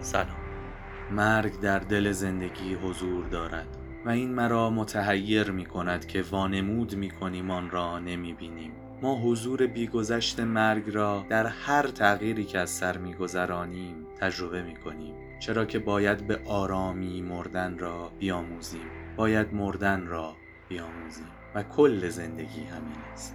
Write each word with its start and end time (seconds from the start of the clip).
سلام. 0.00 0.36
مرگ 1.10 1.60
در 1.60 1.78
دل 1.78 2.12
زندگی 2.12 2.74
حضور 2.74 3.24
دارد 3.24 3.76
و 4.04 4.10
این 4.10 4.34
مرا 4.34 4.70
متحیر 4.70 5.50
می 5.50 5.66
کند 5.66 6.06
که 6.06 6.22
وانمود 6.30 6.94
می 6.94 7.10
کنیم 7.10 7.50
آن 7.50 7.70
را 7.70 7.98
نمی 7.98 8.32
بینیم. 8.32 8.72
ما 9.02 9.20
حضور 9.20 9.66
بیگذشت 9.66 10.40
مرگ 10.40 10.94
را 10.94 11.26
در 11.28 11.46
هر 11.46 11.82
تغییری 11.86 12.44
که 12.44 12.58
از 12.58 12.70
سر 12.70 12.98
میگذرانیم 12.98 14.06
تجربه 14.20 14.62
می 14.62 14.76
کنیم. 14.76 15.14
چرا 15.40 15.64
که 15.64 15.78
باید 15.78 16.26
به 16.26 16.40
آرامی 16.46 17.22
مردن 17.22 17.78
را 17.78 18.10
بیاموزیم. 18.18 18.86
باید 19.16 19.54
مردن 19.54 20.06
را 20.06 20.36
بیاموزیم 20.68 21.26
و 21.54 21.62
کل 21.62 22.08
زندگی 22.08 22.60
همین 22.60 22.98
است. 23.12 23.34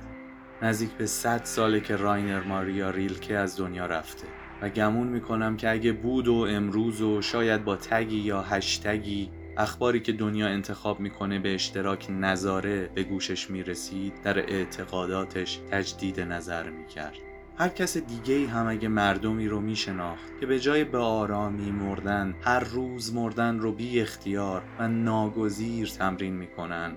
نزدیک 0.61 0.91
به 0.91 1.05
صد 1.05 1.43
ساله 1.43 1.79
که 1.79 1.95
راینر 1.95 2.43
ماریا 2.43 2.89
ریلکه 2.89 3.38
از 3.38 3.57
دنیا 3.57 3.85
رفته. 3.85 4.27
و 4.63 4.69
گمون 4.69 5.07
می‌کنم 5.07 5.57
که 5.57 5.69
اگه 5.69 5.91
بود 5.91 6.28
و 6.28 6.34
امروز 6.34 7.01
و 7.01 7.22
شاید 7.22 7.63
با 7.63 7.75
تگی 7.75 8.18
یا 8.18 8.41
هشتگی 8.41 9.29
اخباری 9.57 10.00
که 10.00 10.12
دنیا 10.12 10.47
انتخاب 10.47 11.00
می‌کنه 11.00 11.40
به 11.40 11.56
اشتراک 11.56 12.07
نظاره 12.09 12.90
به 12.96 13.03
گوشش 13.03 13.50
می‌رسید 13.50 14.13
در 14.24 14.40
اعتقاداتش 14.40 15.59
تجدید 15.72 16.19
نظر 16.19 16.69
می‌کرد. 16.69 17.18
هر 17.57 17.69
کس 17.69 17.97
دیگه 17.97 18.47
هم 18.47 18.68
اگه 18.68 18.88
مردمی 18.88 19.47
رو 19.47 19.62
میشناخت 19.62 20.40
که 20.40 20.46
به 20.46 20.59
جای 20.59 20.84
به 20.84 20.97
آرامی 20.97 21.72
مردن 21.72 22.35
هر 22.41 22.59
روز 22.59 23.13
مردن 23.13 23.59
رو 23.59 23.72
بی 23.72 24.01
اختیار 24.01 24.62
و 24.80 24.88
ناگزیر 24.88 25.88
تمرین 25.88 26.34
می‌کنن 26.34 26.91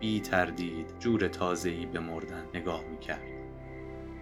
بی 0.00 0.20
تردید 0.20 0.86
جور 0.98 1.28
تازه‌ای 1.28 1.86
به 1.86 2.00
مردن 2.00 2.44
نگاه 2.54 2.84
می‌کرد. 2.90 3.39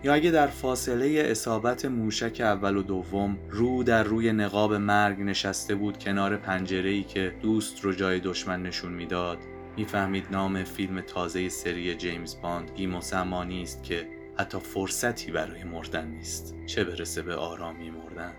یا 0.05 0.15
اگه 0.15 0.31
در 0.31 0.47
فاصله 0.47 1.23
اصابت 1.27 1.85
موشک 1.85 2.41
اول 2.41 2.77
و 2.77 2.83
دوم 2.83 3.39
رو 3.51 3.83
در 3.83 4.03
روی 4.03 4.33
نقاب 4.33 4.75
مرگ 4.75 5.21
نشسته 5.21 5.75
بود 5.75 5.99
کنار 5.99 6.37
پنجره 6.37 6.91
ای 6.91 7.03
که 7.03 7.35
دوست 7.43 7.85
رو 7.85 7.93
جای 7.93 8.21
دشمن 8.21 8.63
نشون 8.63 8.93
می‌داد 8.93 9.39
می‌فهمید 9.77 10.27
نام 10.31 10.65
فیلم 10.65 11.01
تازه 11.01 11.49
سری 11.49 11.95
جیمز 11.95 12.41
باند 12.41 12.75
بی 12.75 12.87
مسمانی 12.87 13.63
است 13.63 13.83
که 13.83 14.09
حتی 14.39 14.59
فرصتی 14.59 15.33
برای 15.33 15.65
مردن 15.65 16.09
نیست. 16.09 16.55
چه 16.67 16.85
برسه 16.85 17.23
به 17.23 17.35
آرامی 17.35 17.91
مردن؟ 17.91 18.33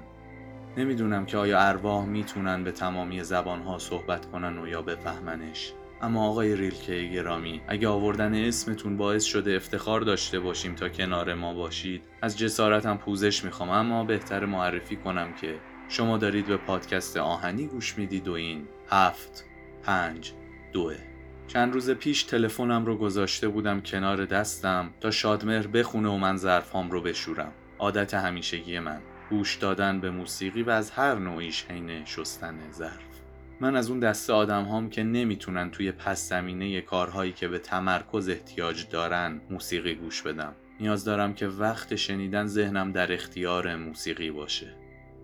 نمی‌دونم 0.78 1.26
که 1.26 1.38
آیا 1.38 1.60
ارواح 1.60 2.06
می‌تونن 2.06 2.64
به 2.64 2.72
تمامی 2.72 3.24
زبانها 3.24 3.78
صحبت 3.78 4.26
کنن 4.26 4.58
و 4.58 4.68
یا 4.68 4.82
بفهمنش. 4.82 5.74
اما 6.02 6.30
آقای 6.30 6.56
ریلکه 6.56 7.10
گرامی 7.14 7.62
اگه 7.68 7.88
آوردن 7.88 8.34
اسمتون 8.34 8.98
باعث 8.98 9.24
شده 9.24 9.56
افتخار 9.56 10.02
داشته 10.02 10.40
باشیم 10.40 10.76
تا 10.76 10.90
کنار 10.90 11.34
ما 11.34 11.54
باشید 11.54 12.02
از 12.22 12.38
جسارتم 12.38 12.98
پوزش 12.98 13.44
می‌خوام 13.44 13.70
اما 13.70 14.04
بهتر 14.04 14.46
معرفی 14.46 14.96
کنم 14.96 15.34
که 15.34 15.56
شما 15.90 16.18
دارید 16.18 16.46
به 16.46 16.58
پادکست 16.58 17.18
آهنی 17.18 17.68
گوش 17.68 17.98
می‌دید 17.98 18.28
و 18.28 18.32
این 18.32 18.68
هفت 18.90 19.46
پنج 19.84 20.34
دوه. 20.74 20.96
چند 21.48 21.74
روز 21.74 21.90
پیش 21.90 22.24
تلفنم 22.24 22.86
رو 22.86 22.98
گذاشته 22.98 23.48
بودم 23.48 23.82
کنار 23.82 24.26
دستم 24.26 24.90
تا 25.02 25.12
شادمهر 25.12 25.68
بخونه 25.68 26.10
و 26.10 26.18
من 26.18 26.38
ظرفهام 26.38 26.92
رو 26.92 27.02
بشورم. 27.02 27.52
عادت 27.80 28.14
همیشگی 28.14 28.80
من 28.80 29.02
گوش 29.30 29.56
دادن 29.56 30.00
به 30.00 30.12
موسیقی 30.12 30.64
و 30.64 30.70
از 30.70 30.92
هر 30.92 31.16
نوعیش 31.16 31.66
حین 31.70 32.06
شستن 32.06 32.56
ظرف 32.72 33.09
من 33.62 33.76
از 33.76 33.90
اون 33.90 34.00
دسته 34.00 34.34
آدم 34.34 34.64
هام 34.64 34.90
که 34.90 35.04
نمی‌تونن 35.04 35.72
توی 35.72 35.92
پس 35.92 36.30
زمینه 36.30 36.82
کارهایی 36.82 37.32
که 37.32 37.48
به 37.48 37.60
تمرکز 37.60 38.30
احتیاج 38.30 38.90
دارن 38.90 39.42
موسیقی 39.50 39.96
گوش 39.96 40.22
بدم. 40.22 40.56
نیاز 40.80 41.06
دارم 41.06 41.34
که 41.34 41.48
وقت 41.48 41.96
شنیدن 41.96 42.48
ذهنم 42.48 42.92
در 42.92 43.14
اختیار 43.14 43.76
موسیقی 43.76 44.32
باشه. 44.32 44.76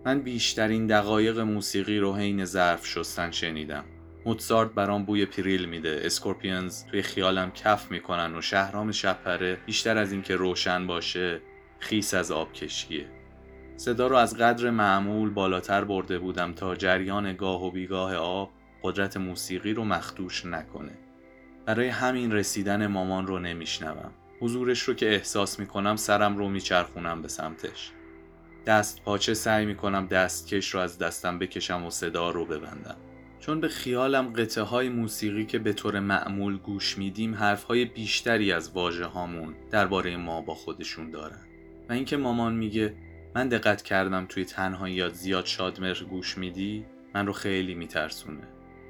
من 0.05 0.21
بیشترین 0.21 0.87
دقایق 0.87 1.39
موسیقی 1.39 1.99
رو 1.99 2.15
حین 2.15 2.45
ظرف 2.45 2.87
شستن 2.87 3.31
شنیدم. 3.31 3.85
موتسارت 4.25 4.71
برام 4.71 5.05
بوی 5.05 5.25
پریل 5.25 5.65
میده. 5.65 6.01
اسکورپیونز 6.03 6.85
توی 6.85 7.01
خیالم 7.01 7.51
کف 7.51 7.91
می‌کنن 7.91 8.35
و 8.35 8.41
شهرام 8.41 8.91
شپره 8.91 9.57
بیشتر 9.65 9.97
از 9.97 10.11
اینکه 10.11 10.35
روشن 10.35 10.87
باشه 10.87 11.41
خیس 11.79 12.13
از 12.13 12.31
آب 12.31 12.53
کشیه 12.53 13.14
صدا 13.77 14.07
رو 14.07 14.15
از 14.15 14.37
قدر 14.37 14.69
معمول 14.69 15.29
بالاتر 15.29 15.83
برده 15.83 16.19
بودم 16.19 16.53
تا 16.53 16.75
جریان 16.75 17.33
گاه 17.33 17.65
و 17.65 17.71
بیگاه 17.71 18.15
آب 18.15 18.51
قدرت 18.83 19.17
موسیقی 19.17 19.73
رو 19.73 19.85
مخدوش 19.85 20.45
نکنه. 20.45 20.97
برای 21.65 21.87
همین 21.87 22.31
رسیدن 22.31 22.87
مامان 22.87 23.27
رو 23.27 23.39
نمیشنوم. 23.39 24.11
حضورش 24.39 24.81
رو 24.81 24.93
که 24.93 25.13
احساس 25.13 25.59
می‌کنم 25.59 25.95
سرم 25.95 26.37
رو 26.37 26.49
میچرخونم 26.49 27.21
به 27.21 27.27
سمتش. 27.27 27.91
دست 28.65 29.03
پاچه 29.03 29.33
سعی 29.33 29.65
می‌کنم 29.65 30.07
دستکش 30.07 30.73
رو 30.73 30.79
از 30.79 30.97
دستم 30.97 31.39
بکشم 31.39 31.85
و 31.85 31.89
صدا 31.89 32.29
رو 32.29 32.45
ببندم. 32.45 32.95
چون 33.39 33.59
به 33.59 33.67
خیالم 33.67 34.33
قطعه 34.33 34.63
های 34.63 34.89
موسیقی 34.89 35.45
که 35.45 35.59
به 35.59 35.73
طور 35.73 35.99
معمول 35.99 36.57
گوش 36.57 36.97
میدیم 36.97 37.35
حرف 37.35 37.63
های 37.63 37.85
بیشتری 37.85 38.51
از 38.51 38.71
واژه 38.71 39.05
هامون 39.05 39.53
درباره 39.71 40.17
ما 40.17 40.41
با 40.41 40.55
خودشون 40.55 41.11
دارن. 41.11 41.41
و 41.89 41.93
اینکه 41.93 42.17
مامان 42.17 42.55
میگه 42.55 42.93
من 43.35 43.49
دقت 43.49 43.81
کردم 43.81 44.25
توی 44.29 44.45
تنهاییات 44.45 45.13
زیاد 45.13 45.45
شادمر 45.45 45.93
گوش 46.09 46.37
میدی 46.37 46.85
من 47.15 47.27
رو 47.27 47.33
خیلی 47.33 47.75
میترسونه. 47.75 48.47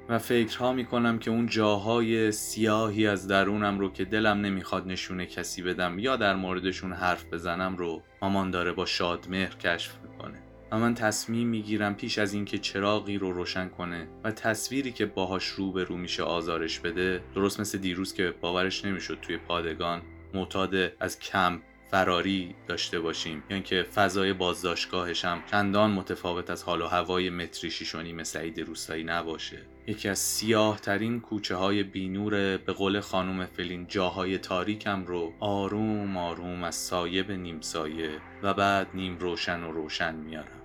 و 0.08 0.18
فکرها 0.18 0.72
می‌کنم 0.72 1.18
که 1.18 1.30
اون 1.30 1.46
جاهای 1.46 2.32
سیاهی 2.32 3.06
از 3.06 3.28
درونم 3.28 3.78
رو 3.78 3.92
که 3.92 4.04
دلم 4.04 4.40
نمی‌خواد 4.40 4.86
نشونه 4.86 5.26
کسی 5.26 5.62
بدم 5.62 5.98
یا 5.98 6.16
در 6.16 6.34
موردشون 6.36 6.92
حرف 6.92 7.24
بزنم 7.24 7.76
رو 7.76 8.02
مامان 8.22 8.50
داره 8.50 8.72
با 8.72 8.86
شادمهر 8.86 9.54
کشف 9.54 9.92
می‌کنه. 10.02 10.42
و 10.72 10.78
من 10.78 10.94
تصمیم 10.94 11.48
می‌گیرم 11.48 11.94
پیش 11.94 12.18
از 12.18 12.34
اینکه 12.34 12.58
چراغی 12.58 13.18
رو 13.18 13.32
روشن 13.32 13.68
کنه 13.68 14.08
و 14.24 14.30
تصویری 14.30 14.92
که 14.92 15.06
باهاش 15.06 15.46
رو 15.46 15.72
به 15.72 15.84
رو 15.84 15.96
میشه 15.96 16.22
آزارش 16.22 16.80
بده 16.80 17.22
درست 17.34 17.60
مثل 17.60 17.78
دیروز 17.78 18.14
که 18.14 18.34
باورش 18.40 18.84
نمی‌شد 18.84 19.18
توی 19.22 19.36
پادگان 19.36 20.02
معتاد 20.34 20.74
از 21.00 21.18
کمپ 21.18 21.60
فراری 21.90 22.54
داشته 22.68 23.00
باشیم. 23.00 23.42
یا 23.50 23.54
اینکه 23.54 23.82
فضای 23.82 24.32
بازداشتگاهش 24.32 25.24
هم 25.24 25.42
چندان 25.50 25.90
متفاوت 25.90 26.50
از 26.50 26.62
حال 26.62 26.82
و 26.82 26.86
هوای 26.86 27.30
متری 27.30 27.70
شیشونیم 27.70 28.22
سعید 28.22 28.60
روستایی 28.60 29.04
نباشه. 29.04 29.58
یکی 29.86 30.08
از 30.08 30.18
سیاه 30.18 30.80
ترین 30.80 31.20
کوچه 31.20 31.54
های 31.56 31.82
بینور 31.82 32.56
به 32.56 32.72
قول 32.72 33.00
خانم 33.00 33.46
فلین 33.46 33.86
جاهای 33.86 34.38
تاریکم 34.38 35.04
رو 35.04 35.32
آروم 35.40 36.16
آروم 36.16 36.64
از 36.64 36.74
سایه 36.74 37.22
به 37.22 37.36
نیم 37.36 37.60
سایه 37.60 38.10
و 38.42 38.54
بعد 38.54 38.88
نیم 38.94 39.18
روشن 39.18 39.62
و 39.62 39.72
روشن 39.72 40.14
میارم. 40.14 40.62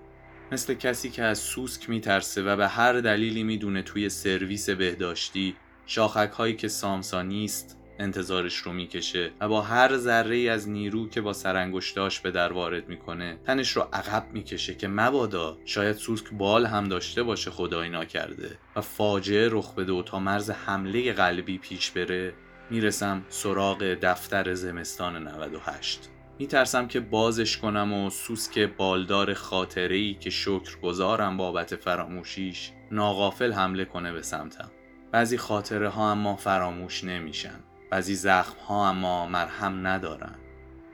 مثل 0.52 0.74
کسی 0.74 1.10
که 1.10 1.22
از 1.22 1.38
سوسک 1.38 1.90
میترسه 1.90 2.42
و 2.42 2.56
به 2.56 2.68
هر 2.68 3.00
دلیلی 3.00 3.42
می‌دونه 3.42 3.82
توی 3.82 4.08
سرویس 4.08 4.70
بهداشتی 4.70 5.56
شاخک 5.86 6.30
هایی 6.30 6.56
که 6.56 6.68
سامسا 6.68 7.22
نیست 7.22 7.81
انتظارش 7.98 8.56
رو 8.56 8.72
می‌کشه 8.72 9.30
و 9.40 9.48
با 9.48 9.60
هر 9.60 9.96
ذره 9.96 10.50
از 10.50 10.68
نیرو 10.68 11.08
که 11.08 11.20
با 11.20 11.32
سرانگشتاش 11.32 12.20
به 12.20 12.30
در 12.30 12.52
وارد 12.52 12.88
می‌کنه 12.88 13.38
تنش 13.46 13.70
رو 13.70 13.88
عقب 13.92 14.26
می‌کشه 14.32 14.74
که 14.74 14.88
مبادا 14.88 15.58
شاید 15.64 15.96
سوسک 15.96 16.30
بال 16.32 16.66
هم 16.66 16.88
داشته 16.88 17.22
باشه 17.22 17.50
خدای 17.50 17.88
ناکرده. 17.88 18.58
و 18.76 18.80
فاجعه 18.80 19.48
رخ 19.52 19.74
بده 19.74 19.92
و 19.92 20.02
تا 20.02 20.18
مرز 20.18 20.50
حمله 20.50 21.12
قلبی 21.12 21.58
پیش 21.58 21.90
بره 21.90 22.34
می‌رسم 22.70 23.22
سراغ 23.28 23.96
دفتر 24.02 24.54
زمستان 24.54 25.28
98 25.28 26.08
میترسم 26.38 26.88
که 26.88 27.00
بازش 27.00 27.56
کنم 27.56 27.92
و 27.92 28.10
سوسک 28.10 28.58
بالدار 28.58 29.34
خاطره 29.34 29.96
ای 29.96 30.14
که 30.14 30.30
شکر 30.30 30.80
گذارم 30.82 31.36
بابت 31.36 31.76
فراموشیش 31.76 32.70
ناغافل 32.90 33.52
حمله 33.52 33.84
کنه 33.84 34.12
به 34.12 34.22
سمتم. 34.22 34.70
بعضی 35.12 35.38
خاطره 35.38 35.88
ها 35.88 36.10
اما 36.10 36.36
فراموش 36.36 37.04
نمیشن. 37.04 37.60
بعضی 37.92 38.14
زخم 38.14 38.56
ها 38.68 38.88
اما 38.88 39.26
مرهم 39.26 39.86
ندارن. 39.86 40.34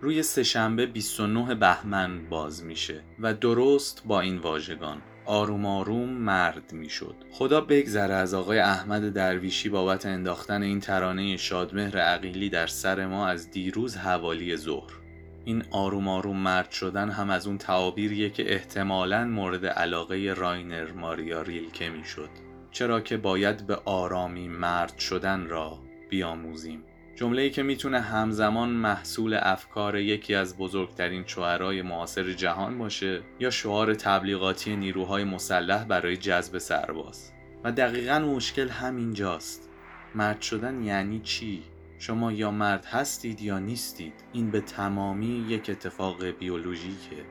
روی 0.00 0.22
سهشنبه 0.22 0.86
29 0.86 1.54
بهمن 1.54 2.28
باز 2.28 2.64
میشه 2.64 3.00
و 3.18 3.34
درست 3.34 4.02
با 4.06 4.20
این 4.20 4.38
واژگان 4.38 5.02
آروم 5.26 5.66
آروم 5.66 6.08
مرد 6.08 6.72
می‌شد. 6.72 7.14
خدا 7.32 7.60
بگذره 7.60 8.14
از 8.14 8.34
آقای 8.34 8.58
احمد 8.58 9.12
درویشی 9.12 9.68
بابت 9.68 10.06
انداختن 10.06 10.62
این 10.62 10.80
ترانه 10.80 11.36
شادمهر 11.36 11.98
عقیلی 11.98 12.50
در 12.50 12.66
سر 12.66 13.06
ما 13.06 13.28
از 13.28 13.50
دیروز 13.50 13.96
حوالی 13.96 14.56
ظهر. 14.56 14.92
این 15.44 15.64
آروم 15.70 16.08
آروم 16.08 16.36
مرد 16.36 16.70
شدن 16.70 17.10
هم 17.10 17.30
از 17.30 17.46
اون 17.46 17.58
تعابیریه 17.58 18.30
که 18.30 18.54
احتمالا 18.54 19.24
مورد 19.24 19.66
علاقه 19.66 20.34
راینر 20.36 20.92
ماریا 20.92 21.42
ریلکه 21.42 21.90
می‌شد. 21.90 22.30
چرا 22.70 23.00
که 23.00 23.16
باید 23.16 23.66
به 23.66 23.76
آرامی 23.84 24.48
مرد 24.48 24.98
شدن 24.98 25.46
را 25.46 25.78
بیاموزیم. 26.10 26.84
جمله 27.18 27.50
که 27.50 27.62
می‌تونه 27.62 28.00
همزمان 28.00 28.68
محصول 28.68 29.38
افکار 29.42 29.96
یکی 29.96 30.34
از 30.34 30.56
بزرگترین 30.56 31.24
شعرهای 31.26 31.82
معاصر 31.82 32.32
جهان 32.32 32.78
باشه 32.78 33.22
یا 33.40 33.50
شعار 33.50 33.94
تبلیغاتی 33.94 34.76
نیروهای 34.76 35.24
مسلح 35.24 35.84
برای 35.84 36.16
جذب 36.16 36.58
سرباز. 36.58 37.32
و 37.64 37.72
دقیقا 37.72 38.18
مشکل 38.18 38.68
همینجاست. 38.68 39.68
مرد 40.14 40.40
شدن 40.40 40.82
یعنی 40.82 41.20
چی؟ 41.20 41.62
شما 41.98 42.32
یا 42.32 42.50
مرد 42.50 42.84
هستید 42.84 43.42
یا 43.42 43.58
نیستید. 43.58 44.14
این 44.32 44.50
به 44.50 44.60
تمامی 44.60 45.46
یک 45.48 45.70
اتفاق 45.70 46.24
بیولوژیکه. 46.24 47.22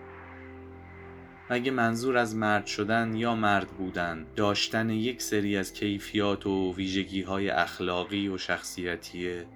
و 1.50 1.54
اگه 1.54 1.72
منظور 1.72 2.18
از 2.18 2.36
مرد 2.36 2.66
شدن 2.66 3.16
یا 3.16 3.36
مرد 3.36 3.68
بودن؟ 3.68 4.26
داشتن 4.36 4.90
یک 4.90 5.22
سری 5.22 5.58
از 5.58 5.74
کیفیات 5.74 6.48
و 6.48 6.74
ویژگی 6.76 7.22
های 7.22 7.50
اخلاقی 7.50 8.28
و 8.28 8.38
شخصیتیه. 8.38 9.48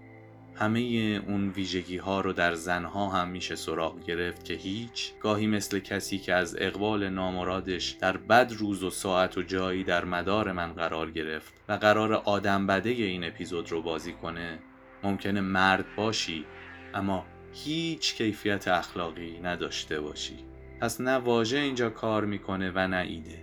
همه 0.61 0.79
اون 1.27 1.49
ویژگی 1.49 1.97
ها 1.97 2.21
رو 2.21 2.33
در 2.33 2.53
زنها 2.53 3.09
هم 3.09 3.27
میشه 3.27 3.55
سراغ 3.55 4.03
گرفت 4.03 4.45
که 4.45 4.53
هیچ. 4.53 5.13
گاهی 5.19 5.47
مثل 5.47 5.79
کسی 5.79 6.17
که 6.17 6.33
از 6.33 6.55
اقبال 6.59 7.09
نامرادش 7.09 7.89
در 7.89 8.17
بد 8.17 8.51
روز 8.57 8.83
و 8.83 8.89
ساعت 8.89 9.37
و 9.37 9.41
جایی 9.41 9.83
در 9.83 10.05
مدار 10.05 10.51
من 10.51 10.73
قرار 10.73 11.11
گرفت 11.11 11.53
و 11.69 11.73
قرار 11.73 12.13
آدم 12.13 12.67
بده 12.67 12.89
این 12.89 13.23
اپیزود 13.23 13.71
رو 13.71 13.81
بازی 13.81 14.13
کنه 14.13 14.59
ممکنه 15.03 15.41
مرد 15.41 15.85
باشی 15.95 16.45
اما 16.93 17.25
هیچ 17.53 18.15
کیفیت 18.15 18.67
اخلاقی 18.67 19.39
نداشته 19.39 20.01
باشی. 20.01 20.37
پس 20.81 21.01
نه 21.01 21.15
واژه 21.15 21.57
اینجا 21.57 21.89
کار 21.89 22.25
می‌کنه 22.25 22.71
و 22.75 22.87
نه 22.87 22.97
ایده. 22.97 23.40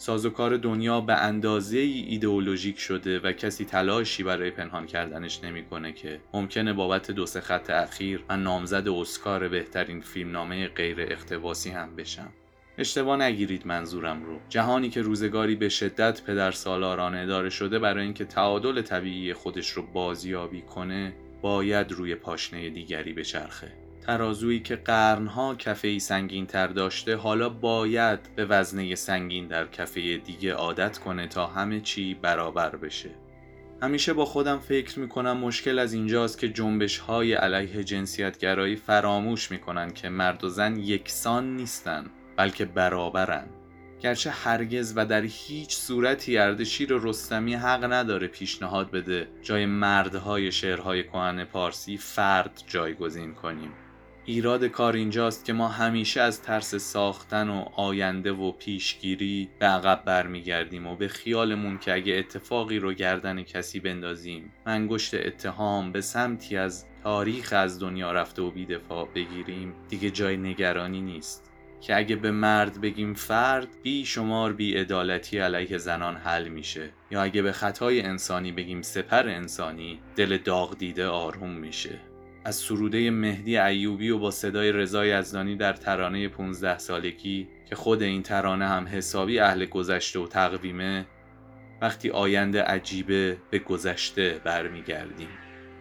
سازوکار 0.00 0.56
دنیا 0.56 1.00
به 1.00 1.14
اندازه 1.14 1.78
ای 1.78 2.00
ایدئولوژیک 2.00 2.78
شده 2.78 3.20
و 3.20 3.32
کسی 3.32 3.64
تلاشی 3.64 4.22
برای 4.22 4.50
پنهان 4.50 4.86
کردنش 4.86 5.44
نمی‌کنه 5.44 5.92
که 5.92 6.20
ممکنه 6.34 6.72
بابت 6.72 7.10
دو 7.10 7.26
سه 7.26 7.40
خط 7.40 7.70
اخیر 7.70 8.24
من 8.30 8.42
نامزد 8.42 8.88
اسکار 8.88 9.48
بهترین 9.48 10.00
فیلمنامه 10.00 10.68
غیر 10.68 11.12
اختباسی 11.12 11.70
هم 11.70 11.96
بشم. 11.96 12.32
اشتباه 12.78 13.16
نگیرید 13.16 13.66
منظورم 13.66 14.24
رو. 14.24 14.38
جهانی 14.48 14.90
که 14.90 15.02
روزگاری 15.02 15.54
به 15.54 15.68
شدت 15.68 16.22
پدر 16.22 16.50
سالارانه 16.50 17.18
اداره 17.18 17.50
شده 17.50 17.78
برای 17.78 18.04
اینکه 18.04 18.24
تعادل 18.24 18.82
طبیعی 18.82 19.34
خودش 19.34 19.70
رو 19.70 19.82
بازیابی 19.82 20.62
کنه 20.62 21.12
باید 21.42 21.92
روی 21.92 22.14
پاشنه 22.14 22.70
دیگری 22.70 23.12
بچرخه. 23.12 23.87
ترازویی 24.08 24.60
که 24.60 24.76
قرنها 24.76 25.54
کفه 25.54 25.98
سنگین 25.98 26.46
تر 26.46 26.66
داشته 26.66 27.16
حالا 27.16 27.48
باید 27.48 28.18
به 28.36 28.44
وزنه 28.44 28.94
سنگین 28.94 29.46
در 29.46 29.66
کفه 29.66 30.16
دیگه 30.16 30.52
عادت 30.52 30.98
کنه 30.98 31.26
تا 31.26 31.46
همه 31.46 31.80
چی 31.80 32.14
برابر 32.14 32.76
بشه. 32.76 33.10
همیشه 33.82 34.12
با 34.12 34.24
خودم 34.24 34.58
فکر 34.58 34.98
می‌کنم 34.98 35.36
مشکل 35.36 35.78
از 35.78 35.92
اینجاست 35.92 36.38
که 36.38 36.48
جنبش 36.48 36.98
های 36.98 37.32
علیه 37.32 37.84
جنسیتگرایی 37.84 38.76
فراموش 38.76 39.50
می‌کنن 39.50 39.90
که 39.90 40.08
مرد 40.08 40.44
و 40.44 40.48
زن 40.48 40.76
یکسان 40.76 41.56
نیستن 41.56 42.06
بلکه 42.36 42.64
برابرن. 42.64 43.46
گرچه 44.00 44.30
هرگز 44.30 44.92
و 44.96 45.06
در 45.06 45.22
هیچ 45.22 45.76
صورتی 45.76 46.38
اردشیر 46.38 46.88
رستمی 46.92 47.54
حق 47.54 47.92
نداره 47.92 48.26
پیشنهاد 48.26 48.90
بده 48.90 49.28
جای 49.42 49.66
مردهای 49.66 50.52
شعرهای 50.52 51.02
کهن 51.02 51.44
پارسی 51.44 51.96
فرد 51.96 52.62
جایگزین 52.66 53.34
کنیم. 53.34 53.72
ایراد 54.28 54.64
کار 54.64 54.96
اینجاست 54.96 55.44
که 55.44 55.52
ما 55.52 55.68
همیشه 55.68 56.20
از 56.20 56.42
ترس 56.42 56.74
ساختن 56.74 57.48
و 57.48 57.64
آینده 57.76 58.32
و 58.32 58.52
پیشگیری 58.52 59.48
به 59.58 59.66
عقب 59.66 60.04
برمیگردیم 60.04 60.86
و 60.86 60.96
به 60.96 61.08
خیالمون 61.08 61.78
که 61.78 61.94
اگه 61.94 62.14
اتفاقی 62.14 62.78
رو 62.78 62.92
گردن 62.92 63.42
کسی 63.42 63.80
بندازیم 63.80 64.52
منگشت 64.66 65.14
اتهام 65.14 65.92
به 65.92 66.00
سمتی 66.00 66.56
از 66.56 66.86
تاریخ 67.02 67.52
از 67.56 67.80
دنیا 67.80 68.12
رفته 68.12 68.42
و 68.42 68.50
بیدفاع 68.50 69.08
بگیریم 69.14 69.74
دیگه 69.88 70.10
جای 70.10 70.36
نگرانی 70.36 71.00
نیست. 71.00 71.52
که 71.80 71.96
اگه 71.96 72.16
به 72.16 72.30
مرد 72.30 72.80
بگیم 72.80 73.14
فرد 73.14 73.68
بی 73.82 74.06
شمار 74.06 74.52
بی 74.52 74.78
ادالتی 74.78 75.38
علیه 75.38 75.78
زنان 75.78 76.16
حل 76.16 76.48
میشه. 76.48 76.90
یا 77.10 77.22
اگه 77.22 77.42
به 77.42 77.52
خطای 77.52 78.00
انسانی 78.00 78.52
بگیم 78.52 78.82
سپر 78.82 79.28
انسانی 79.28 80.00
دل 80.16 80.38
داغ 80.38 80.78
دیده 80.78 81.06
آروم 81.06 81.50
میشه. 81.50 82.07
از 82.44 82.56
سروده 82.56 83.10
مهدی 83.10 83.58
ایوبی 83.58 84.10
و 84.10 84.18
با 84.18 84.30
صدای 84.30 84.72
رضا 84.72 85.06
یزدانی 85.06 85.56
در 85.56 85.72
ترانه 85.72 86.28
15 86.28 86.78
سالگی 86.78 87.48
که 87.68 87.76
خود 87.76 88.02
این 88.02 88.22
ترانه 88.22 88.68
هم 88.68 88.86
حسابی 88.86 89.38
اهل 89.38 89.64
گذشته 89.64 90.18
و 90.18 90.26
تقویمه 90.26 91.06
وقتی 91.80 92.10
آینده 92.10 92.62
عجیبه 92.62 93.36
به 93.50 93.58
گذشته 93.58 94.40
برمیگردیم. 94.44 95.28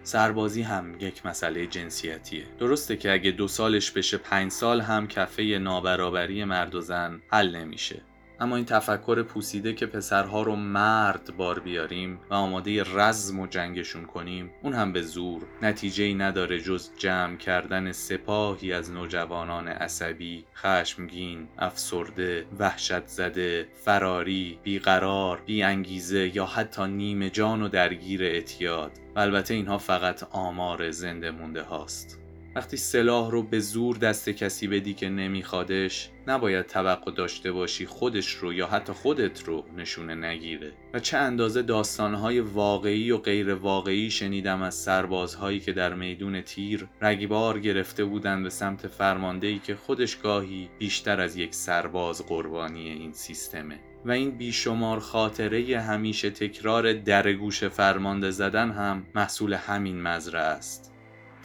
سربازی 0.03 0.61
هم 0.61 0.95
یک 0.99 1.25
مسئله 1.25 1.67
جنسیتیه. 1.67 2.43
درسته 2.59 2.97
که 2.97 3.11
اگه 3.11 3.31
دو 3.31 3.47
سالش 3.47 3.91
بشه 3.91 4.17
پنج 4.17 4.51
سال 4.51 4.81
هم 4.81 5.07
کفه 5.07 5.43
نابرابری 5.43 6.43
مرد 6.43 6.75
و 6.75 6.81
زن 6.81 7.21
حل 7.31 7.55
نمیشه. 7.55 8.01
اما 8.39 8.55
این 8.55 8.65
تفکر 8.65 9.23
پوسیده 9.23 9.73
که 9.73 9.85
پسرها 9.85 10.41
رو 10.41 10.55
مرد 10.55 11.37
بار 11.37 11.59
بیاریم 11.59 12.19
و 12.29 12.33
آماده 12.33 12.83
رزم 12.83 13.39
و 13.39 13.47
جنگشون 13.47 14.05
کنیم 14.05 14.51
اون 14.63 14.73
هم 14.73 14.93
به 14.93 15.01
زور. 15.01 15.41
نتیجه 15.61 16.03
ای 16.03 16.13
نداره 16.13 16.61
جز 16.61 16.89
جمع 16.97 17.37
کردن 17.37 17.91
سپاهی 17.91 18.73
از 18.73 18.91
نوجوانان 18.91 19.67
عصبی 19.67 20.45
خشمگین 20.55 21.47
افسرده 21.57 22.45
وحشت 22.59 23.07
زده 23.07 23.67
فراری 23.85 24.59
بیقرار 24.63 25.41
بیانگیزه 25.45 26.35
یا 26.35 26.45
حتی 26.45 26.87
نیمه 26.87 27.29
جان 27.29 27.61
و 27.61 27.67
درگیر 27.67 28.23
اعتیاد. 28.23 28.91
و 29.15 29.19
البته 29.19 29.53
اینها 29.53 29.77
فقط 29.77 30.23
آمار 30.31 30.91
زنده 30.91 31.31
مونده 31.31 31.61
هاست. 31.61 32.26
وقتی 32.57 32.77
سلاح 32.77 33.31
رو 33.31 33.43
به 33.43 33.59
زور 33.59 33.97
دست 33.97 34.29
کسی 34.29 34.67
بدی 34.67 34.93
که 34.93 35.09
نمیخوادش 35.09 36.09
نباید 36.27 36.65
توقع 36.65 37.11
داشته 37.11 37.51
باشی 37.51 37.85
خودش 37.85 38.29
رو 38.29 38.53
یا 38.53 38.67
حتی 38.67 38.93
خودت 38.93 39.43
رو 39.43 39.65
نشونه 39.77 40.15
نگیره. 40.15 40.71
و 40.93 40.99
چه 40.99 41.17
اندازه 41.17 41.61
داستانهای 41.61 42.39
واقعی 42.39 43.11
و 43.11 43.17
غیر 43.17 43.53
واقعی 43.53 44.11
شنیدم 44.11 44.61
از 44.61 44.75
سربازهایی 44.75 45.59
که 45.59 45.73
در 45.73 45.93
میدون 45.93 46.41
تیر 46.41 46.87
رگبار 47.01 47.59
گرفته 47.59 48.05
بودند 48.05 48.43
به 48.43 48.49
سمت 48.49 48.87
فرماندهی 48.87 49.59
که 49.59 49.75
خودش 49.75 50.15
گاهی 50.15 50.69
بیشتر 50.79 51.21
از 51.21 51.35
یک 51.35 51.55
سرباز 51.55 52.25
قربانی 52.27 52.89
این 52.89 53.13
سیستمه. 53.13 53.79
و 54.05 54.11
این 54.11 54.31
بیشمار 54.31 54.99
خاطره 54.99 55.79
همیشه 55.79 56.29
تکرار 56.29 56.93
درگوش 56.93 57.63
فرمانده 57.63 58.31
زدن 58.31 58.71
هم 58.71 59.03
محصول 59.15 59.53
همین 59.53 60.01
مزرعه 60.01 60.43
است. 60.43 60.86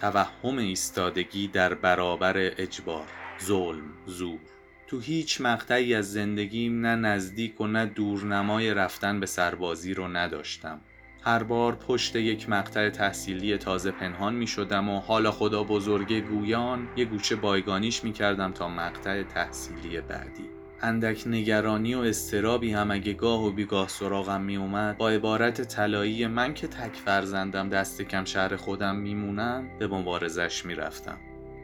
توهم 0.03 0.59
ایستادگی 0.59 1.49
در 1.49 1.75
برابر 1.75 2.35
اجبار 2.37 3.07
ظلم 3.43 3.83
زور. 4.07 4.39
تو 4.87 5.01
هیچ 5.01 5.41
مقطعی 5.41 5.95
از 5.95 6.13
زندگیم 6.13 6.87
نه 6.87 6.97
نزدیک 6.97 7.61
و 7.61 7.67
نه 7.67 7.87
دورنمای 7.87 8.75
رفتن 8.75 9.21
به 9.21 9.27
سربازی 9.27 9.95
رو 9.95 10.09
نداشتم. 10.09 10.81
هر 11.25 11.43
بار 11.43 11.75
پشت 11.75 12.17
یک 12.17 12.49
مقطع 12.49 12.91
تحصیلی 12.91 13.59
تازه 13.59 13.91
پنهان 13.91 14.35
می 14.35 14.47
شدم 14.47 14.89
و 14.89 15.01
حالا 15.01 15.31
خدا 15.31 15.65
بزرگ 15.65 16.13
گویان 16.13 16.89
یه 16.97 17.05
گوشه 17.05 17.37
بایگانیش 17.37 18.05
می 18.05 18.13
کردم 18.13 18.53
تا 18.53 18.69
مقطع 18.69 19.23
تحصیلی 19.23 20.01
بعدی. 20.01 20.62
اندک 20.83 21.23
نگرانی 21.27 21.95
و 21.95 21.99
استرابی 21.99 22.73
هم 22.73 22.91
اگه 22.91 23.13
گاه 23.13 23.47
و 23.47 23.51
بیگاه 23.51 23.89
سراغم 23.89 24.41
می 24.41 24.57
اومد 24.57 24.99
با 24.99 25.11
عبارت 25.11 25.63
طلایی 25.63 26.27
من 26.27 26.55
که 26.55 26.67
تک 26.67 26.97
فرزندم 26.97 27.69
دست 27.69 28.03
کم 28.03 28.25
شهر 28.25 28.57
خودم 28.57 28.97
میمونم 28.97 29.79
به 29.79 29.87
مبارزش 29.87 30.65
می‌رفتم. 30.67 31.19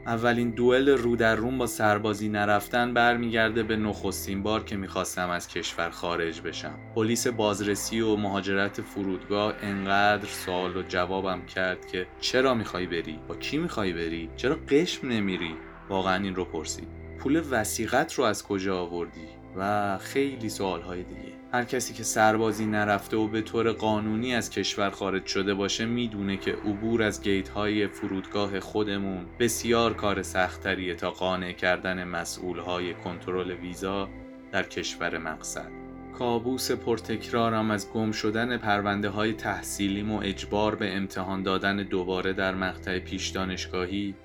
اولین 0.05 0.49
دوئل 0.49 0.89
رو 0.89 1.15
در 1.15 1.35
روم 1.35 1.57
با 1.57 1.67
سربازی 1.67 2.29
نرفتن 2.29 2.93
برمیگرده 2.93 3.63
به 3.63 3.75
نخستین 3.75 4.43
بار 4.43 4.63
که 4.63 4.75
می‌خواستم 4.75 5.29
از 5.29 5.47
کشور 5.47 5.89
خارج 5.89 6.41
بشم. 6.41 6.75
پلیس 6.95 7.27
بازرسی 7.27 8.01
و 8.01 8.15
مهاجرت 8.15 8.81
فرودگاه 8.81 9.53
انقدر 9.61 10.27
سوال 10.27 10.77
و 10.77 10.83
جوابم 10.83 11.45
کرد 11.45 11.87
که 11.87 12.07
چرا 12.19 12.53
می‌خوای 12.53 12.87
بری؟ 12.87 13.19
با 13.27 13.35
کی 13.35 13.57
می‌خوای 13.57 13.93
بری؟ 13.93 14.29
چرا 14.35 14.57
قشم 14.69 15.07
نمیری؟ 15.07 15.55
واقعا 15.89 16.23
این 16.23 16.35
رو 16.35 16.45
پرسید. 16.45 16.98
پول 17.19 17.43
وسیقت 17.51 18.13
رو 18.13 18.23
از 18.23 18.43
کجا 18.43 18.81
آوردی؟ 18.81 19.27
و 19.55 19.97
خیلی 19.97 20.49
سوال 20.49 20.81
های 20.81 21.03
دیگه. 21.03 21.33
هر 21.53 21.63
کسی 21.63 21.93
که 21.93 22.03
سربازی 22.03 22.65
نرفته 22.65 23.17
و 23.17 23.27
به 23.27 23.41
طور 23.41 23.71
قانونی 23.71 24.35
از 24.35 24.49
کشور 24.49 24.89
خارج 24.89 25.25
شده 25.25 25.53
باشه 25.53 25.85
می‌دونه 25.85 26.37
که 26.37 26.51
عبور 26.51 27.03
از 27.03 27.21
گیت 27.21 27.49
های 27.49 27.87
فرودگاه 27.87 28.59
خودمون 28.59 29.25
بسیار 29.39 29.93
کار 29.93 30.21
سختریه 30.21 30.95
تا 30.95 31.11
قانع 31.11 31.51
کردن 31.51 32.03
مسئول 32.03 32.59
های 32.59 32.93
کنترل 32.93 33.51
ویزا 33.51 34.09
در 34.51 34.63
کشور 34.63 35.17
مقصد. 35.17 35.71
کابوس 36.17 36.71
پرتکرارم 36.71 37.71
از 37.71 37.91
گم 37.93 38.11
شدن 38.11 38.57
پرونده 38.57 39.09
های 39.09 39.33
تحصیلیم 39.33 40.11
و 40.11 40.19
اجبار 40.23 40.75
به 40.75 40.95
امتحان 40.95 41.43
دادن 41.43 41.77
دوباره 41.77 42.33
در 42.33 42.55
مقطع 42.55 42.99
پیش 42.99 43.27
دانشگاهی 43.27 44.15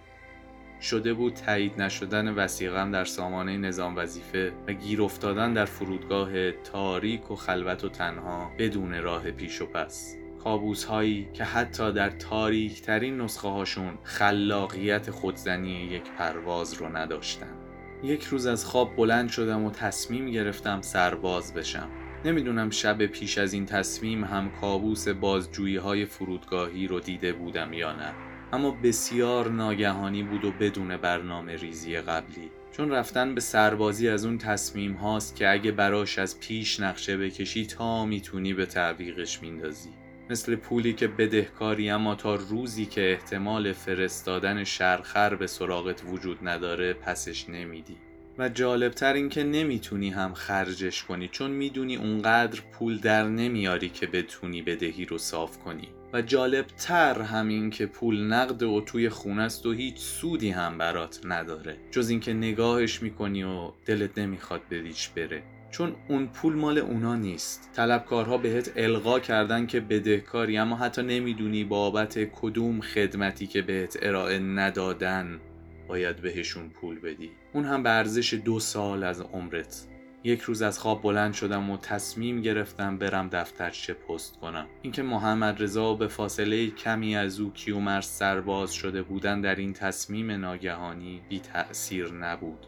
شده 0.84 1.14
بود 1.14 1.34
تایید 1.34 1.82
نشدن 1.82 2.34
وسیقم 2.34 2.90
در 2.90 3.04
سامانه 3.04 3.56
نظام 3.56 3.96
وظیفه 3.96 4.52
و 4.68 4.72
گیر 4.72 5.02
افتادن 5.02 5.52
در 5.52 5.64
فرودگاه 5.64 6.52
تاریک 6.52 7.30
و 7.30 7.36
خلوت 7.36 7.84
و 7.84 7.88
تنها 7.88 8.50
بدون 8.58 9.02
راه 9.02 9.30
پیش 9.30 9.62
و 9.62 9.66
پس. 9.66 10.16
کابوس 10.44 10.84
هایی 10.84 11.28
که 11.32 11.44
حتی 11.44 11.92
در 11.92 12.10
تاریک 12.10 12.82
ترین 12.82 13.20
نسخه 13.20 13.48
هاشون 13.48 13.98
خلاقیت 14.02 15.10
خودزنی 15.10 15.70
یک 15.70 16.10
پرواز 16.18 16.74
رو 16.74 16.96
نداشتن. 16.96 17.56
یک 18.02 18.24
روز 18.24 18.46
از 18.46 18.64
خواب 18.64 18.96
بلند 18.96 19.28
شدم 19.28 19.64
و 19.64 19.70
تصمیم 19.70 20.30
گرفتم 20.30 20.80
سرباز 20.80 21.54
بشم. 21.54 21.88
نمی‌دونم 22.24 22.70
شب 22.70 23.06
پیش 23.06 23.38
از 23.38 23.52
این 23.52 23.66
تصمیم 23.66 24.24
هم 24.24 24.50
کابوس 24.60 25.08
بازجویی 25.08 25.76
های 25.76 26.04
فرودگاهی 26.04 26.86
رو 26.86 27.00
دیده 27.00 27.32
بودم 27.32 27.72
یا 27.72 27.92
نه. 27.92 28.33
اما 28.54 28.70
بسیار 28.70 29.50
ناگهانی 29.50 30.22
بود 30.22 30.44
و 30.44 30.52
بدون 30.52 30.96
برنامه 30.96 31.56
ریزی 31.56 31.96
قبلی. 31.96 32.50
چون 32.72 32.90
رفتن 32.90 33.34
به 33.34 33.40
سربازی 33.40 34.08
از 34.08 34.24
اون 34.24 34.38
تصمیم 34.38 34.92
هاست 34.92 35.36
که 35.36 35.50
اگه 35.50 35.72
براش 35.72 36.18
از 36.18 36.40
پیش 36.40 36.80
نقشه 36.80 37.16
بکشی 37.16 37.66
تا 37.66 38.04
می‌تونی 38.04 38.54
به 38.54 38.66
تعویقش 38.66 39.42
میندازی. 39.42 39.90
مثل 40.30 40.56
پولی 40.56 40.92
که 40.92 41.08
بدهکاری 41.08 41.90
اما 41.90 42.14
تا 42.14 42.34
روزی 42.34 42.86
که 42.86 43.12
احتمال 43.12 43.72
فرستادن 43.72 44.64
شرخر 44.64 45.34
به 45.34 45.46
سراغت 45.46 46.02
وجود 46.06 46.38
نداره 46.42 46.92
پسش 46.92 47.48
نمیدی. 47.48 47.96
و 48.38 48.48
جالبتر 48.48 49.12
این 49.12 49.28
که 49.28 49.44
نمی‌تونی 49.44 50.10
هم 50.10 50.34
خرجش 50.34 51.04
کنی 51.04 51.28
چون 51.28 51.50
می‌دونی 51.50 51.96
اونقدر 51.96 52.60
پول 52.72 52.98
در 52.98 53.28
نمیاری 53.28 53.88
که 53.88 54.06
بتونی 54.06 54.62
بدهی 54.62 55.04
رو 55.04 55.18
صاف 55.18 55.58
کنی. 55.58 55.88
و 56.14 56.22
جالبتر 56.22 57.22
همین 57.22 57.70
که 57.70 57.86
پول 57.86 58.22
نقد 58.22 58.62
و 58.62 58.80
توی 58.80 59.08
خونه 59.08 59.42
است 59.42 59.66
و 59.66 59.72
هیچ 59.72 59.98
سودی 59.98 60.50
هم 60.50 60.78
برات 60.78 61.20
نداره. 61.24 61.76
جز 61.90 62.08
اینکه 62.08 62.32
نگاهش 62.32 63.02
می‌کنی 63.02 63.42
و 63.42 63.72
دلت 63.86 64.18
نمی‌خواد 64.18 64.60
بدیش 64.70 65.08
بره. 65.08 65.42
چون 65.70 65.96
اون 66.08 66.26
پول 66.26 66.54
مال 66.54 66.78
اونا 66.78 67.14
نیست. 67.14 67.70
طلبکارها 67.72 68.38
بهت 68.38 68.72
القا 68.76 69.20
کردن 69.20 69.66
که 69.66 69.80
بدهکاری 69.80 70.58
اما 70.58 70.76
حتی 70.76 71.02
نمی‌دونی 71.02 71.64
بابت 71.64 72.18
کدوم 72.32 72.80
خدمتی 72.80 73.46
که 73.46 73.62
بهت 73.62 73.98
ارائه 74.02 74.38
ندادن 74.38 75.40
باید 75.88 76.16
بهشون 76.16 76.68
پول 76.68 77.00
بدی. 77.00 77.30
اون 77.52 77.64
هم 77.64 77.82
به 77.82 77.90
ارزش 77.90 78.34
دو 78.34 78.60
سال 78.60 79.04
از 79.04 79.20
عمرت. 79.20 79.86
یک 80.26 80.40
روز 80.40 80.62
از 80.62 80.78
خواب 80.78 81.02
بلند 81.02 81.34
شدم 81.34 81.70
و 81.70 81.76
تصمیم 81.76 82.40
گرفتم 82.40 82.98
برم 82.98 83.28
دفترچه 83.28 83.94
پست 83.94 84.40
کنم. 84.40 84.66
اینکه 84.82 85.02
محمد 85.02 85.62
رضا 85.62 85.94
به 85.94 86.08
فاصله 86.08 86.70
کمی 86.70 87.16
از 87.16 87.40
او 87.40 87.52
کیومرس 87.52 88.18
سرباز 88.18 88.72
شده 88.72 89.02
بودن 89.02 89.40
در 89.40 89.54
این 89.54 89.72
تصمیم 89.72 90.30
ناگهانی 90.30 91.22
بی 91.28 91.40
تأثیر 91.40 92.12
نبود. 92.12 92.66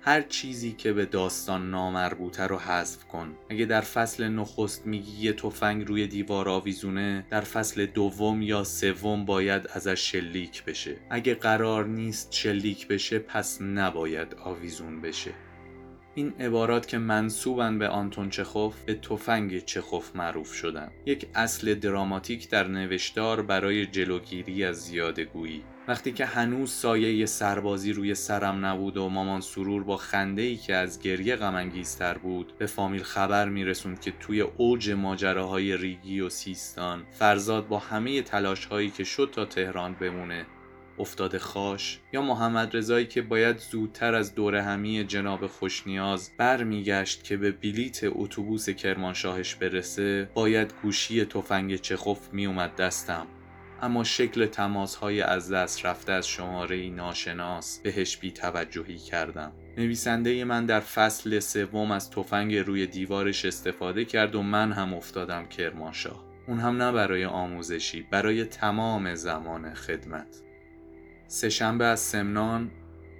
هر 0.00 0.22
چیزی 0.22 0.72
که 0.72 0.92
به 0.92 1.06
داستان 1.06 1.70
نامربوطه 1.70 2.46
رو 2.46 2.58
حذف 2.58 3.04
کن. 3.04 3.34
اگه 3.50 3.64
در 3.64 3.80
فصل 3.80 4.28
نخست 4.28 4.86
میگی 4.86 5.26
یه 5.26 5.32
تفنگ 5.32 5.88
روی 5.88 6.06
دیوار 6.06 6.48
آویزونه 6.48 7.26
در 7.30 7.40
فصل 7.40 7.86
دوم 7.86 8.42
یا 8.42 8.64
سوم 8.64 9.24
باید 9.24 9.68
ازش 9.74 10.12
شلیک 10.12 10.64
بشه. 10.64 10.96
اگه 11.10 11.34
قرار 11.34 11.86
نیست 11.86 12.32
شلیک 12.32 12.88
بشه 12.88 13.18
پس 13.18 13.62
نباید 13.62 14.34
آویزون 14.34 15.00
بشه. 15.00 15.45
این 16.18 16.32
عبارات 16.40 16.88
که 16.88 16.98
منصوبن 16.98 17.78
به 17.78 17.88
آنتون 17.88 18.30
چخوف 18.30 18.74
به 18.84 18.94
تفنگ 18.94 19.64
چخوف 19.64 20.16
معروف 20.16 20.52
شدن. 20.52 20.90
یک 21.06 21.26
اصل 21.34 21.74
دراماتیک 21.74 22.50
در 22.50 22.68
نوشتار 22.68 23.42
برای 23.42 23.86
جلوگیری 23.86 24.64
از 24.64 24.76
زیاده 24.76 25.24
گویی. 25.24 25.62
وقتی 25.88 26.12
که 26.12 26.24
هنوز 26.24 26.70
سایه 26.70 27.26
سربازی 27.26 27.92
روی 27.92 28.14
سرم 28.14 28.66
نبود 28.66 28.96
و 28.96 29.08
مامان 29.08 29.40
سرور 29.40 29.84
با 29.84 29.96
خنده 29.96 30.42
ای 30.42 30.56
که 30.56 30.74
از 30.74 31.00
گریه 31.00 31.36
غمانگیزتر 31.36 32.18
بود 32.18 32.52
به 32.58 32.66
فامیل 32.66 33.02
خبر 33.02 33.48
میرسوند 33.48 34.00
که 34.00 34.12
توی 34.20 34.40
اوج 34.40 34.90
ماجراهای 34.90 35.76
ریگی 35.76 36.20
و 36.20 36.28
سیستان 36.28 37.02
فرزاد 37.10 37.68
با 37.68 37.78
همه 37.78 38.22
تلاش 38.22 38.64
هایی 38.64 38.90
که 38.90 39.04
شد 39.04 39.30
تا 39.32 39.44
تهران 39.44 39.94
بمونه 39.94 40.46
افتاد 40.98 41.38
خاش 41.38 41.98
یا 42.12 42.22
محمد 42.22 42.76
رضایی 42.76 43.06
که 43.06 43.22
باید 43.22 43.58
زودتر 43.58 44.14
از 44.14 44.34
دور 44.34 44.56
همی 44.56 45.04
جناب 45.04 45.46
خوشنیاز 45.46 46.30
برمیگشت 46.38 47.24
که 47.24 47.36
به 47.36 47.50
بلیت 47.50 48.00
اتوبوس 48.02 48.70
کرمانشاهش 48.70 49.54
برسه 49.54 50.30
باید 50.34 50.74
گوشی 50.82 51.24
تفنگ 51.24 51.76
چخوف 51.76 52.32
میومد 52.32 52.76
دستم. 52.76 53.26
اما 53.82 54.04
شکل 54.04 54.46
تماس 54.46 54.94
های 54.94 55.22
از 55.22 55.52
دست 55.52 55.86
رفته 55.86 56.12
از 56.12 56.28
شماره 56.28 56.90
ناشناس 56.90 57.80
بهش 57.82 58.16
بی 58.16 58.30
توجهی 58.30 58.98
کردم. 58.98 59.52
نویسنده 59.78 60.44
من 60.44 60.66
در 60.66 60.80
فصل 60.80 61.38
سوم 61.38 61.90
از 61.90 62.10
تفنگ 62.10 62.56
روی 62.56 62.86
دیوارش 62.86 63.44
استفاده 63.44 64.04
کرد 64.04 64.34
و 64.34 64.42
من 64.42 64.72
هم 64.72 64.94
افتادم 64.94 65.46
کرمانشاه. 65.46 66.24
اون 66.48 66.58
هم 66.58 66.82
نه 66.82 66.92
برای 66.92 67.24
آموزشی 67.24 68.02
برای 68.10 68.44
تمام 68.44 69.14
زمان 69.14 69.74
خدمت. 69.74 70.45
سهشنبه 71.28 71.84
از 71.84 72.00
سمنان 72.00 72.70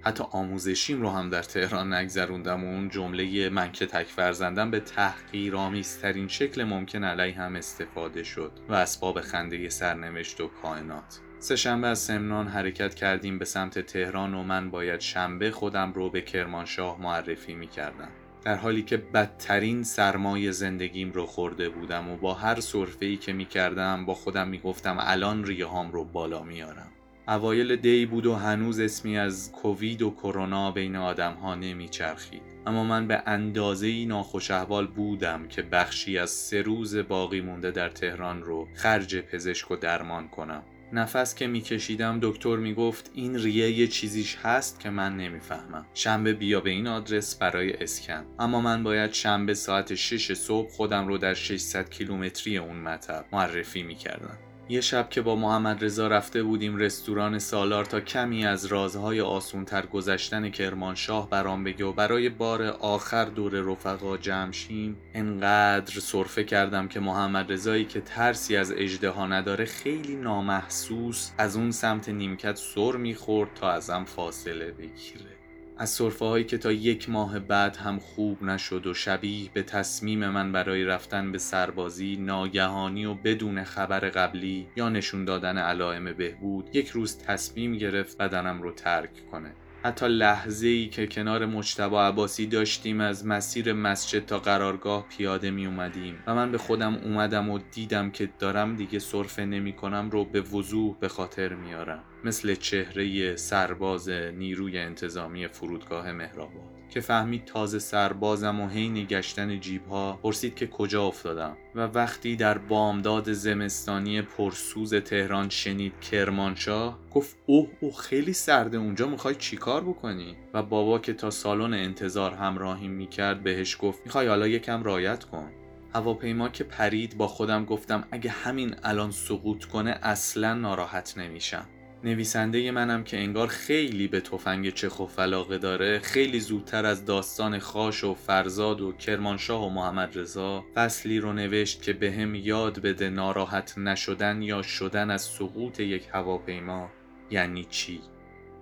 حتی 0.01 0.23
آموزشیم 0.31 1.01
رو 1.01 1.09
هم 1.09 1.29
در 1.29 1.43
تهران 1.43 1.93
نگذروندم 1.93 2.63
و 2.63 2.67
اون 2.67 2.89
جمله 2.89 3.49
من 3.49 3.71
که 3.71 3.85
تک 3.85 4.07
فرزندم 4.07 4.71
به 4.71 4.79
تحقیرآمیزترین 4.79 6.27
شکل 6.27 6.63
ممکن 6.63 7.03
علی 7.03 7.31
هم 7.31 7.55
استفاده 7.55 8.23
شد 8.23 8.51
و 8.69 8.73
اسباب 8.73 9.21
خنده 9.21 9.69
سرنوشت 9.69 10.41
و 10.41 10.47
کائنات 10.47 11.19
سهشنبه 11.39 11.87
از 11.87 11.99
سمنان 11.99 12.47
حرکت 12.47 12.95
کردیم 12.95 13.39
به 13.39 13.45
سمت 13.45 13.79
تهران 13.79 14.33
و 14.33 14.43
من 14.43 14.69
باید 14.69 14.99
شنبه 14.99 15.51
خودم 15.51 15.93
رو 15.93 16.09
به 16.09 16.21
کرمانشاه 16.21 17.01
معرفی 17.01 17.55
می 17.55 17.67
کردم. 17.67 18.09
در 18.43 18.55
حالی 18.55 18.81
که 18.81 18.97
بدترین 18.97 19.83
سرمای 19.83 20.51
زندگیم 20.51 21.11
رو 21.11 21.25
خورده 21.25 21.69
بودم 21.69 22.09
و 22.09 22.17
با 22.17 22.33
هر 22.33 22.59
صرفه‌ای 22.59 23.17
که 23.17 23.33
می 23.33 23.45
کردم 23.45 24.05
با 24.05 24.13
خودم 24.13 24.47
می 24.47 24.59
گفتم 24.59 24.97
الان 24.99 25.45
ریهام 25.45 25.91
رو 25.91 26.03
بالا 26.03 26.43
میارم. 26.43 26.91
اوایل 27.27 27.75
دی 27.75 28.05
بود 28.05 28.25
و 28.25 28.35
هنوز 28.35 28.79
اسمی 28.79 29.17
از 29.17 29.51
کووید 29.51 30.01
و 30.01 30.11
کرونا 30.11 30.71
بین 30.71 30.95
آدم 30.95 31.33
ها 31.33 31.55
نمیچرخید. 31.55 32.41
اما 32.65 32.83
من 32.83 33.07
به 33.07 33.23
اندازه 33.25 34.05
ناخوش 34.05 34.51
احوال 34.51 34.87
بودم 34.87 35.47
که 35.47 35.61
بخشی 35.61 36.17
از 36.17 36.29
سه 36.29 36.61
روز 36.61 36.95
باقی 36.95 37.41
مونده 37.41 37.71
در 37.71 37.89
تهران 37.89 38.43
رو 38.43 38.67
خرج 38.73 39.15
پزشک 39.17 39.71
و 39.71 39.75
درمان 39.75 40.27
کنم. 40.27 40.63
نفس 40.93 41.35
که 41.35 41.47
میکشیدم 41.47 42.19
دکتر 42.21 42.55
می‌گفت 42.55 43.11
این 43.13 43.35
ریه 43.35 43.71
یه 43.71 43.87
چیزیش 43.87 44.37
هست 44.43 44.79
که 44.79 44.89
من 44.89 45.17
نمی‌فهمم. 45.17 45.85
شنبه 45.93 46.33
بیا 46.33 46.59
به 46.61 46.69
این 46.69 46.87
آدرس 46.87 47.35
برای 47.35 47.73
اسکن. 47.73 48.25
اما 48.39 48.61
من 48.61 48.83
باید 48.83 49.13
شنبه 49.13 49.53
ساعت 49.53 49.95
6 49.95 50.33
صبح 50.33 50.69
خودم 50.69 51.07
رو 51.07 51.17
در 51.17 51.33
600 51.33 51.89
کیلومتری 51.89 52.57
اون 52.57 52.77
مطب 52.77 53.25
معرفی 53.31 53.83
می‌کردم. 53.83 54.37
یه 54.69 54.81
شب 54.81 55.09
که 55.09 55.21
با 55.21 55.35
محمد 55.35 55.85
رضا 55.85 56.07
رفته 56.07 56.43
بودیم 56.43 56.77
رستوران 56.77 57.39
سالار 57.39 57.85
تا 57.85 57.99
کمی 57.99 58.45
از 58.45 58.65
رازهای 58.65 59.21
آسونتر 59.21 59.85
گذشتن 59.85 60.49
کرمانشاه 60.49 61.29
برام 61.29 61.63
بگه 61.63 61.85
و 61.85 61.93
برای 61.93 62.29
بار 62.29 62.63
آخر 62.63 63.25
دور 63.25 63.53
رفقا 63.53 64.17
جمع 64.17 64.51
شیم 64.51 64.97
انقدر 65.13 65.99
صرفه 65.99 66.43
کردم 66.43 66.87
که 66.87 66.99
محمد 66.99 67.51
رضایی 67.51 67.85
که 67.85 68.01
ترسی 68.01 68.57
از 68.57 68.71
اجدها 68.71 69.27
نداره 69.27 69.65
خیلی 69.65 70.15
نامحسوس 70.15 71.31
از 71.37 71.55
اون 71.55 71.71
سمت 71.71 72.09
نیمکت 72.09 72.55
سر 72.55 72.91
می‌خورد 72.91 73.49
تا 73.55 73.71
ازم 73.71 74.03
فاصله 74.03 74.71
بگیره. 74.71 75.36
از 75.79 75.89
صرفه 75.89 76.25
هایی 76.25 76.43
که 76.43 76.57
تا 76.57 76.71
یک 76.71 77.09
ماه 77.09 77.39
بعد 77.39 77.75
هم 77.75 77.99
خوب 77.99 78.43
نشد 78.43 78.87
و 78.87 78.93
شبیه 78.93 79.49
به 79.53 79.63
تصمیم 79.63 80.29
من 80.29 80.51
برای 80.51 80.85
رفتن 80.85 81.31
به 81.31 81.37
سربازی 81.37 82.15
ناگهانی 82.15 83.05
و 83.05 83.13
بدون 83.13 83.63
خبر 83.63 83.99
قبلی 83.99 84.67
یا 84.75 84.89
نشون 84.89 85.25
دادن 85.25 85.57
علائم 85.57 86.13
بهبود 86.13 86.75
یک 86.75 86.89
روز 86.89 87.17
تصمیم 87.17 87.77
گرفت 87.77 88.17
بدنم 88.17 88.61
رو 88.61 88.71
ترک 88.71 89.29
کنه. 89.31 89.51
حتی 89.87 90.07
لحظه 90.07 90.67
ای 90.67 90.87
که 90.87 91.07
کنار 91.07 91.45
مجتبا 91.45 92.07
عباسی 92.07 92.47
داشتیم 92.47 93.01
از 93.01 93.25
مسیر 93.25 93.73
مسجد 93.73 94.25
تا 94.25 94.39
قرارگاه 94.39 95.05
پیاده 95.17 95.51
می 95.51 95.65
اومدیم 95.65 96.23
و 96.27 96.35
من 96.35 96.51
به 96.51 96.57
خودم 96.57 96.95
اومدم 96.95 97.49
و 97.49 97.59
دیدم 97.71 98.11
که 98.11 98.29
دارم 98.39 98.75
دیگه 98.75 98.99
صرفه 98.99 99.45
نمی 99.45 99.73
کنم 99.73 100.09
رو 100.09 100.25
به 100.25 100.41
وضوح 100.41 100.95
به 100.99 101.07
خاطر 101.07 101.53
میارم. 101.53 102.03
مثل 102.23 102.55
چهره 102.55 103.35
سرباز 103.35 104.09
نیروی 104.09 104.77
انتظامی 104.77 105.47
فرودگاه 105.47 106.11
مهرآباد. 106.11 106.76
که 106.89 107.01
فهمید 107.01 107.45
تازه 107.45 107.79
سربازم 107.79 108.59
و 108.59 108.67
حین 108.67 109.05
گشتن 109.05 109.59
جیبها 109.59 110.19
پرسید 110.23 110.55
که 110.55 110.67
کجا 110.67 111.03
افتادم. 111.03 111.57
و 111.75 111.79
وقتی 111.79 112.35
در 112.35 112.57
بامداد 112.57 113.31
زمستانی 113.31 114.21
پرسوز 114.21 114.93
تهران 114.93 115.49
شنید 115.49 115.99
کرمانشاه 115.99 116.99
گفت 117.13 117.35
اوه 117.45 117.69
اوه 117.79 117.95
خیلی 117.95 118.33
سرده 118.33 118.77
اونجا 118.77 119.07
می‌خوای 119.07 119.35
چیکار 119.35 119.83
بکنی؟ 119.83 120.35
و 120.53 120.63
بابا 120.63 120.99
که 120.99 121.13
تا 121.13 121.29
سالن 121.29 121.73
انتظار 121.73 122.33
همراهی 122.33 122.87
می‌کرد 122.87 123.43
بهش 123.43 123.77
گفت 123.79 124.01
می‌خوای 124.05 124.27
حالا 124.27 124.47
یکم 124.47 124.83
رایت 124.83 125.23
کن. 125.23 125.51
هواپیما 125.93 126.49
که 126.49 126.63
پرید 126.63 127.17
با 127.17 127.27
خودم 127.27 127.65
گفتم 127.65 128.03
اگه 128.11 128.29
همین 128.29 128.75
الان 128.83 129.11
سقوط 129.11 129.65
کنه 129.65 129.99
اصلا 130.01 130.53
ناراحت 130.53 131.17
نمیشم. 131.17 131.65
نویسنده 132.03 132.71
منم 132.71 133.03
که 133.03 133.17
انگار 133.17 133.47
خیلی 133.47 134.07
به 134.07 134.21
تفنگ 134.21 134.73
چخوف 134.73 135.19
علاقه 135.19 135.57
داره 135.57 135.99
خیلی 135.99 136.39
زودتر 136.39 136.85
از 136.85 137.05
داستان 137.05 137.59
خاش 137.59 138.03
و 138.03 138.13
فرزاد 138.13 138.81
و 138.81 138.91
کرمانشاه 138.91 139.65
و 139.65 139.69
محمد 139.69 140.17
رضا 140.17 140.65
فصلی 140.75 141.19
رو 141.19 141.33
نوشت 141.33 141.81
که 141.81 141.93
به 141.93 142.11
هم 142.11 142.35
یاد 142.35 142.79
بده 142.79 143.09
ناراحت 143.09 143.77
نشدن 143.77 144.41
یا 144.41 144.61
شدن 144.61 145.11
از 145.11 145.21
سقوط 145.21 145.79
یک 145.79 146.07
هواپیما. 146.13 146.89
یعنی 147.31 147.65
چی؟ 147.69 148.01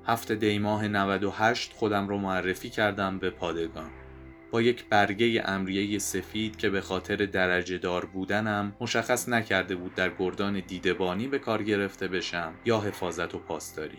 هفته 0.07 0.35
دیماه 0.35 0.87
98 0.87 1.73
خودم 1.73 2.07
رو 2.07 2.17
معرفی 2.17 2.69
کردم 2.69 3.19
به 3.19 3.29
پادگان. 3.29 4.04
با 4.55 4.61
یک 4.61 4.85
برگه 4.85 5.43
امریه 5.45 5.99
سفید 5.99 6.57
که 6.57 6.69
به 6.69 6.81
خاطر 6.81 7.15
درجه 7.15 7.77
دار 7.77 8.05
بودنم 8.05 8.75
مشخص 8.81 9.29
نکرده 9.29 9.75
بود 9.75 9.95
در 9.95 10.11
گردان 10.19 10.59
دیدبانی 10.67 11.27
به 11.27 11.39
کار 11.39 11.63
گرفته 11.63 12.07
بشم 12.07 12.53
یا 12.65 12.79
حفاظت 12.79 13.35
و 13.35 13.39
پاسداری. 13.39 13.97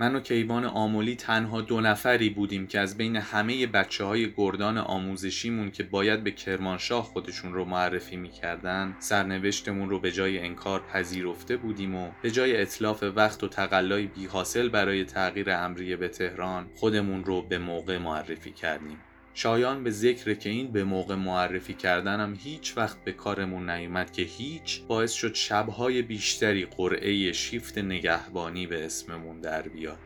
من 0.00 0.14
و 0.14 0.20
کیوان 0.20 0.64
آمولی 0.64 1.16
تنها 1.16 1.60
دو 1.60 1.80
نفری 1.80 2.30
بودیم 2.30 2.66
که 2.66 2.80
از 2.80 2.96
بین 2.96 3.16
همه 3.16 3.66
بچه 3.66 4.04
های 4.04 4.32
گردان 4.36 4.78
آموزشیمون 4.78 5.70
که 5.70 5.82
باید 5.82 6.24
به 6.24 6.30
کرمانشاه 6.30 7.04
خودشون 7.04 7.52
رو 7.52 7.64
معرفی 7.64 8.16
می‌کردن 8.16 8.96
سرنوشتمون 8.98 9.90
رو 9.90 10.00
به 10.00 10.12
جای 10.12 10.38
انکار 10.38 10.82
پذیرفته 10.92 11.56
بودیم 11.56 11.94
و 11.94 12.10
به 12.22 12.30
جای 12.30 12.60
اطلاف 12.62 13.02
وقت 13.02 13.44
و 13.44 13.48
تقلای 13.48 14.06
بی 14.06 14.26
حاصل 14.26 14.68
برای 14.68 15.04
تغییر 15.04 15.50
امریه 15.50 15.96
به 15.96 16.08
تهران 16.08 16.70
خودمون 16.74 17.24
رو 17.24 17.42
به 17.42 17.58
موقع 17.58 17.98
معرفی 17.98 18.52
کردیم. 18.52 18.98
شایان 19.40 19.84
به 19.84 19.90
ذکر 19.90 20.34
که 20.34 20.50
این 20.50 20.72
به 20.72 20.84
موقع 20.84 21.14
معرفی 21.14 21.74
کردنم 21.74 22.38
هیچ 22.38 22.76
وقت 22.76 23.04
به 23.04 23.12
کارمون 23.12 23.70
نیومد 23.70 24.12
که 24.12 24.22
هیچ 24.22 24.82
باعث 24.82 25.12
شد 25.12 25.34
شبهای 25.34 26.02
بیشتری 26.02 26.64
قرعه 26.64 27.32
شیفت 27.32 27.78
نگهبانی 27.78 28.66
به 28.66 28.86
اسممون 28.86 29.40
در 29.40 29.62
بیاد. 29.62 29.98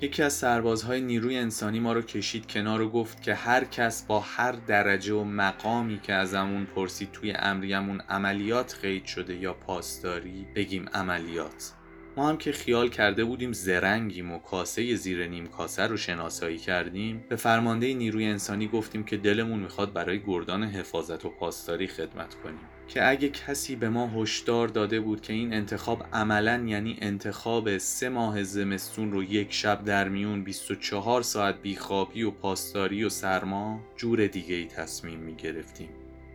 یکی 0.00 0.22
از 0.22 0.32
سربازهای 0.32 1.00
نیروی 1.00 1.36
انسانی 1.36 1.80
ما 1.80 1.92
رو 1.92 2.02
کشید 2.02 2.46
کنار 2.46 2.80
و 2.80 2.88
گفت 2.88 3.22
که 3.22 3.34
هر 3.34 3.64
کس 3.64 4.02
با 4.02 4.20
هر 4.20 4.52
درجه 4.52 5.14
و 5.14 5.24
مقامی 5.24 6.00
که 6.00 6.12
ازمون 6.12 6.66
پرسید 6.66 7.12
توی 7.12 7.32
امریمون 7.32 8.00
عملیات 8.00 8.78
قید 8.82 9.04
شده 9.04 9.36
یا 9.36 9.54
پاسداری 9.54 10.46
بگیم 10.54 10.88
عملیات. 10.94 11.72
ما 12.16 12.28
هم 12.28 12.36
که 12.36 12.52
خیال 12.52 12.88
کرده 12.88 13.24
بودیم 13.24 13.52
زرنگیم 13.52 14.32
و 14.32 14.38
کاسه 14.38 14.94
زیر 14.94 15.26
نیم 15.26 15.46
کاسه 15.46 15.86
رو 15.86 15.96
شناسایی 15.96 16.58
کردیم 16.58 17.24
به 17.28 17.36
فرمانده 17.36 17.94
نیروی 17.94 18.24
انسانی 18.24 18.68
گفتیم 18.68 19.04
که 19.04 19.16
دلمون 19.16 19.58
می‌خواد 19.58 19.92
برای 19.92 20.20
گردان 20.26 20.64
حفاظت 20.64 21.24
و 21.24 21.28
پاسداری 21.28 21.86
خدمت 21.86 22.34
کنیم. 22.34 22.60
که 22.88 23.08
اگه 23.08 23.28
کسی 23.28 23.76
به 23.76 23.88
ما 23.88 24.08
هشدار 24.08 24.68
داده 24.68 25.00
بود 25.00 25.20
که 25.20 25.32
این 25.32 25.54
انتخاب 25.54 26.04
عملا 26.12 26.64
یعنی 26.66 26.96
انتخاب 27.00 27.78
سه 27.78 28.08
ماه 28.08 28.42
زمستون 28.42 29.12
رو 29.12 29.22
یک 29.22 29.52
شب 29.52 29.84
در 29.84 30.08
میون 30.08 30.44
24 30.44 31.22
ساعت 31.22 31.62
بیخوابی 31.62 32.22
و 32.22 32.30
پاسداری 32.30 33.04
و 33.04 33.08
سرما 33.08 33.80
جور 33.96 34.26
دیگه 34.26 34.54
ای 34.54 34.66
تصمیم 34.66 35.18
می 35.18 35.34
گرفتیم 35.34 35.88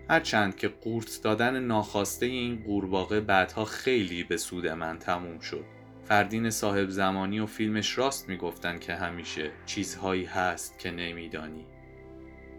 هرچند 0.10 0.56
که 0.56 0.68
قورت 0.68 1.20
دادن 1.24 1.60
ناخواسته 1.60 2.26
این 2.26 2.64
قورباغه 2.66 3.20
بعدها 3.20 3.66
خیلی 3.66 4.24
به 4.24 4.38
سود 4.38 4.68
من 4.68 5.00
تموم 5.00 5.40
شد. 5.40 5.66
فردین 6.04 6.50
صاحب 6.50 6.90
زمانی 6.90 7.40
و 7.40 7.46
فیلمش 7.46 7.98
راست 7.98 8.30
می‌گفتن 8.30 8.80
که 8.80 8.96
همیشه 8.96 9.52
چیزهایی 9.66 10.26
هست 10.26 10.80
که 10.80 10.92
نمیدانی. 10.92 11.66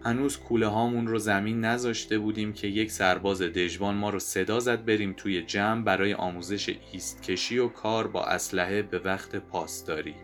هنوز 0.03 0.37
کوله 0.37 0.67
هامون 0.67 1.07
رو 1.07 1.19
زمین 1.19 1.65
نذاشته 1.65 2.19
بودیم 2.19 2.53
که 2.53 2.67
یک 2.67 2.91
سرباز 2.91 3.41
دژبان 3.41 3.95
ما 3.95 4.09
رو 4.09 4.19
صدا 4.19 4.59
زد 4.59 4.85
بریم 4.85 5.13
توی 5.17 5.41
جمع 5.41 5.83
برای 5.83 6.13
آموزش 6.13 6.75
ایست 6.91 7.23
کشی 7.23 7.57
و 7.57 7.67
کار 7.67 8.07
با 8.07 8.25
اسلحه 8.25 8.81
به 8.81 8.99
وقت 8.99 9.35
پاسداری. 9.35 10.15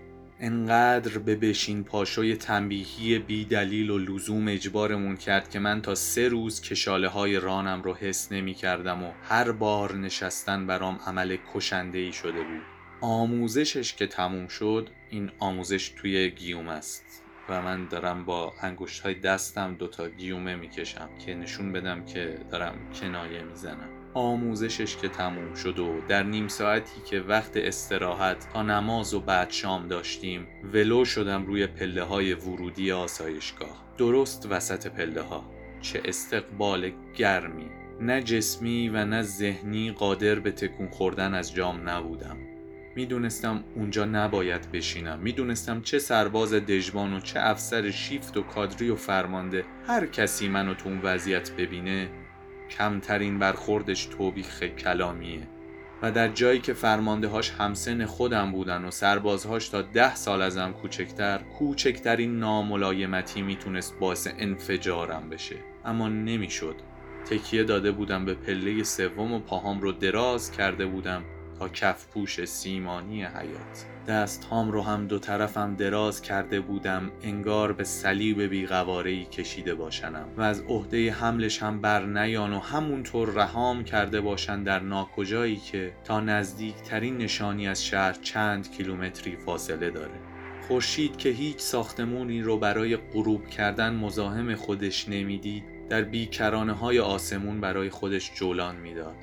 انقدر 0.45 1.17
به 1.17 1.35
بشین 1.35 1.83
پاشوی 1.83 2.35
تنبیهی 2.35 3.19
بی 3.19 3.45
دلیل 3.45 3.89
و 3.89 3.97
لزوم 3.97 4.47
اجبارمون 4.47 5.17
کرد 5.17 5.49
که 5.49 5.59
من 5.59 5.81
تا 5.81 5.95
سه 5.95 6.27
روز 6.27 6.61
کشاله 6.61 7.07
های 7.07 7.39
رانم 7.39 7.81
رو 7.81 7.93
حس 7.93 8.31
نمی 8.31 8.53
کردم 8.53 9.03
و 9.03 9.11
هر 9.23 9.51
بار 9.51 9.95
نشستن 9.95 10.67
برام 10.67 10.99
عمل 11.05 11.37
کشنده 11.53 11.97
ای 11.97 12.11
شده 12.11 12.43
بود. 12.43 12.61
آموزشش 13.01 13.93
که 13.93 14.07
تموم 14.07 14.47
شد 14.47 14.89
این 15.09 15.31
آموزش 15.39 15.89
توی 15.89 16.31
گیوم 16.31 16.67
است 16.67 17.23
و 17.49 17.61
من 17.61 17.87
دارم 17.87 18.25
با 18.25 18.53
انگشت 18.61 19.01
های 19.01 19.13
دستم 19.13 19.75
دوتا 19.75 20.09
گیومه 20.09 20.55
می‌کشم 20.55 21.09
که 21.25 21.35
نشون 21.35 21.71
بدم 21.71 22.05
که 22.05 22.39
دارم 22.51 22.75
کنایه 23.01 23.43
می‌زنم. 23.43 24.02
آموزشش 24.13 24.97
که 24.97 25.07
تموم 25.07 25.53
شد 25.53 25.79
و 25.79 26.01
در 26.07 26.23
نیم 26.23 26.47
ساعتی 26.47 27.01
که 27.05 27.19
وقت 27.19 27.57
استراحت 27.57 28.47
تا 28.53 28.63
نماز 28.63 29.13
و 29.13 29.19
بعد 29.19 29.51
شام 29.51 29.87
داشتیم 29.87 30.47
ولو 30.73 31.05
شدم 31.05 31.45
روی 31.45 31.67
پله 31.67 32.03
های 32.03 32.33
ورودی 32.33 32.91
آسایشگاه. 32.91 33.83
درست 33.97 34.47
وسط 34.49 34.87
پله 34.87 35.21
ها 35.21 35.45
چه 35.81 36.01
استقبال 36.05 36.91
گرمی. 37.15 37.69
نه 38.01 38.21
جسمی 38.21 38.89
و 38.89 39.05
نه 39.05 39.21
ذهنی 39.21 39.91
قادر 39.91 40.39
به 40.39 40.51
تکون 40.51 40.89
خوردن 40.89 41.33
از 41.33 41.53
جام 41.53 41.89
نبودم. 41.89 42.37
می‌دونستم 42.95 43.63
اونجا 43.75 44.05
نباید 44.05 44.71
بشینم. 44.71 45.19
می‌دونستم 45.19 45.81
چه 45.81 45.99
سرباز 45.99 46.53
دژبان 46.53 47.13
و 47.13 47.19
چه 47.19 47.39
افسر 47.39 47.91
شیفت 47.91 48.37
و 48.37 48.41
کادری 48.41 48.89
و 48.89 48.95
فرمانده 48.95 49.65
هر 49.87 50.05
کسی 50.05 50.47
منو 50.47 50.73
تو 50.73 50.89
اون 50.89 50.99
وضعیت 51.03 51.51
ببینه 51.51 52.09
کمترین 52.77 53.39
برخوردش 53.39 54.05
توبیخ 54.05 54.63
کلامیه. 54.63 55.47
و 56.01 56.11
در 56.11 56.27
جایی 56.27 56.59
که 56.59 56.73
فرمانده 56.73 57.27
هاش 57.27 57.51
همسن 57.51 58.05
خودم 58.05 58.51
بودن 58.51 58.85
و 58.85 58.91
سربازهاش 58.91 59.69
تا 59.69 59.81
ده 59.81 60.15
سال 60.15 60.41
ازم 60.41 60.71
کوچکتر 60.71 61.37
کوچکترین 61.37 62.39
ناملایمتی 62.39 63.41
می‌تونست 63.41 63.99
باعث 63.99 64.27
انفجارم 64.37 65.29
بشه. 65.29 65.55
اما 65.85 66.09
نمی‌شد. 66.09 66.75
تکیه 67.25 67.63
داده 67.63 67.91
بودم 67.91 68.25
به 68.25 68.33
پله 68.33 68.83
سوم 68.83 69.33
و 69.33 69.39
پاهام 69.39 69.81
رو 69.81 69.91
دراز 69.91 70.51
کرده 70.51 70.85
بودم 70.85 71.23
تا 71.59 71.69
کف 71.69 72.07
پوش 72.07 72.45
سیمانی 72.45 73.23
حیات. 73.23 73.85
دست 74.07 74.45
هام 74.45 74.71
رو 74.71 74.81
هم 74.81 75.07
دو 75.07 75.19
طرفم 75.19 75.75
دراز 75.75 76.21
کرده 76.21 76.59
بودم 76.59 77.11
انگار 77.21 77.73
به 77.73 77.83
صلیب 77.83 78.41
بیقوارهی 78.41 79.25
کشیده 79.25 79.75
باشنم. 79.75 80.27
و 80.37 80.41
از 80.41 80.61
عهده 80.61 81.11
حملش 81.11 81.63
هم 81.63 81.81
بر 81.81 82.05
نیان 82.05 82.53
و 82.53 82.59
همونطور 82.59 83.29
رهام 83.29 83.83
کرده 83.83 84.21
باشن 84.21 84.63
در 84.63 84.79
ناکجایی 84.79 85.55
که 85.55 85.93
تا 86.03 86.19
نزدیکترین 86.19 87.17
نشانی 87.17 87.67
از 87.67 87.85
شهر 87.85 88.13
چند 88.13 88.71
کیلومتری 88.71 89.35
فاصله 89.35 89.89
داره. 89.89 90.19
خورشید 90.67 91.17
که 91.17 91.29
هیچ 91.29 91.59
ساختمونی 91.59 92.41
رو 92.41 92.57
برای 92.57 92.97
غروب 92.97 93.47
کردن 93.47 93.95
مزاحم 93.95 94.55
خودش 94.55 95.09
نمی‌دید 95.09 95.63
در 95.89 96.01
بیکرانه 96.01 96.73
های 96.73 96.99
آسمون 96.99 97.61
برای 97.61 97.89
خودش 97.89 98.31
جولان 98.35 98.75
می‌داد. 98.75 99.15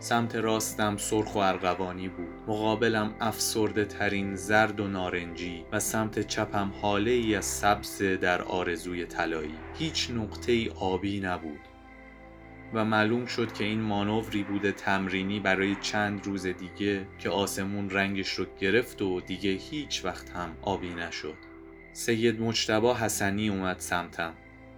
سمت 0.00 0.36
راستم 0.36 0.96
سرخ 0.96 1.34
و 1.34 1.38
ارغوانی 1.38 2.08
بود. 2.08 2.28
مقابلم 2.46 3.14
افسرده 3.20 3.84
ترین 3.84 4.36
زرد 4.36 4.80
و 4.80 4.88
نارنجی 4.88 5.64
و 5.72 5.80
سمت 5.80 6.26
چپم 6.26 6.72
حاله 6.82 7.10
ای 7.10 7.34
از 7.34 7.44
سبز 7.44 8.02
در 8.02 8.42
آرزوی 8.42 9.06
طلایی. 9.06 9.54
هیچ 9.78 10.10
نقطه 10.10 10.52
ای 10.52 10.70
آبی 10.80 11.20
نبود. 11.20 11.60
و 12.74 12.84
معلوم 12.84 13.26
شد 13.26 13.52
که 13.52 13.64
این 13.64 13.80
مانوری 13.80 14.42
بوده 14.42 14.72
تمرینی 14.72 15.40
برای 15.40 15.76
چند 15.80 16.26
روز 16.26 16.46
دیگه 16.46 17.06
که 17.18 17.30
آسمون 17.30 17.90
رنگش 17.90 18.32
رو 18.32 18.46
گرفت 18.60 19.02
و 19.02 19.20
دیگه 19.20 19.50
هیچ 19.50 20.04
وقت 20.04 20.30
هم 20.30 20.56
آبی 20.62 20.94
نشد. 20.94 21.36
سید 21.92 22.40
مجتبا 22.40 22.94
حسنی 22.94 23.48
اومد 23.48 23.78
سمتم. 23.78 24.34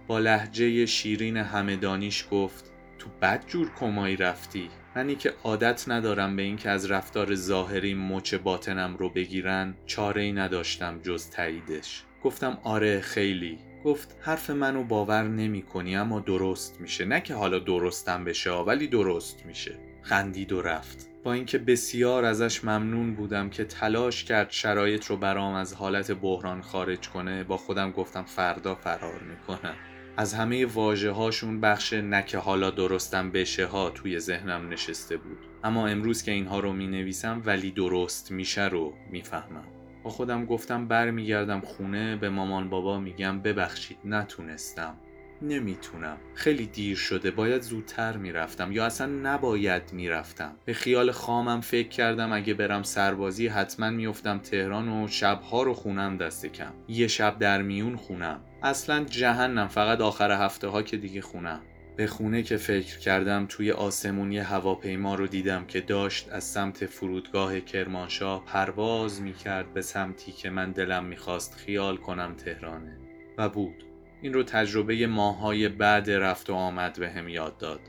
با 0.07 0.19
لحجه 0.19 0.85
شیرین 0.85 1.37
همدانیش 1.37 2.27
گفت 2.31 2.71
تو 2.99 3.09
بد 3.21 3.47
جور 3.47 3.71
کمایی 3.79 4.15
رفتی. 4.15 4.69
منی 4.95 5.15
که 5.15 5.33
عادت 5.43 5.83
ندارم 5.87 6.35
به 6.35 6.41
اینکه 6.41 6.69
از 6.69 6.91
رفتار 6.91 7.35
ظاهری 7.35 7.93
مچ 7.93 8.35
باطنم 8.35 8.97
رو 8.97 9.09
بگیرن 9.09 9.73
چاره 9.85 10.21
ای 10.21 10.31
نداشتم 10.31 10.99
جز 10.99 11.29
تاییدش. 11.29 12.03
گفتم 12.23 12.57
آره 12.63 13.01
خیلی. 13.01 13.59
گفت 13.85 14.15
حرف 14.21 14.49
منو 14.49 14.83
باور 14.83 15.23
نمی 15.23 15.61
کنی 15.61 15.95
اما 15.95 16.19
درست 16.19 16.81
میشه. 16.81 17.05
نه 17.05 17.21
که 17.21 17.33
حالا 17.33 17.59
درستم 17.59 18.23
بشه 18.23 18.51
ولی 18.51 18.87
درست 18.87 19.45
میشه. 19.45 19.75
خندید 20.01 20.51
و 20.51 20.61
رفت. 20.61 21.09
با 21.23 21.33
اینکه 21.33 21.57
بسیار 21.57 22.25
ازش 22.25 22.63
ممنون 22.63 23.15
بودم 23.15 23.49
که 23.49 23.65
تلاش 23.65 24.23
کرد 24.23 24.51
شرایط 24.51 25.05
رو 25.05 25.17
برام 25.17 25.53
از 25.53 25.73
حالت 25.73 26.11
بحران 26.11 26.61
خارج 26.61 27.09
کنه 27.09 27.43
با 27.43 27.57
خودم 27.57 27.91
گفتم 27.91 28.23
فردا 28.23 28.75
فرار 28.75 29.21
می‌کنم. 29.21 29.75
از 30.17 30.33
همه 30.33 30.65
واجه 30.65 31.11
هاشون 31.11 31.61
بخش 31.61 31.93
نکه 31.93 32.37
حالا 32.37 32.69
درستم 32.69 33.31
بشه 33.31 33.65
ها 33.65 33.89
توی 33.89 34.19
ذهنم 34.19 34.69
نشسته 34.69 35.17
بود. 35.17 35.37
اما 35.63 35.87
امروز 35.87 36.23
که 36.23 36.31
اینها 36.31 36.59
رو 36.59 36.73
می 36.73 36.87
نویسم 36.87 37.41
ولی 37.45 37.71
درست 37.71 38.31
میشه 38.31 38.67
رو 38.67 38.93
می‌فهمم. 39.11 39.63
با 40.03 40.09
خودم 40.09 40.45
گفتم 40.45 40.87
برمیگردم 40.87 41.59
خونه 41.61 42.15
به 42.15 42.29
مامان 42.29 42.69
بابا 42.69 42.99
میگم 42.99 43.39
ببخشید 43.41 43.97
نتونستم. 44.05 44.95
نمی‌تونم. 45.41 46.17
خیلی 46.35 46.65
دیر 46.65 46.97
شده 46.97 47.31
باید 47.31 47.61
زودتر 47.61 48.17
می‌رفتم 48.17 48.71
یا 48.71 48.85
اصلا 48.85 49.07
نباید 49.07 49.93
می‌رفتم. 49.93 50.55
به 50.65 50.73
خیال 50.73 51.11
خامم 51.11 51.61
فکر 51.61 51.87
کردم 51.87 52.33
اگه 52.33 52.53
برم 52.53 52.83
سربازی 52.83 53.47
حتما 53.47 53.89
میفتم 53.89 54.37
تهران 54.37 54.89
و 54.89 55.07
شبها 55.07 55.63
رو 55.63 55.73
خونم 55.73 56.17
دست 56.17 56.45
کم. 56.45 56.73
یه 56.87 57.07
شب 57.07 57.39
در 57.39 57.61
میون 57.61 57.95
خونم. 57.95 58.39
اصلا 58.63 59.03
جهنم 59.03 59.67
فقط 59.67 60.01
آخر 60.01 60.31
هفته 60.31 60.67
ها 60.67 60.81
که 60.81 60.97
دیگه 60.97 61.21
خونم. 61.21 61.61
به 61.95 62.07
خونه 62.07 62.43
که 62.43 62.57
فکر 62.57 62.99
کردم 62.99 63.45
توی 63.49 63.71
آسمون 63.71 64.31
یه 64.31 64.43
هواپیما 64.43 65.15
رو 65.15 65.27
دیدم 65.27 65.65
که 65.65 65.81
داشت 65.81 66.29
از 66.31 66.43
سمت 66.43 66.85
فرودگاه 66.85 67.59
کرمانشاه 67.59 68.45
پرواز 68.45 69.21
می‌کرد 69.21 69.73
به 69.73 69.81
سمتی 69.81 70.31
که 70.31 70.49
من 70.49 70.71
دلم 70.71 71.05
می‌خواست 71.05 71.55
خیال 71.55 71.97
کنم 71.97 72.35
تهرانه. 72.35 72.97
و 73.37 73.49
بود. 73.49 73.85
این 74.21 74.33
رو 74.33 74.43
تجربه 74.43 75.07
ماهای 75.07 75.69
بعد 75.69 76.11
رفت 76.11 76.49
و 76.49 76.53
آمد 76.53 76.99
به 76.99 77.09
هم 77.09 77.29
یاد 77.29 77.57
داد. 77.57 77.79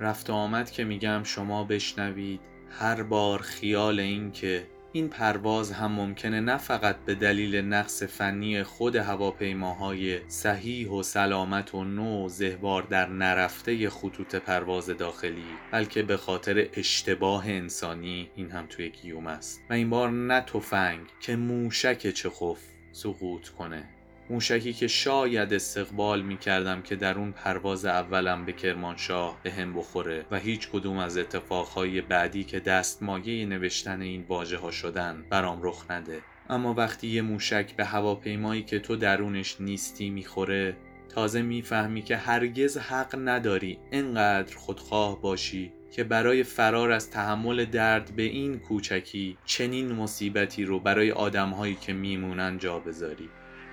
رفت 0.00 0.30
و 0.30 0.32
آمد 0.32 0.70
که 0.70 0.84
میگم 0.84 1.22
شما 1.24 1.64
بشنوید 1.64 2.40
هر 2.70 3.02
بار 3.02 3.38
خیال 3.38 4.00
این 4.00 4.32
که 4.32 4.66
این 4.92 5.08
پرواز 5.08 5.72
هم 5.72 5.92
ممکنه 5.92 6.40
نه 6.40 6.56
فقط 6.56 6.96
به 7.04 7.14
دلیل 7.14 7.56
نقص 7.56 8.02
فنی 8.02 8.62
خود 8.62 8.96
هواپیماهای 8.96 10.20
صحیح 10.28 10.90
و 10.90 11.02
سلامت 11.02 11.74
و 11.74 11.84
نو 11.84 12.28
زهوار 12.28 12.82
در 12.82 13.08
نرفته 13.08 13.90
خطوط 13.90 14.34
پرواز 14.34 14.86
داخلی 14.86 15.44
بلکه 15.72 16.02
به 16.02 16.16
خاطر 16.16 16.68
اشتباه 16.72 17.48
انسانی 17.48 18.30
این 18.34 18.50
هم 18.50 18.66
توی 18.66 18.90
گیوم 18.90 19.26
است. 19.26 19.60
و 19.70 19.72
این 19.72 19.90
بار 19.90 20.10
نه 20.10 20.40
تفنگ 20.40 21.06
که 21.20 21.36
موشک 21.36 22.10
چخوف 22.10 22.60
سقوط 22.92 23.48
کنه. 23.48 23.97
موشکی 24.30 24.72
که 24.72 24.88
شاید 24.88 25.54
استقبال 25.54 26.22
می 26.22 26.38
کردم 26.38 26.82
که 26.82 26.96
در 26.96 27.18
اون 27.18 27.32
پرواز 27.32 27.84
اولم 27.84 28.44
به 28.44 28.52
کرمانشاه 28.52 29.40
به 29.42 29.50
هم 29.50 29.74
بخوره 29.74 30.26
و 30.30 30.38
هیچ 30.38 30.68
کدوم 30.68 30.98
از 30.98 31.18
اتفاقهای 31.18 32.00
بعدی 32.00 32.44
که 32.44 32.60
دستمایه 32.60 33.46
نوشتن 33.46 34.00
این 34.00 34.24
واژه 34.28 34.56
ها 34.56 34.70
شدن 34.70 35.24
برام 35.30 35.60
رخ 35.62 35.90
نده. 35.90 36.20
اما 36.50 36.74
وقتی 36.74 37.08
یه 37.08 37.22
موشک 37.22 37.76
به 37.76 37.84
هواپیمایی 37.84 38.62
که 38.62 38.78
تو 38.78 38.96
درونش 38.96 39.60
نیستی 39.60 40.10
می‌خوره 40.10 40.76
تازه 41.08 41.42
می‌فهمی 41.42 42.02
که 42.02 42.16
هرگز 42.16 42.78
حق 42.78 43.18
نداری 43.24 43.78
انقدر 43.92 44.56
خودخواه 44.56 45.22
باشی 45.22 45.72
که 45.90 46.04
برای 46.04 46.42
فرار 46.42 46.90
از 46.90 47.10
تحمل 47.10 47.64
درد 47.64 48.16
به 48.16 48.22
این 48.22 48.58
کوچکی 48.58 49.38
چنین 49.44 49.92
مصیبتی 49.92 50.64
رو 50.64 50.80
برای 50.80 51.12
آدمهایی 51.12 51.74
که 51.74 51.92
میمونن 51.92 52.58
جا 52.58 52.78
بذاری. 52.78 53.28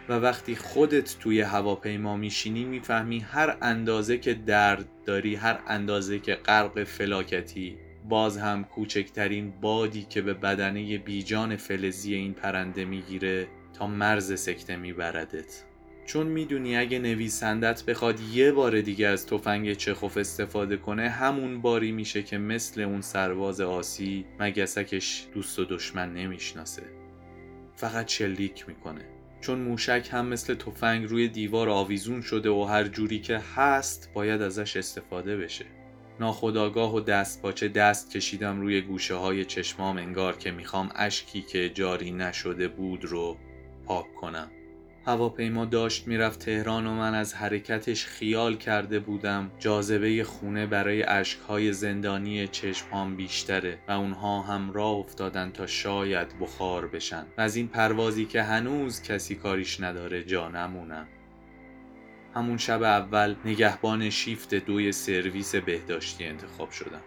و 0.09 0.13
وقتی 0.13 0.55
خودت 0.55 1.19
توی 1.19 1.41
هواپیما 1.41 2.17
میشینی 2.17 2.65
می‌فهمی 2.65 3.19
هر 3.19 3.57
اندازه 3.61 4.17
که 4.17 4.33
درد 4.33 4.85
داری 5.05 5.35
هر 5.35 5.59
اندازه 5.67 6.19
که 6.19 6.35
غرق 6.35 6.83
فلاکتی 6.83 7.77
باز 8.09 8.37
هم 8.37 8.63
کوچکترین 8.63 9.53
بادی 9.61 10.03
که 10.03 10.21
به 10.21 10.33
بدنه 10.33 10.97
بیجان 10.97 11.55
فلزی 11.55 12.15
این 12.15 12.33
پرنده 12.33 12.85
می‌گیره 12.85 13.47
تا 13.73 13.87
مرز 13.87 14.39
سکته 14.39 14.75
میبردت. 14.75 15.63
چون 16.05 16.27
می‌دونی 16.27 16.77
اگه 16.77 16.99
نویسندت 16.99 17.83
بخواد 17.83 18.19
یه 18.19 18.51
بار 18.51 18.81
دیگه 18.81 19.07
از 19.07 19.27
تفنگ 19.27 19.73
چخوف 19.73 20.17
استفاده 20.17 20.77
کنه 20.77 21.09
همون 21.09 21.61
باری 21.61 21.91
میشه 21.91 22.23
که 22.23 22.37
مثل 22.37 22.81
اون 22.81 23.01
سرباز 23.01 23.61
آسی 23.61 24.25
مگسکش 24.39 25.27
دوست 25.33 25.59
و 25.59 25.65
دشمن 25.65 26.13
نمی‌شناسه. 26.13 26.83
فقط 27.75 28.07
شلیک 28.07 28.67
می‌کنه. 28.67 29.14
چون 29.45 29.59
موشک 29.59 30.09
هم 30.11 30.25
مثل 30.25 30.55
تفنگ 30.55 31.09
روی 31.09 31.27
دیوار 31.27 31.69
آویزون 31.69 32.21
شده 32.21 32.49
و 32.49 32.63
هر 32.63 32.83
جوری 32.83 33.19
که 33.19 33.41
هست 33.55 34.09
باید 34.13 34.41
ازش 34.41 34.77
استفاده 34.77 35.37
بشه. 35.37 35.65
ناخداگاه 36.19 36.95
و 36.95 36.99
دست 36.99 37.41
پاچه 37.41 37.67
دست 37.67 38.11
کشیدم 38.11 38.61
روی 38.61 38.81
گوشه 38.81 39.15
های 39.15 39.45
چشمام 39.45 39.97
انگار 39.97 40.37
که 40.37 40.51
می‌خوام 40.51 40.89
اشکی 40.95 41.41
که 41.41 41.69
جاری 41.69 42.11
نشده 42.11 42.67
بود 42.67 43.05
رو 43.05 43.37
پاک 43.85 44.15
کنم. 44.15 44.51
هواپیما 45.07 45.65
داشت 45.65 46.07
می‌رفت 46.07 46.39
تهران 46.39 46.87
و 46.87 46.91
من 46.91 47.13
از 47.13 47.33
حرکتش 47.33 48.05
خیال 48.05 48.55
کرده 48.55 48.99
بودم 48.99 49.51
جاذبه 49.59 50.23
خونه 50.23 50.65
برای 50.65 51.03
اشکهای 51.03 51.73
زندانی 51.73 52.47
چشمام 52.47 53.15
بیشتره 53.15 53.79
و 53.87 53.91
اونها 53.91 54.41
هم 54.41 54.71
راه 54.71 54.95
افتادن 54.95 55.51
تا 55.51 55.67
شاید 55.67 56.39
بخار 56.39 56.87
بشن. 56.87 57.25
و 57.37 57.41
از 57.41 57.55
این 57.55 57.67
پروازی 57.67 58.25
که 58.25 58.43
هنوز 58.43 59.01
کسی 59.01 59.35
کاریش 59.35 59.81
نداره 59.81 60.23
جا 60.23 60.49
نمونم. 60.49 61.07
همون 62.35 62.57
شب 62.57 62.83
اول 62.83 63.35
نگهبان 63.45 64.09
شیفت 64.09 64.55
دوی 64.55 64.91
سرویس 64.91 65.55
بهداشتی 65.55 66.25
انتخاب 66.25 66.71
شدم. 66.71 67.01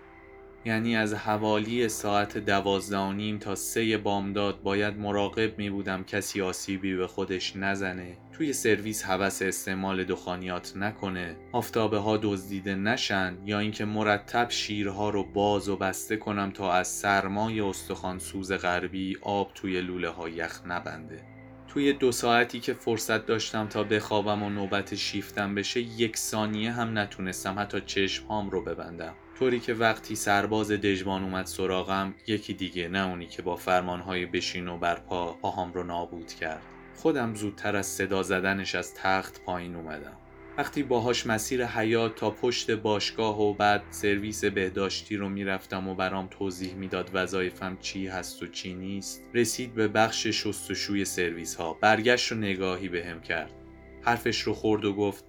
یعنی 0.64 0.96
از 0.96 1.14
حوالی 1.14 1.88
ساعت 1.88 2.38
دوازده 2.38 3.38
تا 3.38 3.54
سه 3.54 3.98
بامداد 3.98 4.62
باید 4.62 4.98
مراقب 4.98 5.58
می 5.58 5.70
بودم 5.70 6.04
کسی 6.04 6.42
آسیبی 6.42 6.96
به 6.96 7.06
خودش 7.06 7.56
نزنه. 7.56 8.16
توی 8.32 8.52
سرویس 8.52 9.04
حوس 9.04 9.42
استعمال 9.42 10.04
دخانیات 10.04 10.76
نکنه. 10.76 11.36
آفتابه 11.52 11.98
ها 11.98 12.16
دزدیده 12.16 12.74
نشن 12.74 13.38
یا 13.44 13.58
اینکه 13.58 13.84
مرتب 13.84 14.50
شیرها 14.50 15.10
رو 15.10 15.24
باز 15.24 15.68
و 15.68 15.76
بسته 15.76 16.16
کنم 16.16 16.50
تا 16.50 16.72
از 16.72 16.88
سرمای 16.88 17.60
استخوان 17.60 18.18
سوز 18.18 18.52
غربی 18.52 19.16
آب 19.22 19.50
توی 19.54 19.80
لوله 19.80 20.08
ها 20.08 20.28
یخ 20.28 20.60
نبنده. 20.66 21.22
توی 21.68 21.92
دو 21.92 22.12
ساعتی 22.12 22.60
که 22.60 22.72
فرصت 22.72 23.26
داشتم 23.26 23.66
تا 23.66 23.84
بخوابم 23.84 24.42
و 24.42 24.50
نوبت 24.50 24.94
شیفتم 24.94 25.54
بشه 25.54 25.80
یک 25.80 26.16
ثانیه 26.16 26.72
هم 26.72 26.98
نتونستم 26.98 27.58
حتی 27.58 27.80
چشم 27.80 28.26
هام 28.26 28.50
رو 28.50 28.64
ببندم. 28.64 29.14
طوری 29.38 29.60
که 29.60 29.74
وقتی 29.74 30.16
سرباز 30.16 30.70
دژبان 30.70 31.24
اومد 31.24 31.46
سراغم 31.46 32.14
یکی 32.26 32.54
دیگه 32.54 32.88
نه 32.88 33.08
اونی 33.08 33.26
که 33.26 33.42
با 33.42 33.56
فرمانهای 33.56 34.26
بشین 34.26 34.68
و 34.68 34.78
برپا 34.78 35.32
پاهام 35.32 35.72
رو 35.72 35.82
نابود 35.82 36.32
کرد. 36.32 36.62
خودم 36.96 37.34
زودتر 37.34 37.76
از 37.76 37.86
صدا 37.86 38.22
زدنش 38.22 38.74
از 38.74 38.94
تخت 38.94 39.42
پایین 39.42 39.76
اومدم. 39.76 40.16
وقتی 40.58 40.82
باهاش 40.82 41.26
مسیر 41.26 41.66
حیات 41.66 42.14
تا 42.14 42.30
پشت 42.30 42.70
باشگاه 42.70 43.40
و 43.40 43.54
بعد 43.54 43.82
سرویس 43.90 44.44
بهداشتی 44.44 45.16
رو 45.16 45.28
می‌رفتم 45.28 45.88
و 45.88 45.94
برام 45.94 46.28
توضیح 46.30 46.74
می‌داد 46.74 47.10
وظایفم 47.14 47.78
چی 47.80 48.06
هست 48.06 48.42
و 48.42 48.46
چی 48.46 48.74
نیست 48.74 49.22
رسید 49.34 49.74
به 49.74 49.88
بخش 49.88 50.26
شستشوی 50.26 51.04
سرویس 51.04 51.54
ها 51.54 51.72
برگشت 51.72 52.32
و 52.32 52.34
نگاهی 52.34 52.88
بهم 52.88 53.20
کرد. 53.20 53.52
حرفش 54.02 54.40
رو 54.40 54.54
خورد 54.54 54.84
و 54.84 54.94
گفت 54.94 55.24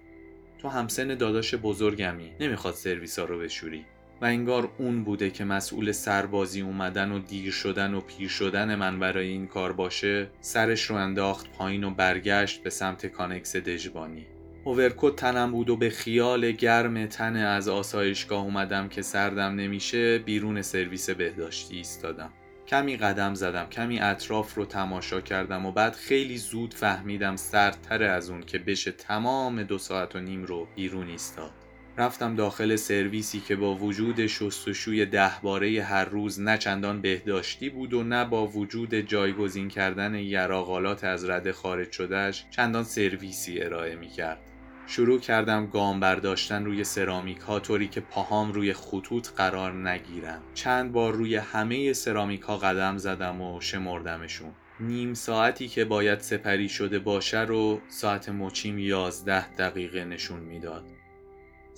تو 0.62 0.68
همسن 0.68 1.08
داداش 1.08 1.56
بزرگمی 1.56 2.32
نمی‌خواد 2.40 2.74
سرویس 2.74 3.20
ها 3.20 3.26
رو 3.26 3.40
بشوری. 3.40 3.86
و 4.22 4.26
انگار 4.26 4.70
اون 4.78 5.04
بوده 5.04 5.30
که 5.30 5.46
مسئول 5.46 5.92
سربازی 5.92 6.62
اومدن 6.62 7.12
و 7.12 7.20
دیر 7.20 7.52
شدن 7.52 7.94
و 7.94 8.02
پیر 8.02 8.30
شدن 8.30 8.76
من 8.76 9.00
برای 9.00 9.28
این 9.28 9.48
کار 9.48 9.74
باشه 9.74 10.30
سرش 10.42 10.84
رو 10.84 10.96
انداخت 10.96 11.52
پایین 11.52 11.84
و 11.84 11.90
برگشت 11.90 12.64
به 12.64 12.70
سمت 12.70 13.06
کانکس 13.06 13.56
دژبانی 13.56 14.28
اوورکوت 14.64 15.16
تنم 15.16 15.52
بود 15.52 15.70
و 15.70 15.78
به 15.78 15.90
خیال 15.90 16.52
گرم 16.52 17.06
تن 17.06 17.36
از 17.36 17.68
آسایشگاه 17.68 18.44
اومدم 18.44 18.90
که 18.90 19.02
سردم 19.02 19.56
نمیشه 19.56 20.18
بیرون 20.18 20.62
سرویس 20.62 21.10
بهداشتی 21.10 21.76
ایستادم. 21.76 22.34
کمی 22.68 22.98
قدم 22.98 23.34
زدم 23.34 23.66
کمی 23.66 24.00
اطراف 24.00 24.56
رو 24.56 24.66
تماشا 24.66 25.22
کردم 25.22 25.66
و 25.66 25.72
بعد 25.72 25.94
خیلی 25.94 26.38
زود 26.38 26.74
فهمیدم 26.74 27.36
سردتر 27.36 28.04
از 28.04 28.30
اون 28.30 28.42
که 28.42 28.60
بشه 28.60 28.92
تمام 28.92 29.64
دو 29.64 29.78
ساعت 29.78 30.16
و 30.16 30.20
نیم 30.20 30.44
رو 30.44 30.68
بیرون 30.76 31.08
ایستاد. 31.08 31.52
رفتم 32.00 32.36
داخل 32.36 32.76
سرویسی 32.76 33.40
که 33.40 33.56
با 33.56 33.76
وجود 33.76 34.28
شستشوی 34.28 35.06
دهباره 35.06 35.84
هر 35.84 36.06
روز 36.06 36.40
نه 36.40 36.58
چندان 36.58 37.02
بهداشتی 37.02 37.70
بود 37.70 37.94
و 37.94 38.04
نه 38.04 38.26
با 38.26 38.48
وجود 38.48 38.96
جایگزین 38.96 39.68
کردن 39.68 40.16
یراقالات 40.16 41.04
از 41.04 41.30
رده 41.30 41.54
خارج 41.54 41.92
شدهش 41.92 42.46
چندان 42.52 42.84
سرویسی 42.84 43.62
ارائه 43.62 43.96
می 43.96 44.08
کرد. 44.10 44.40
شروع 44.88 45.20
کردم 45.20 45.66
گام 45.66 46.00
برداشتن 46.00 46.66
روی 46.66 46.84
سرامیک 46.84 47.38
ها 47.38 47.60
طوری 47.60 47.88
که 47.88 48.02
پاهام 48.02 48.52
روی 48.52 48.74
خطوط 48.74 49.28
قرار 49.28 49.90
نگیرم 49.90 50.42
چند 50.54 50.92
بار 50.92 51.14
روی 51.14 51.36
همه 51.36 51.94
سرامیک 51.94 52.42
ها 52.42 52.58
قدم 52.58 52.98
زدم 52.98 53.42
و 53.42 53.62
شمردمشون. 53.62 54.52
نیم 54.80 55.14
ساعتی 55.14 55.68
که 55.68 55.86
باید 55.86 56.20
سپری 56.20 56.70
شده 56.70 57.00
باشه 57.00 57.42
رو 57.42 57.82
ساعت 57.88 58.30
مچیم 58.30 58.80
یازده 58.80 59.56
دقیقه 59.56 60.06
نشون 60.06 60.40
می‌داد. 60.40 60.99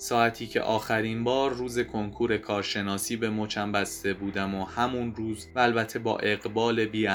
ساعتی 0.02 0.46
که 0.46 0.60
آخرین 0.60 1.24
بار 1.24 1.52
روز 1.52 1.78
کنکور 1.78 2.36
کارشناسی 2.36 3.16
به 3.16 3.30
مچم 3.30 3.72
بسته 3.72 4.14
بودم 4.14 4.54
و 4.54 4.64
همون 4.64 5.14
روز 5.14 5.48
و 5.54 5.58
البته 5.60 5.98
با 5.98 6.18
اقبال 6.18 6.84
بی 6.84 7.08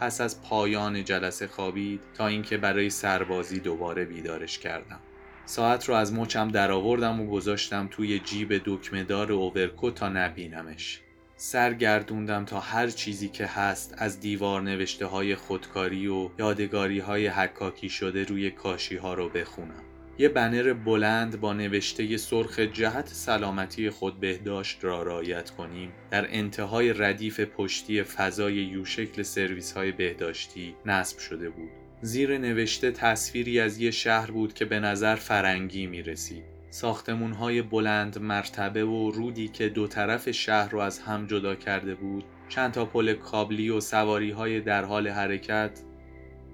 پس 0.00 0.20
از 0.20 0.42
پایان 0.42 1.04
جلسه 1.04 1.46
خوابید 1.46 2.00
تا 2.14 2.26
اینکه 2.26 2.56
برای 2.56 2.90
سربازی 2.90 3.60
دوباره 3.60 4.04
بیدارش 4.04 4.58
کردم. 4.58 5.00
ساعت 5.44 5.88
رو 5.88 5.94
از 5.94 6.12
مچم 6.12 6.48
درآوردم 6.48 7.20
و 7.20 7.30
گذاشتم 7.30 7.88
توی 7.90 8.18
جیب 8.18 8.62
دکمهدار 8.64 9.32
اوورکو 9.32 9.90
تا 9.90 10.08
نبینمش. 10.08 11.00
سرگردوندم 11.36 12.44
تا 12.44 12.60
هر 12.60 12.86
چیزی 12.86 13.28
که 13.28 13.46
هست 13.46 13.94
از 13.98 14.20
دیوار 14.20 14.62
نوشته 14.62 15.06
های 15.06 15.34
خودکاری 15.34 16.06
و 16.06 16.30
یادگاری 16.38 16.98
های 16.98 17.26
حکاکی 17.26 17.88
شده 17.88 18.24
روی 18.24 18.50
کاشی 18.50 18.96
ها 18.96 19.14
رو 19.14 19.28
بخونم. 19.28 19.95
یه 20.18 20.28
بنر 20.28 20.72
بلند 20.72 21.40
با 21.40 21.52
نوشته 21.52 22.16
سرخ 22.16 22.58
جهت 22.58 23.08
سلامتی 23.08 23.90
خود 23.90 24.20
بهداشت 24.20 24.84
را 24.84 25.02
رعایت 25.02 25.50
کنیم. 25.50 25.92
در 26.10 26.26
انتهای 26.30 26.92
ردیف 26.92 27.40
پشتی 27.40 28.02
فضای 28.02 28.54
یوشکل 28.54 29.22
سرویس 29.22 29.72
های 29.72 29.92
بهداشتی 29.92 30.74
نصب 30.86 31.18
شده 31.18 31.50
بود. 31.50 31.70
زیر 32.00 32.38
نوشته 32.38 32.90
تصویری 32.90 33.60
از 33.60 33.78
یه 33.78 33.90
شهر 33.90 34.30
بود 34.30 34.54
که 34.54 34.64
به 34.64 34.80
نظر 34.80 35.14
فرنگی 35.14 35.86
می 35.86 36.02
رسید 36.02 36.44
ساختمون 36.70 37.32
های 37.32 37.62
بلند 37.62 38.18
مرتبه 38.18 38.84
و 38.84 39.10
رودی 39.10 39.48
که 39.48 39.68
دو 39.68 39.86
طرف 39.86 40.30
شهر 40.30 40.70
رو 40.70 40.78
از 40.78 40.98
هم 40.98 41.26
جدا 41.26 41.54
کرده 41.54 41.94
بود 41.94 42.24
چند 42.48 42.72
تا 42.72 42.84
پل 42.84 43.14
کابلی 43.14 43.70
و 43.70 43.80
سواری 43.80 44.30
های 44.30 44.60
در 44.60 44.84
حال 44.84 45.08
حرکت 45.08 45.80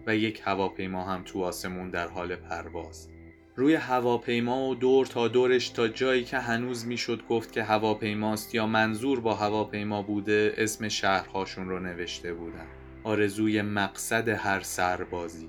و 0.07 0.17
یک 0.17 0.43
هواپیما 0.45 1.05
هم 1.05 1.23
تو 1.25 1.43
آسمون 1.43 1.91
در 1.91 2.09
حال 2.09 2.37
پرواز. 2.37 3.12
روی 3.57 3.75
هواپیما 3.75 4.69
و 4.69 4.75
دور 4.75 5.07
تا 5.07 5.29
دورش 5.29 5.69
تا 5.69 5.89
جایی 5.89 6.25
که 6.25 6.39
هنوز 6.39 6.87
می‌شد 6.87 7.27
گفت 7.29 7.53
که 7.53 7.63
هواپیماست 7.63 8.55
یا 8.55 8.67
منظور 8.67 9.21
با 9.21 9.35
هواپیما 9.35 10.03
بوده 10.03 10.55
اسم 10.57 10.89
شهرهاشون 10.89 11.69
رو 11.69 11.81
نوشته 11.81 12.35
بودن. 12.35 12.67
آرزوی 13.05 13.63
مقصد 13.63 14.29
هر 14.29 14.61
سربازی. 14.61 15.49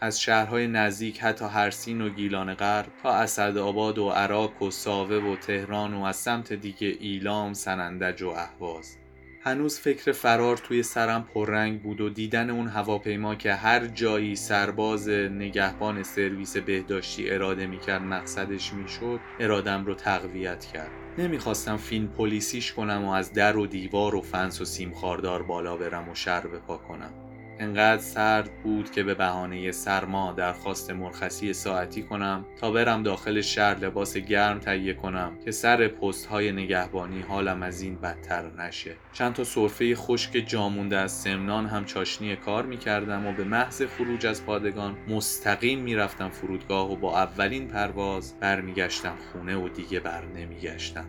از 0.00 0.20
شهرهای 0.20 0.66
نزدیک 0.66 1.20
حتی 1.20 1.44
هرسین 1.44 2.00
و 2.00 2.08
گیلان 2.08 2.54
غرب 2.54 2.92
تا 3.02 3.12
اسدآباد 3.12 3.98
و 3.98 4.08
عراق 4.08 4.62
و 4.62 4.70
ساوه 4.70 5.16
و 5.16 5.36
تهران 5.36 5.94
و 5.94 6.04
از 6.04 6.16
سمت 6.16 6.52
دیگه 6.52 6.96
ایلام 7.00 7.52
سنندج 7.52 8.22
و 8.22 8.28
اهواز. 8.28 8.96
هنوز 9.46 9.80
فکر 9.80 10.12
فرار 10.12 10.56
توی 10.56 10.82
سرم 10.82 11.24
پررنگ 11.34 11.82
بود 11.82 12.00
و 12.00 12.08
دیدن 12.08 12.50
اون 12.50 12.68
هواپیما 12.68 13.34
که 13.34 13.54
هر 13.54 13.86
جایی 13.86 14.36
سرباز 14.36 15.08
نگهبان 15.08 16.02
سرویس 16.02 16.56
بهداشتی 16.56 17.30
اراده 17.30 17.66
می‌کرد 17.66 18.02
مقصدش 18.02 18.72
می‌شد 18.72 19.20
ارادم 19.40 19.86
رو 19.86 19.94
تقویت 19.94 20.64
کرد. 20.64 20.90
نمی‌خواستم 21.18 21.76
فیلم 21.76 22.08
پلیسیش 22.08 22.72
کنم 22.72 23.04
و 23.04 23.10
از 23.10 23.32
در 23.32 23.56
و 23.56 23.66
دیوار 23.66 24.14
و 24.14 24.20
فنس 24.20 24.60
و 24.60 24.64
سیم 24.64 24.94
خاردار 24.94 25.42
بالا 25.42 25.76
برم 25.76 26.08
و 26.08 26.14
شر 26.14 26.46
بپا 26.46 26.76
کنم. 26.76 27.10
انقدر 27.58 28.02
سرد 28.02 28.50
بود 28.62 28.90
که 28.90 29.02
به 29.02 29.14
بهانه 29.14 29.72
سرما 29.72 30.32
درخواست 30.32 30.90
مرخصی 30.90 31.52
ساعتی 31.52 32.02
کنم 32.02 32.44
تا 32.60 32.70
برم 32.70 33.02
داخل 33.02 33.40
شهر 33.40 33.78
لباس 33.78 34.16
گرم 34.16 34.58
تهیه 34.58 34.94
کنم 34.94 35.38
که 35.44 35.50
سر 35.50 35.88
پست 35.88 36.26
های 36.26 36.52
نگهبانی 36.52 37.20
حالم 37.20 37.62
از 37.62 37.82
این 37.82 37.96
بدتر 37.96 38.50
نشه. 38.58 38.96
چند 39.12 39.32
تا 39.32 39.44
صرفه 39.44 39.94
خشک 39.94 40.44
جامونده 40.46 40.96
از 40.96 41.12
سمنان 41.12 41.66
هم 41.66 41.84
چاشنی 41.84 42.36
کار 42.36 42.66
می‌کردم 42.66 43.26
و 43.26 43.32
به 43.32 43.44
محض 43.44 43.82
خروج 43.82 44.26
از 44.26 44.46
پادگان 44.46 44.96
مستقیم 45.08 45.78
می‌رفتم 45.78 46.28
فرودگاه 46.28 46.92
و 46.92 46.96
با 46.96 47.18
اولین 47.18 47.68
پرواز 47.68 48.34
برمیگشتم 48.40 49.14
خونه 49.32 49.56
و 49.56 49.68
دیگه 49.68 50.00
بر 50.00 50.24
نمیگشتم. 50.24 51.06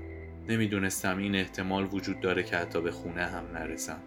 نمی‌دونستم 0.50 1.18
این 1.18 1.36
احتمال 1.36 1.88
وجود 1.92 2.20
داره 2.20 2.44
که 2.44 2.58
حتی 2.58 2.82
به 2.82 2.92
خونه 2.92 3.26
هم 3.26 3.44
نرسم. 3.54 4.00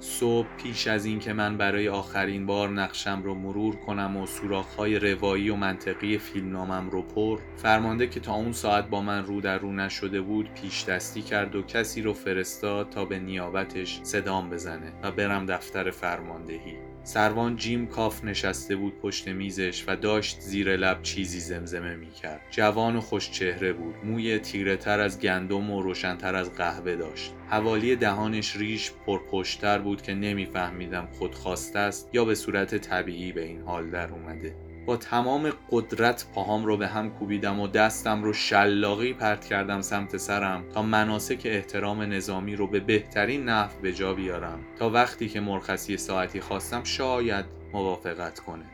صبح 0.00 0.46
پیش 0.56 0.86
از 0.86 1.04
اینکه 1.04 1.32
من 1.32 1.56
برای 1.56 1.88
آخرین 1.88 2.46
بار 2.46 2.68
نقشم 2.68 3.22
رو 3.24 3.34
مرور 3.34 3.76
کنم 3.76 4.16
و 4.16 4.26
سوراخ‌های 4.26 4.98
روایی 4.98 5.50
و 5.50 5.56
منطقی 5.56 6.18
فیلمنامم 6.18 6.90
رو 6.90 7.02
پر 7.02 7.38
فرمانده 7.56 8.06
که 8.06 8.20
تا 8.20 8.34
اون 8.34 8.52
ساعت 8.52 8.88
با 8.88 9.02
من 9.02 9.24
رو 9.24 9.40
در 9.40 9.58
رو 9.58 9.72
نشده 9.72 10.20
بود 10.20 10.54
پیش 10.54 10.84
دستی 10.84 11.22
کرد 11.22 11.56
و 11.56 11.62
کسی 11.62 12.02
رو 12.02 12.12
فرستاد 12.12 12.90
تا 12.90 13.04
به 13.04 13.18
نیابتش 13.18 14.00
صدام 14.02 14.50
بزنه 14.50 14.92
و 15.02 15.10
برم 15.10 15.46
دفتر 15.46 15.90
فرماندهی. 15.90 16.95
سروان 17.06 17.56
جیم 17.56 17.86
کاف 17.86 18.24
نشسته 18.24 18.76
بود 18.76 18.98
پشت 18.98 19.28
میزش 19.28 19.84
و 19.86 19.96
داشت 19.96 20.40
زیر 20.40 20.76
لب 20.76 21.02
چیزی 21.02 21.40
زمزمه 21.40 21.96
می‌کرد. 21.96 22.40
جوان 22.50 22.96
و 22.96 23.00
خوش 23.00 23.30
چهره 23.30 23.72
بود. 23.72 23.94
موی 24.04 24.38
تیره 24.38 24.76
تر 24.76 25.00
از 25.00 25.20
گندم 25.20 25.70
و 25.70 25.82
روشنتر 25.82 26.34
از 26.34 26.54
قهوه 26.54 26.96
داشت. 26.96 27.32
حوالی 27.48 27.96
دهانش 27.96 28.56
ریش 28.56 28.92
پرپشتر 29.06 29.78
بود 29.78 30.02
که 30.02 30.14
نمیفهمیدم 30.14 31.08
خود 31.18 31.34
خواسته 31.34 31.78
است 31.78 32.08
یا 32.12 32.24
به 32.24 32.34
صورت 32.34 32.74
طبیعی 32.76 33.32
به 33.32 33.44
این 33.44 33.60
حال 33.60 33.90
در 33.90 34.12
اومده. 34.12 34.54
با 34.86 34.96
تمام 34.96 35.52
قدرت 35.70 36.26
پاهام 36.34 36.64
رو 36.64 36.76
به 36.76 36.86
هم 36.88 37.10
کوبیدم 37.10 37.60
و 37.60 37.68
دستم 37.68 38.22
رو 38.22 38.32
شلاقی 38.32 39.12
پرت 39.12 39.44
کردم 39.44 39.80
سمت 39.80 40.16
سرم 40.16 40.64
تا 40.74 40.82
مناسک 40.82 41.42
احترام 41.44 42.02
نظامی 42.02 42.56
رو 42.56 42.66
به 42.66 42.80
بهترین 42.80 43.44
نحو 43.44 43.80
به 43.82 43.92
جا 43.92 44.14
بیارم. 44.14 44.58
تا 44.78 44.90
وقتی 44.90 45.28
که 45.28 45.40
مرخصی 45.40 45.96
ساعتی 45.96 46.40
خواستم 46.40 46.84
شاید 46.84 47.44
موافقت 47.72 48.40
کنه. 48.40 48.64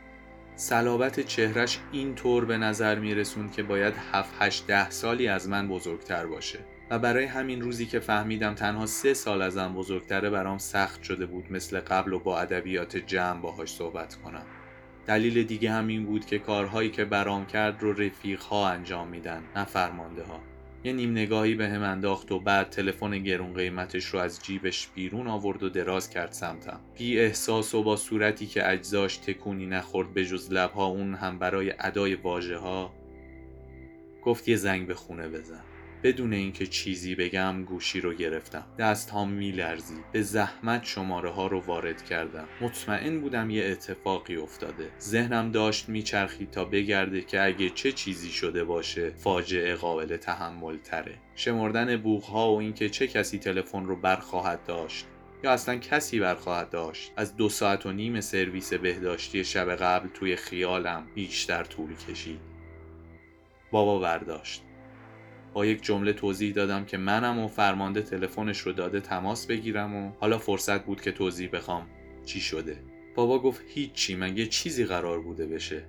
صلابت 0.55 1.19
چهرش 1.19 1.79
این 1.91 2.15
طور 2.15 2.45
به 2.45 2.57
نظر 2.57 2.99
می 2.99 3.15
رسون 3.15 3.49
که 3.49 3.63
باید 3.63 3.93
7 4.11 4.33
8 4.39 4.67
ده 4.67 4.89
سالی 4.89 5.27
از 5.27 5.49
من 5.49 5.67
بزرگتر 5.67 6.25
باشه. 6.25 6.59
و 6.89 6.99
برای 6.99 7.25
همین 7.25 7.61
روزی 7.61 7.85
که 7.85 7.99
فهمیدم 7.99 8.53
تنها 8.53 8.85
سه 8.85 9.13
سال 9.13 9.41
ازم 9.41 9.73
بزرگتره 9.73 10.29
برام 10.29 10.57
سخت 10.57 11.03
شده 11.03 11.25
بود 11.25 11.51
مثل 11.51 11.79
قبل 11.79 12.13
و 12.13 12.19
با 12.19 12.39
ادبیات 12.39 12.97
جمع 12.97 13.41
باهاش 13.41 13.73
صحبت 13.73 14.15
کنم. 14.15 14.45
دلیل 15.05 15.43
دیگه 15.43 15.71
هم 15.71 15.87
این 15.87 16.05
بود 16.05 16.25
که 16.25 16.39
کارهایی 16.39 16.89
که 16.89 17.05
برام 17.05 17.45
کرد 17.45 17.81
رو 17.81 17.93
رفیقها 17.93 18.67
انجام 18.67 19.07
میدن 19.07 19.43
نه 19.55 19.65
فرمانده 19.65 20.23
ها 20.23 20.39
یه 20.85 20.93
نیم 20.93 21.11
نگاهی 21.11 21.55
به 21.55 21.69
هم 21.69 21.81
انداخت 21.81 22.31
و 22.31 22.39
بعد 22.39 22.69
تلفن 22.69 23.19
گرون 23.19 23.53
قیمتش 23.53 24.05
رو 24.05 24.19
از 24.19 24.39
جیبش 24.43 24.87
بیرون 24.95 25.27
آورد 25.27 25.63
و 25.63 25.69
دراز 25.69 26.09
کرد 26.09 26.31
سمتم. 26.31 26.79
بی 26.97 27.19
احساس 27.19 27.75
و 27.75 27.83
با 27.83 27.95
صورتی 27.95 28.45
که 28.45 28.69
اجزاش 28.69 29.17
تکونی 29.17 29.65
نخورد 29.65 30.13
به 30.13 30.25
جز 30.25 30.51
لبها 30.51 30.85
اون 30.85 31.13
هم 31.13 31.39
برای 31.39 31.73
ادای 31.79 32.15
واژه 32.15 32.57
ها 32.57 32.93
گفت 34.23 34.47
یه 34.47 34.55
زنگ 34.55 34.87
به 34.87 34.93
خونه 34.93 35.27
بزن. 35.27 35.63
بدون 36.03 36.33
اینکه 36.33 36.67
چیزی 36.67 37.15
بگم 37.15 37.63
گوشی 37.63 38.01
رو 38.01 38.13
گرفتم. 38.13 38.65
دست 38.79 39.09
ها 39.09 39.25
میلرزی 39.25 39.95
به 40.11 40.21
زحمت 40.21 40.83
شماره 40.83 41.29
ها 41.29 41.47
رو 41.47 41.59
وارد 41.59 42.05
کردم. 42.05 42.47
مطمئن 42.61 43.19
بودم 43.19 43.49
یه 43.49 43.65
اتفاقی 43.65 44.35
افتاده. 44.35 44.91
ذهنم 44.99 45.51
داشت 45.51 45.89
میچرخید 45.89 46.51
تا 46.51 46.65
بگرده 46.65 47.21
که 47.21 47.43
اگه 47.43 47.69
چه 47.69 47.91
چیزی 47.91 48.29
شده 48.29 48.63
باشه 48.63 49.09
فاجعه 49.09 49.75
قابل 49.75 50.17
تحمل 50.17 50.77
تره. 50.77 51.17
شمردن 51.35 51.97
بوغ 51.97 52.23
ها 52.23 52.53
و 52.53 52.59
اینکه 52.59 52.89
چه 52.89 53.07
کسی 53.07 53.39
تلفن 53.39 53.85
رو 53.85 53.95
برخواهد 53.95 54.63
داشت. 54.63 55.05
یا 55.43 55.51
اصلا 55.51 55.75
کسی 55.75 56.19
برخواهد 56.19 56.69
داشت. 56.69 57.11
از 57.17 57.35
دو 57.35 57.49
ساعت 57.49 57.85
و 57.85 57.91
نیم 57.91 58.21
سرویس 58.21 58.73
بهداشتی 58.73 59.43
شب 59.43 59.75
قبل 59.75 60.09
توی 60.13 60.35
خیالم 60.35 61.07
بیشتر 61.15 61.63
طول 61.63 61.95
کشید. 61.95 62.39
بابا 63.71 63.99
برداشت. 63.99 64.63
با 65.53 65.65
یک 65.65 65.83
جمله 65.83 66.13
توضیح 66.13 66.53
دادم 66.53 66.85
که 66.85 66.97
منم 66.97 67.39
و 67.39 67.47
فرمانده 67.47 68.01
تلفنش 68.01 68.59
رو 68.59 68.73
داده 68.73 68.99
تماس 68.99 69.45
بگیرم 69.47 69.95
و 69.95 70.11
حالا 70.19 70.37
فرصت 70.37 70.85
بود 70.85 71.01
که 71.01 71.11
توضیح 71.11 71.49
بخوام 71.53 71.87
چی 72.25 72.39
شده. 72.39 72.77
بابا 73.15 73.39
گفت 73.39 73.61
هیچی 73.67 74.15
مگه 74.15 74.45
چیزی 74.45 74.85
قرار 74.85 75.21
بوده 75.21 75.47
بشه؟ 75.47 75.83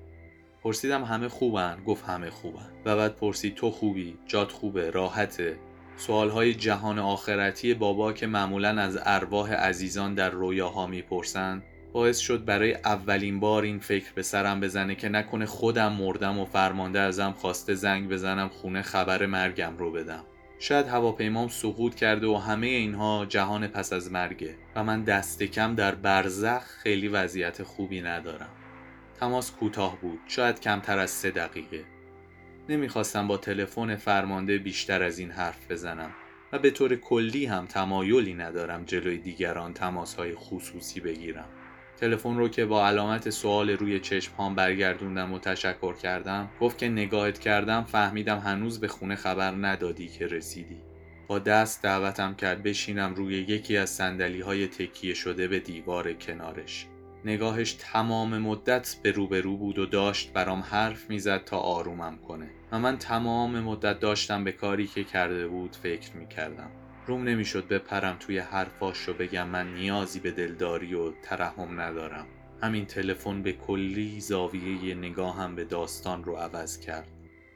پرسیدم 0.62 1.05
همه 1.05 1.29
خوبن؟ 1.29 1.83
گفت 1.87 2.05
همه 2.05 2.31
خوبن. 2.31 2.70
و 2.85 2.96
بعد 2.96 3.16
پرسید 3.16 3.55
تو 3.55 3.70
خوبی؟ 3.70 4.18
جات 4.27 4.53
خوبه؟ 4.53 4.90
راحته؟ 4.90 5.59
سوالهای 5.96 6.55
جهان 6.55 6.98
آخرتی 6.98 7.74
بابا 7.74 8.12
که 8.12 8.27
معمولا 8.27 8.68
از 8.68 8.98
ارواح 9.03 9.53
عزیزان 9.53 10.14
در 10.14 10.31
رویاها 10.31 10.87
می‌پرسند 10.87 11.62
باعث 11.94 12.18
شد 12.18 12.44
برای 12.44 12.74
اولین 12.74 13.40
بار 13.40 13.62
این 13.62 13.78
فکر 13.78 14.12
به 14.14 14.22
سرم 14.22 14.61
بزنه 14.61 14.94
که 14.94 15.09
نکنه 15.09 15.46
خودم 15.46 15.92
مردم 15.92 16.38
و 16.38 16.44
فرمانده 16.44 17.00
ازم 17.00 17.33
خواسته 17.33 17.74
زنگ 17.74 18.09
بزنم 18.09 18.48
خونه 18.48 18.83
خبر 18.83 19.26
مرگم 19.26 19.76
رو 19.76 19.92
بدم. 19.92 20.24
شاید 20.59 20.87
هواپیمام 20.87 21.48
سقوط 21.48 21.94
کرده 21.94 22.26
و 22.26 22.37
همه 22.37 22.66
اینها 22.66 23.26
جهان 23.28 23.66
پس 23.66 23.92
از 23.92 24.12
مرگه 24.12 24.54
و 24.76 24.85
من 24.85 25.02
دست 25.02 25.42
کم 25.42 25.74
در 25.74 25.94
برزخ 25.94 26.62
خیلی 26.62 27.09
وضعیت 27.09 27.62
خوبی 27.62 28.00
ندارم. 28.00 28.50
تماس 29.20 29.50
کوتاه 29.50 30.00
بود 30.00 30.20
شاید 30.26 30.61
کمتر 30.61 30.98
از 30.98 31.11
سه 31.11 31.30
دقیقه. 31.30 31.85
نمی‌خواستم 32.68 33.28
با 33.28 33.37
تلفن 33.37 33.96
فرمانده 33.96 34.59
بیشتر 34.59 35.02
از 35.02 35.18
این 35.18 35.30
حرف 35.30 35.70
بزنم 35.70 36.11
و 36.52 36.59
به 36.59 36.70
طور 36.70 36.96
کلی 36.96 37.46
هم 37.46 37.66
تمایلی 37.66 38.35
ندارم 38.35 38.85
جلوی 38.85 39.18
دیگران 39.18 39.74
تماس 39.74 40.14
های 40.14 40.35
خصوصی 40.35 41.00
بگیرم. 41.00 41.48
تلفن 42.00 42.37
رو 42.37 42.48
که 42.48 42.64
با 42.64 42.87
علامت 42.87 43.30
سوال 43.30 43.70
روی 43.70 44.00
چشم 44.00 44.33
هام 44.35 44.54
برگردوندم 44.54 45.33
و 45.33 45.38
تشکر 45.38 45.94
کردم 45.94 46.48
گفت 46.61 46.78
که 46.78 46.88
نگاهت 46.88 47.38
کردم 47.38 47.85
فهمیدم 47.85 48.38
هنوز 48.38 48.80
به 48.80 48.88
خونه 48.88 49.16
خبر 49.16 49.50
ندادی 49.50 50.09
که 50.09 50.26
رسیدی. 50.26 50.76
با 51.28 51.38
دست 51.38 51.83
دعوتم 51.83 52.35
کرد 52.35 52.62
بشینم 52.62 53.14
روی 53.14 53.35
یکی 53.35 53.76
از 53.76 53.90
سندلی 53.90 54.40
های 54.40 54.66
تکیه 54.66 55.14
شده 55.14 55.48
به 55.48 55.59
دیوار 55.59 56.12
کنارش. 56.12 56.87
نگاهش 57.24 57.72
تمام 57.72 58.38
مدت 58.38 58.96
به 59.02 59.11
روبرو 59.11 59.57
بود 59.57 59.78
و 59.78 59.87
داشت 59.87 60.33
برام 60.33 60.61
حرف 60.61 61.11
می‌زد 61.11 61.44
تا 61.44 61.59
آرومم 61.59 62.18
کنه. 62.28 62.50
و 62.72 62.78
من 62.78 62.98
تمام 62.98 63.61
مدت 63.61 64.00
داشتم 64.00 64.44
به 64.44 64.52
کاری 64.52 64.87
که 64.87 65.04
کرده 65.04 65.48
بود 65.48 65.76
فکر 65.76 66.16
می‌کردم. 66.16 66.70
روم 67.07 67.23
نمی‌شد 67.23 67.69
بپرم 67.69 68.17
توی 68.21 68.38
حرفاش 68.38 68.99
رو 68.99 69.14
بگم. 69.14 69.49
من 69.49 69.75
نیازی 69.75 70.21
به 70.21 70.31
دلداری 70.31 70.95
و 70.95 71.12
ترحم 71.23 71.81
ندارم. 71.81 72.27
همین 72.62 72.87
تلفن 72.87 73.43
به 73.43 73.53
کلی 73.53 74.21
زاویه 74.21 74.95
نگاهم 74.95 75.55
به 75.55 75.64
داستان 75.64 76.25
رو 76.25 76.37
عوض 76.37 76.79
کرد. 76.81 77.09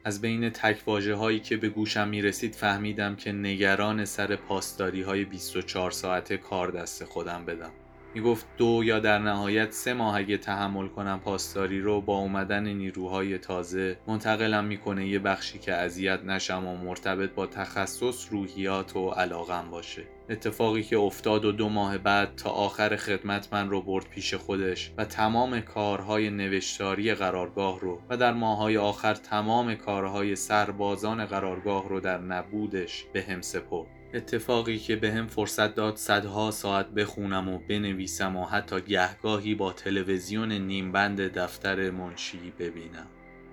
از 0.05 0.21
بین 0.21 0.51
تکواجه 0.51 1.15
هایی 1.15 1.41
که 1.41 1.57
به 1.57 1.69
گوشم 1.69 2.09
می 2.09 2.23
رسید 2.23 2.55
فهمیدم 2.55 3.17
که 3.17 3.33
نگران 3.33 4.05
سر 4.05 4.37
پاسداری 4.37 5.03
های 5.03 5.25
24 5.25 5.91
ساعته 5.91 6.37
کار 6.37 6.71
دست 6.71 7.05
خودم 7.05 7.45
بدم. 7.45 7.71
می‌گفت 8.15 8.47
دو 8.57 8.83
یا 8.85 8.99
در 9.01 9.19
نهایت 9.19 9.73
سه 9.73 9.95
ماه 9.95 10.17
اگه 10.17 10.37
تحمل 10.37 10.89
کنم 10.89 11.21
پاسداری 11.25 11.81
رو 11.81 12.01
با 12.01 12.19
اومدن 12.19 12.67
نیروهای 12.69 13.39
تازه 13.39 13.99
منتقلم 14.07 14.65
می‌کنه 14.65 15.09
یه 15.09 15.19
بخشی 15.19 15.59
که 15.59 15.75
اذیت 15.75 16.25
نشم 16.25 16.67
و 16.67 16.77
مرتبط 16.77 17.31
با 17.31 17.47
تخصص 17.47 18.27
روحیات 18.31 18.97
و 18.97 19.11
علاقم 19.11 19.71
باشه. 19.71 20.03
اتفاقی 20.31 20.83
که 20.83 20.97
افتاد 20.97 21.45
و 21.45 21.53
دو 21.53 21.69
ماه 21.69 21.99
بعد 21.99 22.35
تا 22.37 22.51
آخر 22.51 22.97
خدمت 22.97 23.49
من 23.53 23.71
رو 23.71 23.83
برد 23.83 24.09
پیش 24.09 24.35
خودش 24.35 24.93
و 24.99 25.05
تمام 25.05 25.61
کارهای 25.61 26.31
نوشتاری 26.31 27.15
قرارگاه 27.15 27.81
رو 27.81 28.01
و 28.11 28.17
در 28.17 28.33
ماهای 28.33 28.77
آخر 28.77 29.15
تمام 29.15 29.75
کارهای 29.75 30.37
سربازان 30.37 31.27
قرارگاه 31.27 31.89
رو 31.89 32.01
در 32.01 32.19
نبودش 32.19 33.05
به 33.13 33.23
هم 33.23 33.41
سپرد. 33.41 33.98
اتفاقی 34.15 34.79
که 34.79 34.97
به 34.97 35.13
هم 35.13 35.27
فرصت 35.27 35.75
داد 35.75 35.97
صدها 35.97 36.51
ساعت 36.51 36.91
بخونم 36.91 37.49
و 37.49 37.59
بنویسم 37.59 38.37
و 38.37 38.45
حتی 38.45 38.81
گهگاهی 38.81 39.55
با 39.55 39.73
تلویزیون 39.73 40.53
نیمبند 40.53 41.21
دفتر 41.21 41.91
منشی 41.91 42.53
ببینم. 42.59 43.07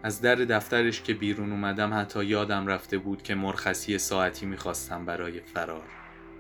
از 0.03 0.21
در 0.21 0.35
دفترش 0.35 1.01
که 1.01 1.13
بیرون 1.13 1.51
اومدم 1.51 1.93
حتی 1.93 2.25
یادم 2.25 2.67
رفته 2.67 2.97
بود 2.97 3.23
که 3.23 3.35
مرخصی 3.35 3.97
ساعتی 3.97 4.45
می‌خواستم 4.45 5.05
برای 5.05 5.39
فرار. 5.39 5.89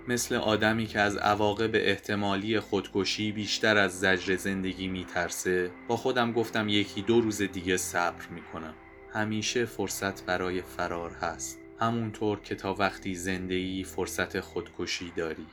مثل 0.07 0.35
آدمی 0.35 0.85
که 0.85 0.99
از 0.99 1.17
عواقب 1.17 1.71
احتمالی 1.73 2.59
خودکشی 2.59 3.31
بیشتر 3.31 3.77
از 3.77 3.99
زجر 3.99 4.35
زندگی 4.35 4.87
میترسه 4.87 5.71
با 5.87 5.97
خودم 5.97 6.31
گفتم 6.31 6.69
یکی 6.69 7.01
دو 7.01 7.21
روز 7.21 7.41
دیگه 7.41 7.77
صبر 7.77 8.27
می‌کنم. 8.35 8.73
همیشه 9.13 9.65
فرصت 9.65 10.25
برای 10.25 10.61
فرار 10.61 11.11
هست. 11.11 11.64
همونطور 11.79 12.39
که 12.39 12.55
تا 12.55 12.73
وقتی 12.73 13.15
زنده 13.15 13.83
فرصت 13.83 14.39
خودکشی 14.39 15.11
داری. 15.15 15.45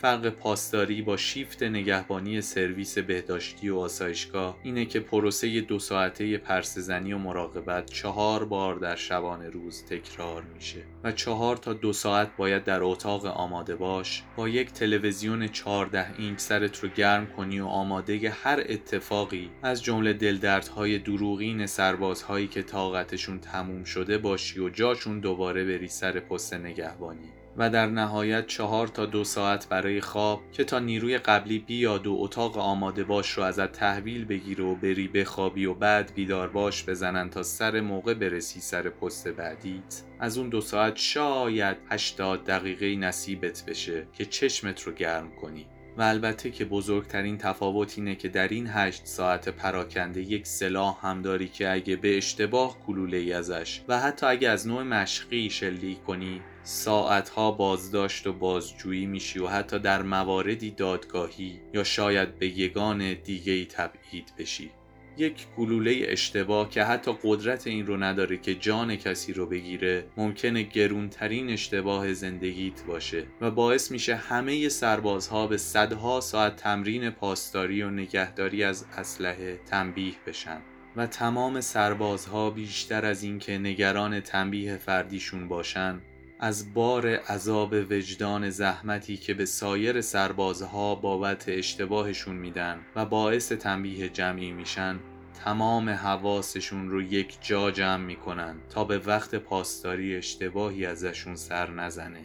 فرق 0.00 0.28
پاسداری 0.28 1.02
با 1.02 1.16
شیفت 1.16 1.62
نگهبانی 1.62 2.40
سرویس 2.40 2.98
بهداشتی 2.98 3.68
و 3.68 3.78
آسایشگاه 3.78 4.58
اینه 4.62 4.84
که 4.84 5.00
پروسه 5.00 5.60
دو 5.60 5.78
ساعته 5.78 6.38
پرسزنی 6.38 7.12
و 7.12 7.18
مراقبت 7.18 7.86
چهار 7.90 8.44
بار 8.44 8.76
در 8.76 8.96
شبانه 8.96 9.48
روز 9.48 9.84
تکرار 9.84 10.42
میشه 10.42 10.84
و 11.04 11.12
چهار 11.12 11.56
تا 11.56 11.72
دو 11.72 11.92
ساعت 11.92 12.36
باید 12.36 12.64
در 12.64 12.82
اتاق 12.82 13.26
آماده 13.26 13.76
باش 13.76 14.22
با 14.36 14.48
یک 14.48 14.72
تلویزیون 14.72 15.48
14 15.48 16.18
اینچ 16.18 16.38
سرت 16.38 16.80
رو 16.80 16.88
گرم 16.88 17.26
کنی 17.26 17.60
و 17.60 17.66
آماده 17.66 18.30
هر 18.30 18.64
اتفاقی 18.68 19.50
از 19.62 19.82
جمله 19.82 20.12
دلدردهای 20.12 20.98
دروغین 20.98 21.66
سربازهایی 21.66 22.46
که 22.46 22.62
طاقتشون 22.62 23.38
تموم 23.40 23.84
شده 23.84 24.18
باشی 24.18 24.60
و 24.60 24.68
جاشون 24.68 25.20
دوباره 25.20 25.64
بری 25.64 25.88
سر 25.88 26.20
پست 26.20 26.54
نگهبانی. 26.54 27.37
و 27.56 27.70
در 27.70 27.86
نهایت 27.86 28.46
چهار 28.46 28.88
تا 28.88 29.06
دو 29.06 29.24
ساعت 29.24 29.68
برای 29.68 30.00
خواب 30.00 30.40
که 30.52 30.64
تا 30.64 30.78
نیروی 30.78 31.18
قبلی 31.18 31.58
بیاد 31.58 32.06
و 32.06 32.16
اتاق 32.18 32.58
آماده 32.58 33.04
باش 33.04 33.30
رو 33.30 33.42
ازت 33.42 33.72
تحویل 33.72 34.24
بگیره 34.24 34.64
و 34.64 34.74
بری 34.74 35.08
بخوابی 35.08 35.66
و 35.66 35.74
بعد 35.74 36.14
بیدار 36.14 36.48
باش 36.48 36.84
بزنن 36.88 37.30
تا 37.30 37.42
سر 37.42 37.80
موقع 37.80 38.14
برسی 38.14 38.60
سر 38.60 38.88
پست 38.88 39.28
بعدیت. 39.28 40.02
از 40.20 40.38
اون 40.38 40.48
دو 40.48 40.60
ساعت 40.60 40.96
شاید 40.96 41.76
80 41.90 42.44
دقیقه 42.44 42.96
نصیبت 42.96 43.64
بشه 43.68 44.06
که 44.12 44.24
چشمت 44.24 44.82
رو 44.82 44.92
گرم 44.92 45.30
کنی. 45.40 45.66
و 45.98 46.02
البته 46.02 46.50
که 46.50 46.64
بزرگترین 46.64 47.38
تفاوت 47.38 47.98
اینه 47.98 48.14
که 48.14 48.28
در 48.28 48.48
این 48.48 48.66
هشت 48.70 49.06
ساعت 49.06 49.48
پراکنده 49.48 50.20
یک 50.20 50.46
سلاح 50.46 51.06
هم 51.06 51.22
داری 51.22 51.48
که 51.48 51.72
اگه 51.72 51.96
به 51.96 52.16
اشتباه 52.16 52.78
کلوله 52.86 53.34
ازش 53.34 53.80
و 53.88 53.98
حتی 53.98 54.26
اگه 54.26 54.48
از 54.48 54.68
نوع 54.68 54.82
مشقی 54.82 55.50
شلیک 55.50 56.04
کنی 56.04 56.40
ساعتها 56.70 57.50
بازداشت 57.50 58.26
و 58.26 58.32
بازجویی 58.32 59.06
میشی 59.06 59.38
و 59.38 59.46
حتی 59.46 59.78
در 59.78 60.02
مواردی 60.02 60.70
دادگاهی 60.70 61.60
یا 61.74 61.84
شاید 61.84 62.38
به 62.38 62.46
یگان 62.46 63.14
دیگه 63.14 63.52
ای 63.52 63.64
تبعید 63.64 64.32
بشی. 64.38 64.70
یک 65.16 65.46
گلوله 65.58 66.00
اشتباه 66.08 66.70
که 66.70 66.84
حتی 66.84 67.12
قدرت 67.22 67.66
این 67.66 67.86
رو 67.86 67.96
نداره 67.96 68.36
که 68.36 68.54
جان 68.54 68.96
کسی 68.96 69.32
رو 69.32 69.46
بگیره 69.46 70.06
ممکنه 70.16 70.62
گرونترین 70.62 71.50
اشتباه 71.50 72.12
زندگیت 72.12 72.82
باشه 72.82 73.26
و 73.40 73.50
باعث 73.50 73.90
میشه 73.90 74.16
همه 74.16 74.68
سربازها 74.68 75.46
به 75.46 75.56
صدها 75.56 76.20
ساعت 76.20 76.56
تمرین 76.56 77.10
پاسداری 77.10 77.82
و 77.82 77.90
نگهداری 77.90 78.64
از 78.64 78.86
اسلحه 78.96 79.60
تنبیه 79.66 80.14
بشن 80.26 80.60
و 80.96 81.06
تمام 81.06 81.60
سربازها 81.60 82.50
بیشتر 82.50 83.06
از 83.06 83.22
اینکه 83.22 83.58
نگران 83.58 84.20
تنبیه 84.20 84.76
فردیشون 84.76 85.48
باشن 85.48 86.00
از 86.40 86.74
بار 86.74 87.06
عذاب 87.08 87.72
وجدان 87.72 88.50
زحمتی 88.50 89.16
که 89.16 89.34
به 89.34 89.46
سایر 89.46 90.00
سربازها 90.00 90.94
بابت 90.94 91.44
اشتباهشون 91.48 92.36
میدن 92.36 92.78
و 92.96 93.06
باعث 93.06 93.52
تنبیه 93.52 94.08
جمعی 94.08 94.52
میشن 94.52 95.00
تمام 95.44 95.88
حواسشون 95.88 96.90
رو 96.90 97.02
یک 97.02 97.38
جا 97.40 97.70
جمع 97.70 98.04
می‌کنن 98.04 98.56
تا 98.70 98.84
به 98.84 98.98
وقت 98.98 99.34
پاسداری 99.34 100.16
اشتباهی 100.16 100.86
ازشون 100.86 101.36
سر 101.36 101.70
نزنه. 101.70 102.24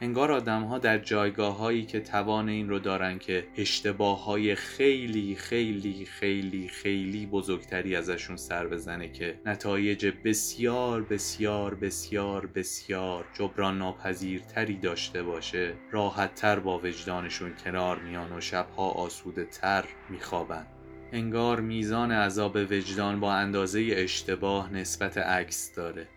انگار 0.00 0.32
آدم 0.32 0.62
ها 0.62 0.78
در 0.78 0.98
جایگاه 0.98 1.56
هایی 1.56 1.84
که 1.84 2.00
توان 2.00 2.48
این 2.48 2.68
رو 2.68 2.78
دارن 2.78 3.18
که 3.18 3.46
اشتباه 3.56 4.24
های 4.24 4.54
خیلی 4.54 5.34
خیلی 5.34 6.04
خیلی 6.04 6.68
خیلی 6.68 7.26
بزرگتری 7.26 7.96
ازشون 7.96 8.36
سر 8.36 8.66
بزنه 8.66 9.08
که 9.08 9.40
نتایج 9.46 10.12
بسیار 10.24 11.02
بسیار 11.02 11.74
بسیار 11.74 12.46
بسیار 12.46 13.24
جبران 13.34 13.78
ناپذیرتری 13.78 14.76
داشته 14.76 15.22
باشه 15.22 15.74
راحت 15.90 16.34
تر 16.34 16.58
با 16.58 16.78
وجدانشون 16.78 17.52
کنار 17.64 17.98
میان 17.98 18.32
و 18.32 18.40
شبها 18.40 18.90
آسوده 18.90 19.44
تر 19.44 19.84
میخوابن. 20.10 20.66
انگار 21.12 21.60
میزان 21.60 22.12
عذاب 22.12 22.56
وجدان 22.56 23.20
با 23.20 23.32
اندازه 23.32 23.88
اشتباه 23.90 24.72
نسبت 24.72 25.18
عکس 25.18 25.74
داره. 25.74 26.08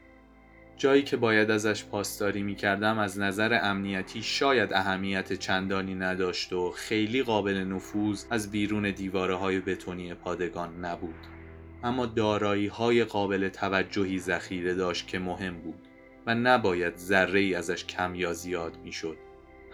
جایی 0.78 1.04
که 1.04 1.18
باید 1.18 1.52
ازش 1.52 1.86
پاسداری 1.86 2.44
می‌کردم 2.44 3.00
از 3.00 3.20
نظر 3.20 3.60
امنیتی 3.64 4.24
شاید 4.24 4.74
اهمیت 4.74 5.34
چندانی 5.34 5.96
نداشت 5.96 6.54
و 6.54 6.72
خیلی 6.72 7.24
قابل 7.24 7.58
نفوذ 7.58 8.26
از 8.30 8.52
بیرون 8.52 8.92
دیواره 8.92 9.36
های 9.36 9.60
بتونی 9.60 10.14
پادگان 10.14 10.86
نبود. 10.86 11.16
اما 11.84 12.06
دارایی 12.06 12.68
های 12.68 13.04
قابل 13.04 13.50
توجهی 13.50 14.20
ذخیره 14.20 14.74
داشت 14.74 15.08
که 15.08 15.20
مهم 15.20 15.58
بود 15.58 15.88
و 16.26 16.36
نباید 16.36 16.98
ذره 16.98 17.58
ازش 17.58 17.86
کم 17.86 18.16
یا 18.16 18.34
زیاد 18.34 18.78
می‌شد. 18.84 19.18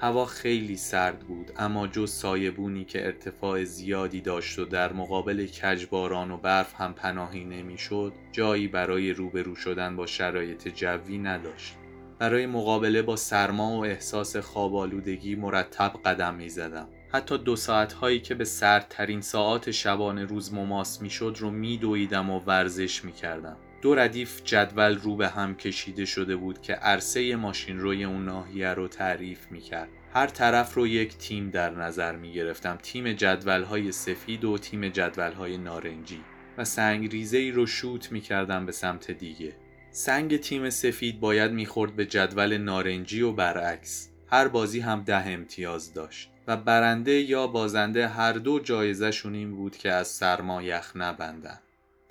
هوا 0.03 0.25
خیلی 0.25 0.77
سرد 0.77 1.19
بود 1.19 1.51
اما 1.57 1.87
جز 1.87 2.11
سایبونی 2.11 2.85
که 2.85 3.05
ارتفاع 3.05 3.63
زیادی 3.63 4.21
داشت 4.21 4.59
و 4.59 4.65
در 4.65 4.93
مقابل 4.93 5.47
کجباران 5.47 6.31
و 6.31 6.37
برف 6.37 6.73
هم 6.77 6.93
پناهی 6.93 7.45
نمی‌شد 7.45 8.13
جایی 8.31 8.67
برای 8.67 9.13
روبرو 9.13 9.55
شدن 9.55 9.95
با 9.95 10.05
شرایط 10.05 10.67
جوی 10.67 11.17
نداشت 11.17 11.75
برای 12.19 12.45
مقابله 12.45 13.01
با 13.01 13.15
سرما 13.15 13.71
و 13.71 13.85
احساس 13.85 14.37
خوابالودگی 14.37 15.35
مرتب 15.35 15.93
قدم 16.05 16.35
می 16.35 16.49
زدم. 16.49 16.87
حتی 17.09 17.37
دو 17.37 17.55
ساعت 17.55 17.93
هایی 17.93 18.19
که 18.19 18.35
به 18.35 18.45
سردترین 18.45 19.21
ساعات 19.21 19.71
شبانه 19.71 20.25
روز 20.25 20.53
مماس 20.53 21.01
می 21.01 21.09
شد 21.09 21.35
رو 21.39 21.49
می 21.51 21.77
دویدم 21.77 22.29
و 22.29 22.39
ورزش 22.39 23.05
می 23.05 23.11
کردم. 23.11 23.57
دو 23.83 23.95
ردیف 23.95 24.41
جدول 24.43 24.95
رو 24.95 25.15
به 25.15 25.27
هم 25.27 25.55
کشیده 25.55 26.05
شده 26.05 26.35
بود 26.35 26.61
که 26.61 26.73
عرصه 26.73 27.35
ماشین 27.35 27.79
روی 27.79 28.03
اون 28.03 28.25
ناحیه 28.25 28.73
رو 28.73 28.87
تعریف 28.87 29.51
می 29.51 29.61
کرد. 29.61 29.89
هر 30.13 30.27
طرف 30.27 30.73
رو 30.73 30.87
یک 30.87 31.17
تیم 31.17 31.49
در 31.49 31.69
نظر 31.69 32.15
می 32.15 32.33
گرفتم 32.33 32.77
تیم 32.83 33.13
جدول 33.13 33.63
های 33.63 33.91
سفید 33.91 34.45
و 34.45 34.57
تیم 34.57 34.89
جدول 34.89 35.31
های 35.31 35.57
نارنجی. 35.57 36.21
و 36.57 36.65
سنگ 36.65 37.27
ای 37.33 37.51
رو 37.51 37.65
شوت 37.65 38.11
می 38.11 38.21
کردم 38.21 38.65
به 38.65 38.71
سمت 38.71 39.11
دیگه. 39.11 39.55
سنگ 39.91 40.37
تیم 40.37 40.69
سفید 40.69 41.19
باید 41.19 41.51
می‌خورد 41.51 41.95
به 41.95 42.05
جدول 42.05 42.57
نارنجی 42.57 43.21
و 43.21 43.31
برعکس. 43.31 44.09
هر 44.27 44.47
بازی 44.47 44.79
هم 44.79 45.03
ده 45.03 45.27
امتیاز 45.27 45.93
داشت. 45.93 46.29
و 46.47 46.57
برنده 46.57 47.11
یا 47.11 47.47
بازنده 47.47 48.07
هر 48.07 48.33
دو 48.33 48.59
جایزشون 48.59 49.35
این 49.35 49.55
بود 49.55 49.77
که 49.77 49.91
از 49.91 50.07
سرما 50.07 50.63
یخ 50.63 50.91
نبندن. 50.95 51.59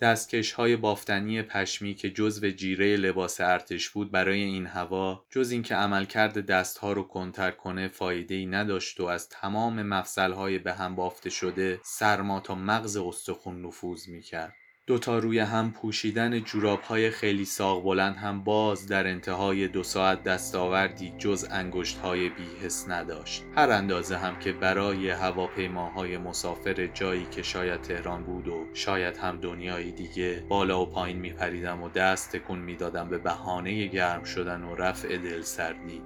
دستکش 0.02 0.52
های 0.52 0.76
بافتنی 0.76 1.42
پشمی 1.42 1.94
که 1.94 2.10
جزو 2.10 2.50
جیره 2.50 2.96
لباس 2.96 3.40
ارتش 3.40 3.90
بود 3.90 4.10
برای 4.10 4.42
این 4.42 4.66
هوا 4.66 5.24
جز 5.30 5.50
اینکه 5.50 5.74
عملکرد 5.74 6.46
دستها 6.46 6.92
رو 6.92 7.02
کنتر 7.02 7.50
کنه 7.50 7.88
فایده 7.88 8.34
ای 8.34 8.46
نداشت 8.46 9.00
و 9.00 9.04
از 9.04 9.28
تمام 9.28 9.82
مفصل 9.82 10.32
های 10.32 10.58
به 10.58 10.72
هم 10.72 10.94
بافته 10.94 11.30
شده 11.30 11.80
سرما 11.84 12.40
تا 12.40 12.54
مغز 12.54 12.96
استخون 12.96 13.66
نفوذ 13.66 14.08
می‌کرد. 14.08 14.61
دوتا 14.86 15.18
روی 15.18 15.38
هم 15.38 15.72
پوشیدن 15.72 16.40
جوراب 16.40 16.80
های 16.80 17.10
خیلی 17.10 17.44
ساق 17.44 17.82
بلند 17.82 18.16
هم 18.16 18.44
باز 18.44 18.86
در 18.86 19.06
انتهای 19.06 19.68
دو 19.68 19.82
ساعت 19.82 20.22
دستاوردی 20.22 21.12
جز 21.18 21.46
انگشت 21.50 21.98
های 21.98 22.28
بیهس 22.28 22.88
نداشت. 22.88 23.44
هر 23.56 23.70
اندازه 23.70 24.16
هم 24.16 24.38
که 24.38 24.52
برای 24.52 25.10
هواپیماهای 25.10 26.18
مسافر 26.18 26.86
جایی 26.86 27.26
که 27.30 27.42
شاید 27.42 27.80
تهران 27.80 28.24
بود 28.24 28.48
و 28.48 28.66
شاید 28.74 29.16
هم 29.16 29.40
دنیای 29.40 29.90
دیگه 29.90 30.44
بالا 30.48 30.82
و 30.82 30.86
پایین 30.86 31.18
میپریدم 31.18 31.82
و 31.82 31.88
دست 31.88 32.36
تکون 32.36 32.58
می‌دادم 32.58 33.08
به 33.08 33.18
بهانه 33.18 33.86
گرم 33.86 34.24
شدن 34.24 34.62
و 34.62 34.74
رفع 34.74 35.16
دل 35.16 35.42
سردی 35.42 36.02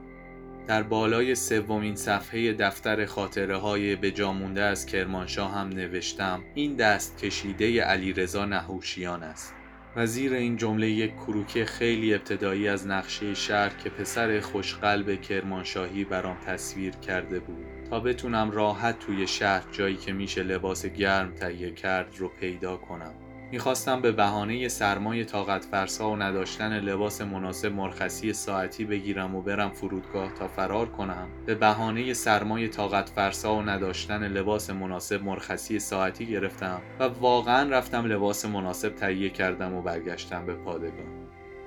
در 0.66 0.82
بالای 0.82 1.34
سومین 1.34 1.96
صفحه 1.96 2.52
دفتر 2.52 3.06
خاطره 3.06 3.56
های 3.56 3.96
به 3.96 4.10
جامونده 4.10 4.62
از 4.62 4.86
کرمانشاه 4.86 5.54
هم 5.54 5.68
نوشتم 5.68 6.44
این 6.54 6.74
دست 6.74 7.18
کشیده 7.18 7.82
علیرضا 7.82 8.44
نحوشیان 8.44 9.22
است. 9.22 9.54
و 9.96 10.06
زیر 10.06 10.32
این 10.32 10.56
جمله 10.56 10.90
یک 10.90 11.14
کروکه 11.16 11.64
خیلی 11.64 12.14
ابتدایی 12.14 12.68
از 12.68 12.86
نقشه 12.86 13.34
شهر 13.34 13.68
که 13.84 13.90
پسر 13.90 14.40
خوشقلب 14.40 15.20
کرمانشاهی 15.20 16.04
برام 16.04 16.36
تصویر 16.46 16.94
کرده 16.94 17.40
بود. 17.40 17.66
تا 17.90 18.00
بتونم 18.00 18.50
راحت 18.50 18.98
توی 18.98 19.26
شهر 19.26 19.64
جایی 19.72 19.96
که 19.96 20.12
میشه 20.12 20.42
لباس 20.42 20.86
گرم 20.86 21.34
تهیه 21.34 21.70
کرد 21.70 22.14
رو 22.18 22.28
پیدا 22.28 22.76
کنم. 22.76 23.25
می‌خواستم 23.52 24.00
به 24.00 24.12
بهانه 24.12 24.68
سرمای 24.68 25.24
طاقت 25.24 25.64
فرسا 25.64 26.10
و 26.10 26.16
نداشتن 26.16 26.80
لباس 26.80 27.20
مناسب 27.20 27.72
مرخصی 27.72 28.32
ساعتی 28.32 28.84
بگیرم 28.84 29.34
و 29.34 29.42
برم 29.42 29.70
فرودگاه 29.70 30.34
تا 30.34 30.48
فرار 30.48 30.86
کنم. 30.86 31.28
به 31.46 31.54
بهانه 31.54 32.14
سرمای 32.14 32.68
طاقت 32.68 33.08
فرسا 33.08 33.56
و 33.56 33.62
نداشتن 33.62 34.28
لباس 34.28 34.70
مناسب 34.70 35.22
مرخصی 35.22 35.78
ساعتی 35.78 36.26
گرفتم 36.26 36.82
و 37.00 37.04
واقعا 37.04 37.70
رفتم 37.70 38.06
لباس 38.06 38.44
مناسب 38.44 38.94
تهیه 38.94 39.30
کردم 39.30 39.74
و 39.74 39.82
برگشتم 39.82 40.46
به 40.46 40.54
پادگان. 40.54 41.25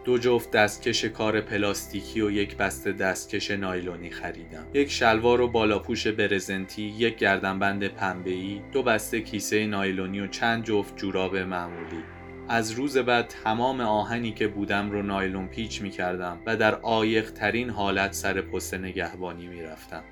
دو 0.10 0.18
جفت 0.18 0.52
دستکش 0.52 1.06
کار 1.06 1.42
پلاستیکی 1.42 2.22
و 2.22 2.32
یک 2.32 2.58
بسته 2.58 2.92
دستکش 2.92 3.52
نایلونی 3.52 4.10
خریدم 4.10 4.68
یک 4.74 4.92
شلوار 4.92 5.42
و 5.42 5.48
بالاپوش 5.48 6.08
برزنتی 6.08 6.82
یک 6.82 7.18
گردنبند 7.18 7.88
پنبه‌ای 7.88 8.62
دو 8.72 8.84
بسته 8.84 9.22
کیسه 9.22 9.66
نایلونی 9.66 10.20
و 10.20 10.28
چند 10.28 10.64
جفت 10.64 10.98
جوراب 10.98 11.38
معمولی 11.38 12.04
از 12.48 12.72
روز 12.72 12.98
بعد 12.98 13.28
تمام 13.28 13.82
آهنی 13.82 14.32
که 14.32 14.48
بودم 14.48 14.92
رو 14.92 15.04
نایلون 15.04 15.48
پیچ 15.48 15.82
می 15.82 15.90
کردم 15.90 16.40
و 16.46 16.58
در 16.58 16.76
آیق 16.76 17.32
ترین 17.32 17.70
حالت 17.70 18.14
سر 18.14 18.42
پست 18.42 18.74
نگهبانی 18.74 19.48
می 19.48 19.62
رفتم. 19.62 20.04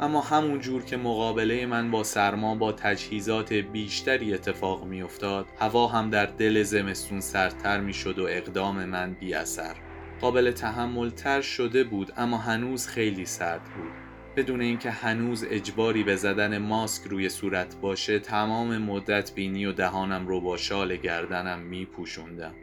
اما 0.00 0.20
همون 0.20 0.60
جور 0.60 0.84
که 0.84 0.96
مقابله 0.96 1.66
من 1.66 1.90
با 1.90 2.04
سرما 2.04 2.54
با 2.54 2.72
تجهیزات 2.72 3.52
بیشتری 3.52 4.34
اتفاق 4.34 4.84
میافتاد 4.84 5.46
هوا 5.58 5.86
هم 5.86 6.10
در 6.10 6.26
دل 6.26 6.62
زمستون 6.62 7.20
سرتر 7.20 7.80
می‌شد 7.80 8.18
و 8.18 8.26
اقدام 8.28 8.84
من 8.84 9.16
بی 9.20 9.34
اثر. 9.34 9.76
قابل 10.20 10.50
تحمل 10.50 11.10
تر 11.10 11.40
شده 11.40 11.84
بود 11.84 12.12
اما 12.16 12.38
هنوز 12.38 12.86
خیلی 12.86 13.24
سرد 13.24 13.64
بود. 13.64 13.92
بدون 14.36 14.60
اینکه 14.60 14.90
هنوز 14.90 15.44
اجباری 15.50 16.02
به 16.02 16.16
زدن 16.16 16.58
ماسک 16.58 17.04
روی 17.04 17.28
صورت 17.28 17.76
باشه 17.80 18.18
تمام 18.18 18.78
مدت 18.78 19.34
بینی 19.34 19.66
و 19.66 19.72
دهانم 19.72 20.26
رو 20.26 20.40
با 20.40 20.56
شال 20.56 20.96
گردنم 20.96 21.58
می 21.58 21.84
پوشوندم 21.84 22.54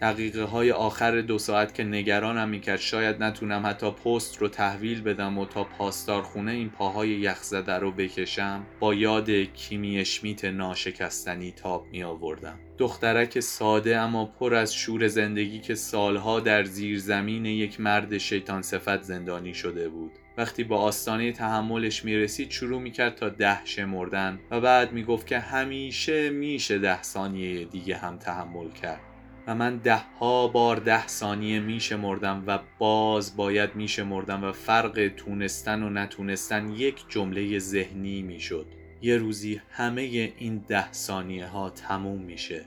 دقیقه 0.00 0.42
های 0.42 0.72
آخر 0.72 1.20
دو 1.20 1.38
ساعت 1.38 1.74
که 1.74 1.84
نگرانم 1.84 2.48
می‌کرد 2.48 2.80
شاید 2.80 3.22
نتونم 3.22 3.66
حتی 3.66 3.90
پست 3.90 4.38
رو 4.38 4.48
تحویل 4.48 5.02
بدم 5.02 5.38
و 5.38 5.46
تا 5.46 5.64
پاسدارخونه 5.64 6.52
این 6.52 6.70
پاهای 6.70 7.08
یخزده 7.08 7.72
رو 7.72 7.92
بکشم 7.92 8.66
با 8.80 8.94
یاد 8.94 9.30
کیمی 9.30 9.98
اشمیت 9.98 10.44
ناشکستنی 10.44 11.52
تاب 11.52 11.86
می 11.92 12.02
آوردم 12.02 12.58
دخترک 12.78 13.40
ساده 13.40 13.96
اما 13.96 14.24
پر 14.24 14.54
از 14.54 14.74
شور 14.74 15.08
زندگی 15.08 15.60
که 15.60 15.74
سالها 15.74 16.40
در 16.40 16.64
زیر 16.64 16.98
زمین 16.98 17.46
یک 17.46 17.80
مرد 17.80 18.18
شیطان 18.18 18.62
صفت 18.62 19.02
زندانی 19.02 19.54
شده 19.54 19.88
بود. 19.88 20.12
وقتی 20.36 20.64
با 20.64 20.78
آستانه 20.78 21.32
تحملش 21.32 22.04
می‌رسید 22.04 22.50
شروع 22.50 22.80
می‌کرد 22.80 23.14
تا 23.14 23.28
ده 23.28 23.64
شمردن 23.64 24.40
و 24.50 24.60
بعد 24.60 24.92
می‌گفت 24.92 25.26
که 25.26 25.38
همیشه 25.38 26.30
میشه 26.30 26.78
ده 26.78 27.02
ثانیه 27.02 27.64
دیگه 27.64 27.96
هم 27.96 28.18
تحمل 28.18 28.70
کرد. 28.70 29.07
و 29.48 29.54
من 29.54 29.76
ده 29.76 30.02
ها 30.20 30.48
بار 30.48 30.76
ده 30.76 31.06
ثانیه 31.06 31.60
میشه 31.60 31.96
مردم 31.96 32.44
و 32.46 32.58
باز 32.78 33.36
باید 33.36 33.74
میشه 33.74 34.02
مردم 34.02 34.44
و 34.44 34.52
فرق 34.52 35.10
تونستن 35.16 35.82
و 35.82 35.90
نتونستن 35.90 36.68
یک 36.68 37.04
جمله 37.08 37.58
ذهنی 37.58 38.22
می‌شد. 38.22 38.66
یه 39.02 39.16
روزی 39.16 39.60
همه 39.70 40.00
این 40.38 40.64
ده 40.68 40.92
ثانیه 40.92 41.46
ها 41.46 41.70
تموم 41.70 42.22
میشه. 42.22 42.64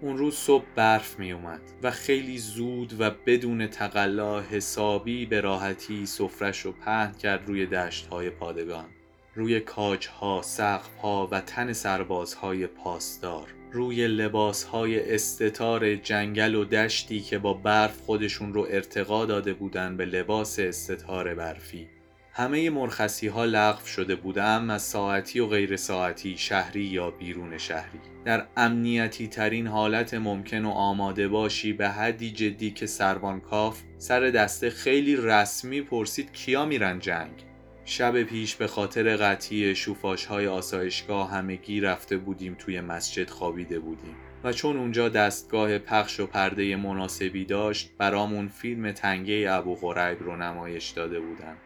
اون 0.00 0.18
روز 0.18 0.34
صبح 0.34 0.64
برف 0.76 1.18
می 1.18 1.32
اومد 1.32 1.60
و 1.82 1.90
خیلی 1.90 2.38
زود 2.38 3.00
و 3.00 3.10
بدون 3.26 3.66
تقلا 3.66 4.40
حسابی 4.40 5.26
به 5.26 5.40
راحتی 5.40 6.06
سفرش 6.06 6.60
رو 6.60 6.72
پهن 6.72 7.12
کرد 7.12 7.46
روی 7.46 7.66
دشت 7.66 8.06
های 8.06 8.30
پادگان 8.30 8.86
روی 9.34 9.60
کاج 9.60 10.06
ها، 10.06 10.42
سقف 10.42 10.96
ها 10.96 11.28
و 11.30 11.40
تن 11.40 11.72
سربازهای 11.72 12.66
پاسدار. 12.66 13.54
روی 13.76 14.08
لباس 14.08 14.64
های 14.64 15.14
استتار 15.14 15.94
جنگل 15.94 16.54
و 16.54 16.64
دشتی 16.64 17.20
که 17.20 17.38
با 17.38 17.54
برف 17.54 18.00
خودشون 18.00 18.54
رو 18.54 18.66
ارتقا 18.70 19.26
داده 19.26 19.54
بودن 19.54 19.96
به 19.96 20.04
لباس 20.04 20.58
استتار 20.58 21.34
برفی. 21.34 21.88
همه 22.32 22.70
مرخصی 22.70 23.28
ها 23.28 23.44
لغو 23.44 23.86
شده 23.86 24.16
بودم 24.16 24.70
از 24.70 24.82
ساعتی 24.82 25.40
و 25.40 25.46
غیر 25.46 25.76
ساعتی 25.76 26.38
شهری 26.38 26.84
یا 26.84 27.10
بیرون 27.10 27.58
شهری. 27.58 28.00
در 28.24 28.46
امنیتی 28.56 29.28
ترین 29.28 29.66
حالت 29.66 30.14
ممکن 30.14 30.64
و 30.64 30.70
آماده 30.70 31.28
باشی 31.28 31.72
به 31.72 31.88
حدی 31.88 32.30
جدی 32.30 32.70
که 32.70 32.86
سربان 32.86 33.40
کاف 33.40 33.82
سر 33.98 34.20
دسته 34.20 34.70
خیلی 34.70 35.16
رسمی 35.16 35.80
پرسید 35.80 36.32
کیا 36.32 36.64
میرن 36.64 36.98
جنگ؟ 36.98 37.55
شب 37.88 38.22
پیش 38.22 38.56
به 38.56 38.66
خاطر 38.66 39.16
قطعی 39.16 39.74
شوفاش 39.74 40.24
های 40.24 40.46
آسایشگاه 40.46 41.30
همگی 41.30 41.80
رفته 41.80 42.16
بودیم 42.16 42.54
توی 42.54 42.80
مسجد 42.80 43.30
خوابیده 43.30 43.78
بودیم 43.78 44.16
و 44.44 44.52
چون 44.52 44.76
اونجا 44.76 45.08
دستگاه 45.08 45.78
پخش 45.78 46.20
و 46.20 46.26
پرده 46.26 46.76
مناسبی 46.76 47.44
داشت 47.44 47.90
برامون 47.98 48.48
فیلم 48.48 48.92
تنگه 48.92 49.46
ابو 49.50 49.74
غریب 49.74 50.22
رو 50.22 50.36
نمایش 50.36 50.90
داده 50.90 51.20
بودن. 51.20 51.56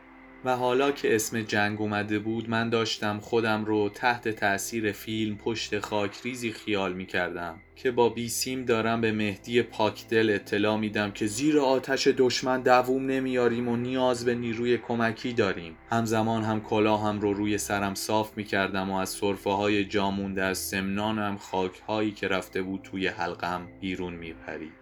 و 0.45 0.57
حالا 0.57 0.93
که 0.93 1.14
اسم 1.14 1.43
جنگ 1.43 1.80
اومده 1.80 2.18
بود 2.18 2.51
من 2.51 2.68
داشتم 2.68 3.18
خودم 3.18 3.64
رو 3.64 3.88
تحت 3.88 4.28
تأثیر 4.28 4.93
فیلم 4.93 5.36
پشت 5.36 5.78
خاک 5.78 6.20
ریزی 6.24 6.53
خیال 6.53 6.93
می 6.93 7.07
کردم 7.07 7.61
که 7.76 7.91
با 7.91 8.09
بیسیم 8.09 8.64
دارم 8.64 9.01
به 9.01 9.12
مهدی 9.12 9.62
پاکدل 9.62 10.30
اطلاع 10.30 10.76
میدم 10.76 11.11
که 11.11 11.26
زیر 11.26 11.59
آتش 11.59 12.07
دشمن 12.07 12.62
دووم 12.62 13.07
نمیاریم 13.07 13.68
و 13.68 13.76
نیاز 13.76 14.24
به 14.24 14.34
نیروی 14.34 14.78
کمکی 14.78 15.32
داریم 15.32 15.76
همزمان 15.91 16.43
هم 16.43 16.61
کلاهم 16.61 17.20
رو 17.20 17.32
روی 17.32 17.59
سرم 17.59 17.95
صاف 17.95 18.36
می 18.36 18.45
کردم 18.45 18.91
و 18.91 18.97
از 18.97 19.09
صرفه 19.09 19.51
های 19.51 19.84
جامونده 19.84 20.43
از 20.43 20.59
سمنانم 20.59 21.36
خاک 21.36 21.82
هایی 21.88 22.11
که 22.11 22.28
رفته 22.28 22.62
بود 22.62 22.80
توی 22.82 23.07
حلقم 23.07 23.68
بیرون 23.80 24.14
می 24.14 24.32
پرید. 24.32 24.80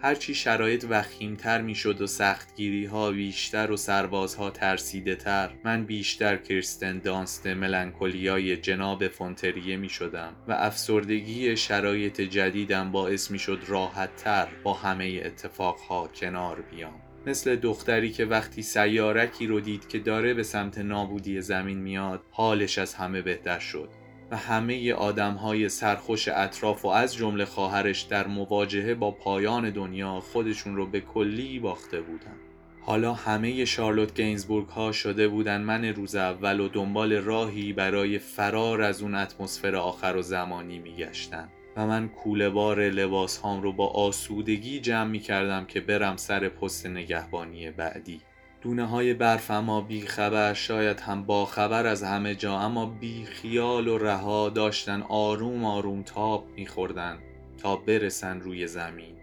هرچی 0.00 0.34
شرایط 0.34 0.86
وخیمتر 0.90 1.62
می‌شد 1.62 2.00
و 2.00 2.06
سختگیری 2.06 2.84
ها 2.86 3.10
بیشتر 3.10 3.70
و 3.70 3.76
سربازها 3.76 4.50
ترسیده 4.50 5.14
تر 5.16 5.50
من 5.64 5.84
بیشتر 5.84 6.36
کرستن 6.36 6.98
دانست 6.98 7.46
ملنکولیای 7.46 8.56
جناب 8.56 9.08
فونتریه 9.08 9.76
می 9.76 9.88
شدم 9.88 10.32
و 10.48 10.52
افسردگی 10.52 11.56
شرایط 11.56 12.20
جدیدم 12.20 12.92
باعث 12.92 13.30
می 13.30 13.38
شد 13.38 13.58
راحت 13.66 14.16
تر 14.16 14.48
با 14.62 14.74
همه 14.74 15.22
اتفاقها 15.24 16.08
کنار 16.08 16.60
بیام. 16.60 17.00
مثل 17.26 17.56
دختری 17.56 18.12
که 18.12 18.24
وقتی 18.24 18.62
سیارکی 18.62 19.46
رو 19.46 19.60
دید 19.60 19.88
که 19.88 19.98
داره 19.98 20.34
به 20.34 20.42
سمت 20.42 20.78
نابودی 20.78 21.40
زمین 21.40 21.78
میاد 21.78 22.22
حالش 22.30 22.78
از 22.78 22.94
همه 22.94 23.22
بهتر 23.22 23.58
شد. 23.58 23.88
و 24.30 24.36
همه 24.36 24.92
آدم 24.92 25.34
های 25.34 25.68
سرخوش 25.68 26.28
اطراف 26.28 26.84
و 26.84 26.88
از 26.88 27.14
جمله 27.14 27.44
خواهرش 27.44 28.02
در 28.02 28.26
مواجهه 28.26 28.94
با 28.94 29.10
پایان 29.10 29.70
دنیا 29.70 30.20
خودشون 30.20 30.76
رو 30.76 30.86
به 30.86 31.00
کلی 31.00 31.58
باخته 31.58 32.00
بودن. 32.00 32.36
حالا 32.80 33.14
همه 33.14 33.64
شارلوت 33.64 34.14
گینزبورگ 34.14 34.68
ها 34.68 34.92
شده 34.92 35.28
بودن 35.28 35.60
من 35.60 35.84
روز 35.84 36.14
اول 36.14 36.60
و 36.60 36.68
دنبال 36.68 37.12
راهی 37.12 37.72
برای 37.72 38.18
فرار 38.18 38.82
از 38.82 39.02
اون 39.02 39.14
اتمسفر 39.14 39.76
آخر 39.76 40.16
و 40.16 40.22
زمانی 40.22 40.78
میگشتن. 40.78 41.48
و 41.76 41.86
من 41.86 42.08
کوله 42.08 42.50
بار 42.50 42.80
لباس 42.80 43.38
هام 43.38 43.62
رو 43.62 43.72
با 43.72 43.86
آسودگی 43.86 44.80
جمع 44.80 45.10
می 45.10 45.18
کردم 45.18 45.64
که 45.64 45.80
برم 45.80 46.16
سر 46.16 46.48
پست 46.48 46.86
نگهبانی 46.86 47.70
بعدی. 47.70 48.20
دونه 48.60 48.86
های 48.86 49.14
برف 49.14 49.50
اما 49.50 49.80
بی 49.80 50.00
خبر 50.00 50.54
شاید 50.54 51.00
هم 51.00 51.22
با 51.22 51.46
خبر 51.46 51.86
از 51.86 52.02
همه 52.02 52.34
جا 52.34 52.58
اما 52.58 52.86
بی 52.86 53.24
خیال 53.24 53.88
و 53.88 53.98
رها 53.98 54.48
داشتن 54.48 55.02
آروم 55.02 55.64
آروم 55.64 56.02
تاب 56.02 56.48
میخوردن 56.56 57.18
تا 57.58 57.76
برسن 57.76 58.40
روی 58.40 58.66
زمین. 58.66 59.14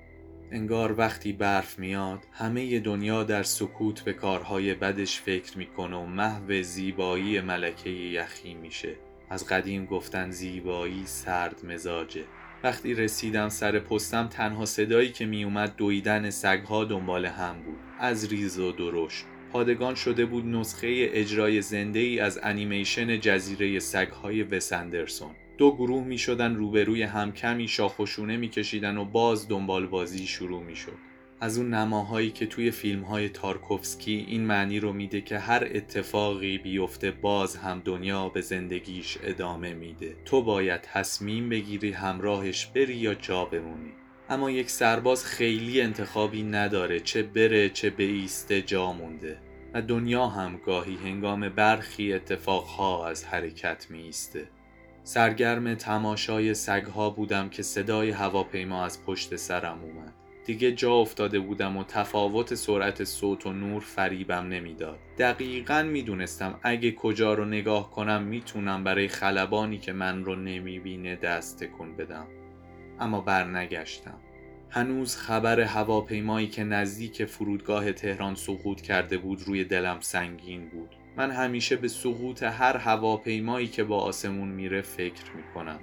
انگار 0.51 0.99
وقتی 0.99 1.33
برف 1.33 1.79
میاد 1.79 2.19
همه 2.31 2.79
دنیا 2.79 3.23
در 3.23 3.43
سکوت 3.43 4.01
به 4.01 4.13
کارهای 4.13 4.73
بدش 4.73 5.19
فکر 5.19 5.57
می‌کنه 5.57 5.97
و 5.97 6.05
محو 6.05 6.61
زیبایی 6.61 7.41
ملکه 7.41 7.89
یخی 7.89 8.53
میشه. 8.53 8.95
از 9.29 9.47
قدیم 9.47 9.85
گفتن 9.85 10.31
زیبایی 10.31 11.03
سرد 11.05 11.65
مزاجه. 11.65 12.25
وقتی 12.65 12.93
رسیدم 12.93 13.49
سر 13.49 13.79
پستم 13.79 14.27
تنها 14.27 14.65
صدایی 14.65 15.11
که 15.11 15.25
میومد 15.25 15.75
دویدن 15.75 16.29
سگها 16.29 16.85
دنبال 16.85 17.25
هم 17.25 17.61
بود. 17.63 17.79
از 17.99 18.27
ریز 18.27 18.59
و 18.59 18.71
درشت. 18.71 19.25
پادگان 19.51 19.95
شده 19.95 20.25
بود 20.25 20.45
نسخه 20.45 21.09
اجرای 21.13 21.61
زنده 21.61 21.99
ای 21.99 22.19
از 22.19 22.39
انیمیشن 22.43 23.19
جزیره 23.19 23.79
سگهای 23.79 24.43
وسندرسون 24.43 25.31
دو 25.57 25.75
گروه 25.75 26.03
می 26.03 26.17
شدن 26.17 26.55
روبروی 26.55 27.03
هم 27.03 27.31
کمی 27.31 27.67
شاخشونه 27.67 28.37
می 28.37 28.49
کشیدن 28.49 28.97
و 28.97 29.05
باز 29.05 29.47
دنبال 29.47 29.87
بازی 29.87 30.27
شروع 30.27 30.63
می 30.63 30.75
شد. 30.75 30.97
از 31.39 31.57
اون 31.57 31.73
نماهایی 31.73 32.31
که 32.31 32.45
توی 32.45 32.71
فیلم 32.71 33.01
های 33.01 33.29
تارکوفسکی 33.29 34.25
این 34.27 34.41
معنی 34.41 34.79
رو 34.79 34.93
میده 34.93 35.21
که 35.21 35.39
هر 35.39 35.67
اتفاقی 35.71 36.57
بیفته 36.57 37.11
باز 37.11 37.55
هم 37.55 37.81
دنیا 37.85 38.29
به 38.29 38.41
زندگیش 38.41 39.17
ادامه 39.23 39.73
میده. 39.73 40.15
تو 40.25 40.41
باید 40.41 40.81
تصمیم 40.81 41.49
بگیری 41.49 41.91
همراهش 41.91 42.65
بری 42.65 42.95
یا 42.95 43.13
جا 43.13 43.45
بمونی. 43.45 43.93
اما 44.29 44.51
یک 44.51 44.69
سرباز 44.69 45.25
خیلی 45.25 45.81
انتخابی 45.81 46.43
نداره 46.43 46.99
چه 46.99 47.23
بره 47.23 47.69
چه 47.69 47.89
بیسته 47.89 48.61
جا 48.61 48.93
مونده. 48.93 49.37
و 49.75 49.81
دنیا 49.81 50.27
هم 50.27 50.57
گاهی 50.65 50.95
هنگام 50.95 51.49
برخی 51.49 52.13
اتفاقها 52.13 53.07
از 53.07 53.25
حرکت 53.25 53.87
میسته 53.89 54.47
سرگرم 55.03 55.75
تماشای 55.75 56.53
سگها 56.53 57.09
بودم 57.09 57.49
که 57.49 57.63
صدای 57.63 58.09
هواپیما 58.09 58.85
از 58.85 59.05
پشت 59.05 59.35
سرم 59.35 59.81
اومد. 59.83 60.13
دیگه 60.45 60.71
جا 60.71 60.93
افتاده 60.93 61.39
بودم 61.39 61.77
و 61.77 61.83
تفاوت 61.83 62.55
سرعت 62.55 63.03
صوت 63.03 63.47
و 63.47 63.53
نور 63.53 63.81
فریبم 63.81 64.47
نمی‌داد. 64.47 64.99
دقیقا 65.17 65.83
می‌دونستم 65.83 66.59
اگه 66.63 66.91
کجا 66.91 67.33
رو 67.33 67.45
نگاه 67.45 67.91
کنم 67.91 68.23
می‌تونم 68.23 68.83
برای 68.83 69.07
خلبانی 69.07 69.77
که 69.77 69.93
من 69.93 70.25
رو 70.25 70.35
نمی‌بینه 70.35 71.15
دست 71.15 71.63
تکون 71.63 71.95
بدم. 71.95 72.27
اما 72.99 73.21
برنگشتم. 73.21 74.17
هنوز 74.69 75.17
خبر 75.17 75.59
هواپیمایی 75.59 76.47
که 76.47 76.63
نزدیک 76.63 77.25
فرودگاه 77.25 77.91
تهران 77.91 78.35
سقوط 78.35 78.81
کرده 78.81 79.17
بود 79.17 79.41
روی 79.45 79.63
دلم 79.63 79.97
سنگین 79.99 80.69
بود. 80.69 80.89
من 81.17 81.31
همیشه 81.31 81.75
به 81.75 81.87
سقوط 81.87 82.43
هر 82.43 82.77
هواپیمایی 82.77 83.67
که 83.67 83.83
با 83.83 83.99
آسمون 83.99 84.47
میره 84.47 84.81
فکر 84.81 85.31
می‌کنم. 85.35 85.79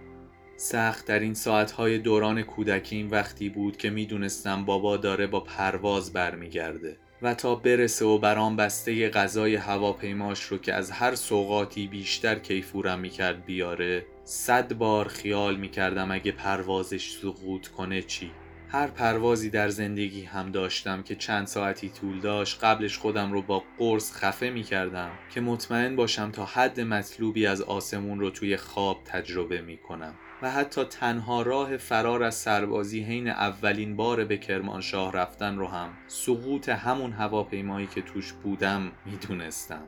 سخت 0.63 1.07
در 1.07 1.19
این 1.19 1.35
ساعتهای 1.35 1.99
دوران 1.99 2.43
کودکیم 2.43 3.11
وقتی 3.11 3.49
بود 3.49 3.77
که 3.77 3.91
می‌دونستم 3.91 4.65
بابا 4.65 4.97
داره 4.97 5.27
با 5.27 5.41
پرواز 5.41 6.13
برمیگرده 6.13 6.97
و 7.23 7.35
تا 7.35 7.55
برسه 7.55 8.05
و 8.05 8.19
برام 8.19 8.57
بسته 8.57 9.09
غذای 9.09 9.55
هواپیماش 9.55 10.43
رو 10.43 10.59
که 10.59 10.75
از 10.75 10.91
هر 10.91 11.15
سوقاتی 11.15 11.87
بیشتر 11.87 12.39
کیفورم 12.39 13.01
می‌کرد 13.01 13.45
بیاره 13.45 14.07
صد 14.25 14.75
بار 14.75 15.09
خیال 15.09 15.57
می‌کردم 15.57 16.11
اگه 16.11 16.33
پروازش 16.33 17.11
سقوط 17.11 17.69
کنه 17.69 18.03
چی. 18.03 18.31
هر 18.69 18.87
پروازی 18.87 19.51
در 19.51 19.69
زندگی 19.69 20.25
هم 20.25 20.51
داشتم 20.51 21.03
که 21.03 21.15
چند 21.15 21.47
ساعتی 21.47 21.89
طول 21.89 22.21
داشت 22.21 22.65
قبلش 22.65 22.99
خودم 22.99 23.33
رو 23.33 23.43
با 23.43 23.63
قرص 23.79 24.13
خفه 24.13 24.51
می 24.51 24.63
کردم 24.63 25.11
که 25.31 25.41
مطمئن 25.41 25.97
باشم 25.97 26.31
تا 26.31 26.45
حد 26.45 26.81
مطلوبی 26.81 27.47
از 27.47 27.63
آسمون 27.63 28.21
رو 28.21 28.31
توی 28.31 28.57
خواب 28.57 29.05
تجربه 29.05 29.61
می 29.61 29.77
کنم 29.77 30.15
و 30.43 30.51
حتی 30.51 30.85
تنها 30.85 31.43
راه 31.43 31.77
فرار 31.77 32.23
از 32.23 32.35
سربازی 32.35 33.03
حین 33.03 33.29
اولین 33.29 33.97
بار 33.97 34.25
به 34.25 34.37
کرمانشاه 34.37 35.13
رفتن 35.13 35.57
رو 35.57 35.67
هم 35.67 35.91
سقوط 36.09 36.69
همون 36.69 37.13
هواپیمایی 37.13 37.87
که 37.87 38.03
توش 38.03 38.33
بودم 38.33 38.93
می‌دونستم. 39.07 39.83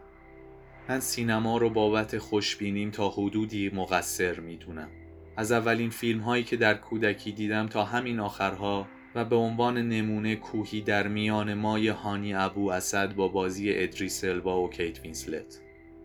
من 0.89 1.01
سینما 1.01 1.59
رو 1.59 1.71
بابت 1.71 2.19
خوشبینیم 2.19 2.91
تا 2.91 3.09
حدودی 3.09 3.71
مقصر 3.75 4.41
می‌دونم. 4.41 4.89
از 5.37 5.53
اولین 5.53 5.91
فیلم 5.91 6.21
هایی 6.21 6.45
که 6.45 6.57
در 6.57 6.75
کودکی 6.75 7.33
دیدم 7.33 7.67
تا 7.67 7.85
همین 7.85 8.21
آخرها 8.21 8.89
و 9.15 9.25
به 9.25 9.37
عنوان 9.37 9.89
نمونه 9.89 10.37
کوهی 10.37 10.81
در 10.81 11.09
میان 11.09 11.55
مای 11.55 11.89
هانی 11.89 12.35
ابو 12.35 12.71
اسد 12.71 13.15
با 13.15 13.29
بازی 13.29 13.73
ادریس 13.75 14.25
البا 14.25 14.63
و 14.63 14.71
کیت 14.71 15.01
وینسلت. 15.01 15.61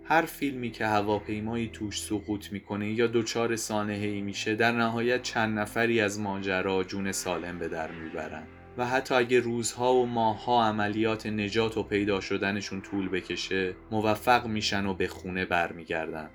هر 0.09 0.21
فیلمی 0.21 0.71
که 0.71 0.85
هواپیمایی 0.85 1.69
توش 1.73 2.01
سقوط 2.01 2.51
می‌کنه 2.51 2.91
یا 2.91 3.07
دچار 3.07 3.55
سانحه 3.55 4.07
ای 4.07 4.21
میشه 4.21 4.55
در 4.55 4.71
نهایت 4.71 5.21
چند 5.21 5.59
نفری 5.59 6.01
از 6.01 6.19
ماجرا 6.19 6.83
جون 6.83 7.11
سالم 7.11 7.59
به 7.59 7.67
در 7.67 7.91
می‌برن. 7.91 8.43
و 8.77 8.85
حتی 8.85 9.15
اگه 9.15 9.39
روزها 9.39 9.93
و 9.93 10.05
ماهها 10.05 10.63
عملیات 10.63 11.25
نجات 11.25 11.77
و 11.77 11.83
پیدا 11.83 12.19
شدنشون 12.19 12.81
طول 12.81 13.09
بکشه 13.09 13.75
موفق 13.91 14.47
میشن 14.47 14.85
و 14.85 14.93
به 14.93 15.07
خونه 15.07 15.45
برمیگردن. 15.45 16.29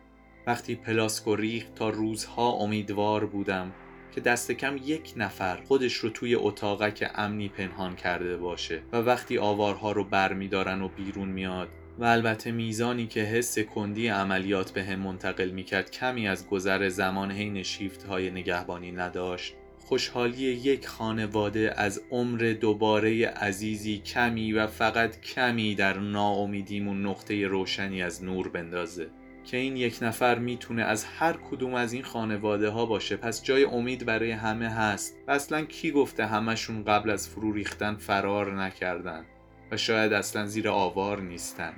وقتی 0.47 0.75
پلاسکو 0.75 1.37
ریخت 1.37 1.75
تا 1.75 1.89
روزها 1.89 2.51
امیدوار 2.51 3.27
بودم 3.27 3.73
که 4.15 4.21
دست 4.21 4.53
کم 4.53 4.77
یک 4.85 5.15
نفر 5.17 5.57
خودش 5.57 5.95
رو 5.95 6.11
توی 6.11 6.35
اتاقک 6.35 7.11
امنی 7.15 7.49
پنهان 7.49 7.97
کرده 7.97 8.37
باشه 8.37 8.83
و 8.93 8.97
وقتی 8.97 9.39
آوارها 9.39 9.93
رو 9.93 10.05
برمیدارن 10.05 10.83
و 10.83 10.89
بیرون 10.89 11.29
میاد 11.29 11.69
و 11.99 12.05
البته 12.05 12.53
میزانی 12.53 13.07
که 13.07 13.21
حس 13.21 13.59
کندی 13.59 14.09
عملیات 14.09 14.71
به 14.71 14.85
هم 14.85 14.99
منتقل 14.99 15.51
می‌کرد 15.51 15.91
کمی 15.91 16.29
از 16.29 16.47
گذر 16.49 16.89
زمان 16.89 17.31
حین 17.31 17.63
شیفت 17.63 18.03
های 18.03 18.31
نگهبانی 18.31 18.93
نداشت. 18.93 19.55
خوشحالی 19.79 20.43
یک 20.43 20.87
خانواده 20.87 21.75
از 21.77 22.01
عمر 22.11 22.55
دوباره 22.61 23.27
عزیزی 23.27 23.99
کمی 23.99 24.53
و 24.53 24.67
فقط 24.67 25.21
کمی 25.21 25.75
در 25.75 25.99
ناامیدیمون 25.99 27.07
نقطه 27.07 27.47
روشنی 27.47 28.03
از 28.03 28.25
نور 28.25 28.49
بندازه. 28.49 29.07
که 29.45 29.57
این 29.57 29.77
یک 29.77 29.99
نفر 30.03 30.39
می‌تونه 30.39 30.83
از 30.83 31.05
هر 31.05 31.33
کدوم 31.33 31.75
از 31.75 31.93
این 31.93 32.03
خانواده 32.03 32.69
ها 32.69 32.87
باشه 32.87 33.17
پس 33.17 33.43
جای 33.43 33.65
امید 33.65 34.07
برای 34.07 34.31
همه 34.31 34.69
هست. 34.69 35.17
و 35.29 35.31
اصلا 35.31 35.65
کی 35.65 35.91
گفته 35.91 36.27
همشون 36.27 36.85
قبل 36.85 37.11
از 37.11 37.29
فرو 37.29 37.53
ریختن 37.53 37.95
فرار 37.95 38.63
نکردن؟ 38.63 39.25
و 39.71 39.77
شاید 39.77 40.13
اصلا 40.13 40.47
زیر 40.47 40.69
آوار 40.69 41.21
نیستن. 41.21 41.73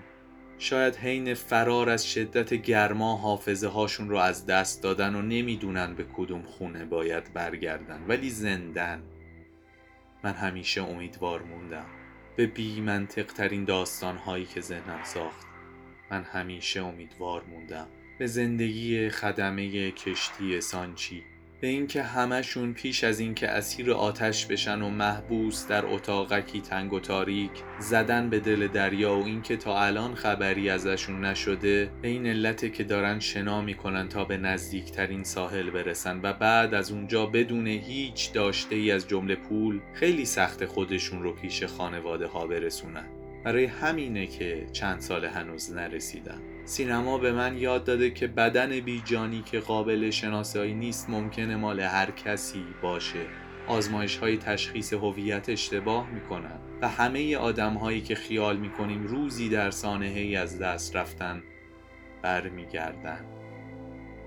شاید 0.58 0.96
حین 0.96 1.34
فرار 1.34 1.90
از 1.90 2.12
شدت 2.12 2.54
گرما 2.54 3.16
حافظه 3.16 3.68
هاشون 3.68 4.08
رو 4.08 4.16
از 4.16 4.46
دست 4.46 4.82
دادن 4.82 5.14
و 5.14 5.22
نمی‌دونن 5.22 5.94
به 5.94 6.04
کدوم 6.16 6.42
خونه 6.42 6.84
باید 6.84 7.32
برگردن. 7.32 8.04
ولی 8.08 8.30
زندن. 8.30 9.02
من 10.24 10.32
همیشه 10.32 10.82
امیدوار 10.82 11.42
موندم. 11.42 11.86
به 12.36 12.46
بی 12.46 12.80
منطق 12.80 13.26
ترین 13.26 13.64
داستان 13.64 14.16
هایی 14.16 14.44
که 14.44 14.60
ذهنم 14.60 15.04
ساخت. 15.04 15.46
من 16.10 16.22
همیشه 16.22 16.84
امیدوار 16.84 17.44
موندم. 17.44 17.86
به 18.18 18.26
زندگی 18.26 19.08
خدمه 19.08 19.90
کشتی 19.90 20.60
سانچی. 20.60 21.22
به 21.66 21.70
اینکه 21.70 22.02
همشون 22.02 22.72
پیش 22.72 23.04
از 23.04 23.20
اینکه 23.20 23.48
اسیر 23.48 23.92
آتش 23.92 24.46
بشن 24.46 24.82
و 24.82 24.90
محبوس 24.90 25.66
در 25.66 25.86
اتاقکی 25.86 26.60
تنگ 26.60 26.92
و 26.92 27.00
تاریک 27.00 27.50
زدن 27.78 28.30
به 28.30 28.40
دل 28.40 28.68
دریا 28.68 29.16
و 29.16 29.24
اینکه 29.24 29.56
تا 29.56 29.82
الان 29.82 30.14
خبری 30.14 30.70
ازشون 30.70 31.24
نشده 31.24 31.90
به 32.02 32.08
این 32.08 32.26
علته 32.26 32.70
که 32.70 32.84
دارن 32.84 33.20
شنا 33.20 33.60
می‌کنن 33.60 34.08
تا 34.08 34.24
به 34.24 34.36
نزدیکترین 34.36 35.24
ساحل 35.24 35.70
برسن 35.70 36.20
و 36.22 36.32
بعد 36.32 36.74
از 36.74 36.92
اونجا 36.92 37.26
بدون 37.26 37.66
هیچ 37.66 38.32
داشته 38.32 38.74
ای 38.74 38.90
از 38.90 39.08
جمله 39.08 39.34
پول 39.34 39.80
خیلی 39.94 40.24
سخت 40.24 40.66
خودشون 40.66 41.22
رو 41.22 41.32
پیش 41.32 41.64
خانواده 41.64 42.26
ها 42.26 42.46
برسونن. 42.46 43.15
برای 43.46 43.64
همینه 43.64 44.26
که 44.26 44.66
چند 44.72 45.00
سال 45.00 45.24
هنوز 45.24 45.72
نرسیدم. 45.72 46.40
سینما 46.64 47.18
به 47.18 47.32
من 47.32 47.58
یاد 47.58 47.84
داده 47.84 48.10
که 48.10 48.26
بدن 48.26 48.80
بیجانی 48.80 49.42
که 49.42 49.60
قابل 49.60 50.10
شناسایی 50.10 50.74
نیست 50.74 51.10
ممکنه 51.10 51.56
مال 51.56 51.80
هر 51.80 52.10
کسی 52.10 52.64
باشه. 52.82 53.26
آزمایش 53.66 54.16
های 54.16 54.36
تشخیص 54.36 54.92
هویت 54.92 55.48
اشتباه 55.48 56.10
می‌کنن 56.10 56.58
و 56.82 56.88
همه 56.88 57.36
آدم 57.36 57.74
هایی 57.74 58.00
که 58.00 58.14
خیال 58.14 58.56
می‌کنیم 58.56 59.06
روزی 59.06 59.48
در 59.48 59.70
سانحه 59.70 60.38
از 60.38 60.58
دست 60.58 60.96
رفتن 60.96 61.42
برمیگردن. 62.22 63.24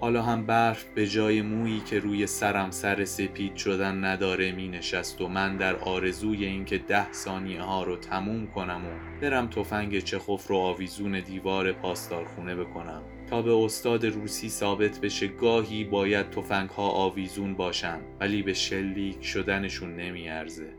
حالا 0.02 0.22
هم 0.22 0.46
برف 0.46 0.84
به 0.84 1.08
جای 1.08 1.42
مویی 1.42 1.80
که 1.80 2.00
روی 2.00 2.28
سرم 2.28 2.72
سر 2.72 3.06
سپید 3.06 3.56
شدن 3.56 4.06
نداره 4.06 4.52
می 4.52 4.68
نشست 4.68 5.22
و 5.22 5.28
من 5.28 5.58
در 5.58 5.76
آرزوی 5.76 6.46
اینکه 6.46 6.78
ده 6.78 7.12
ثانیه 7.12 7.62
ها 7.62 7.84
رو 7.84 7.96
تموم 7.96 8.48
کنم 8.48 8.82
و 8.86 9.20
برم 9.22 9.48
تفنگ 9.48 10.00
چخوف 10.00 10.48
رو 10.48 10.56
آویزون 10.58 11.20
دیوار 11.20 11.72
پاسدارخونه 11.72 12.56
بکنم. 12.56 13.02
تا 13.30 13.42
به 13.42 13.54
استاد 13.54 14.06
روسی 14.06 14.50
ثابت 14.50 15.02
بشه 15.02 15.28
گاهی 15.28 15.84
باید 15.84 16.30
تفنگ 16.30 16.70
ها 16.70 16.90
آویزون 16.90 17.54
باشن 17.54 18.00
ولی 18.20 18.44
به 18.44 18.54
شلیک 18.54 19.26
شدنشون 19.26 19.96
نمیارزه. 19.96 20.79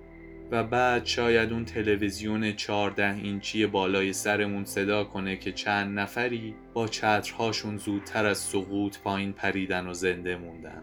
و 0.51 0.65
بعد 0.65 1.07
شاید 1.07 1.53
اون 1.53 1.65
تلویزیون 1.65 2.53
چهارده 2.53 3.15
اینچی 3.15 3.67
بالای 3.67 4.13
سرمون 4.13 4.65
صدا 4.65 5.05
کنه 5.05 5.37
که 5.37 5.53
چند 5.53 5.99
نفری 5.99 6.55
با 6.75 6.89
چترهاشون 6.89 7.77
زودتر 7.77 8.27
از 8.27 8.39
سقوط 8.39 8.99
پایین 8.99 9.33
پریدن 9.33 9.87
و 9.87 9.95
زنده 9.95 10.37
موندن 10.37 10.83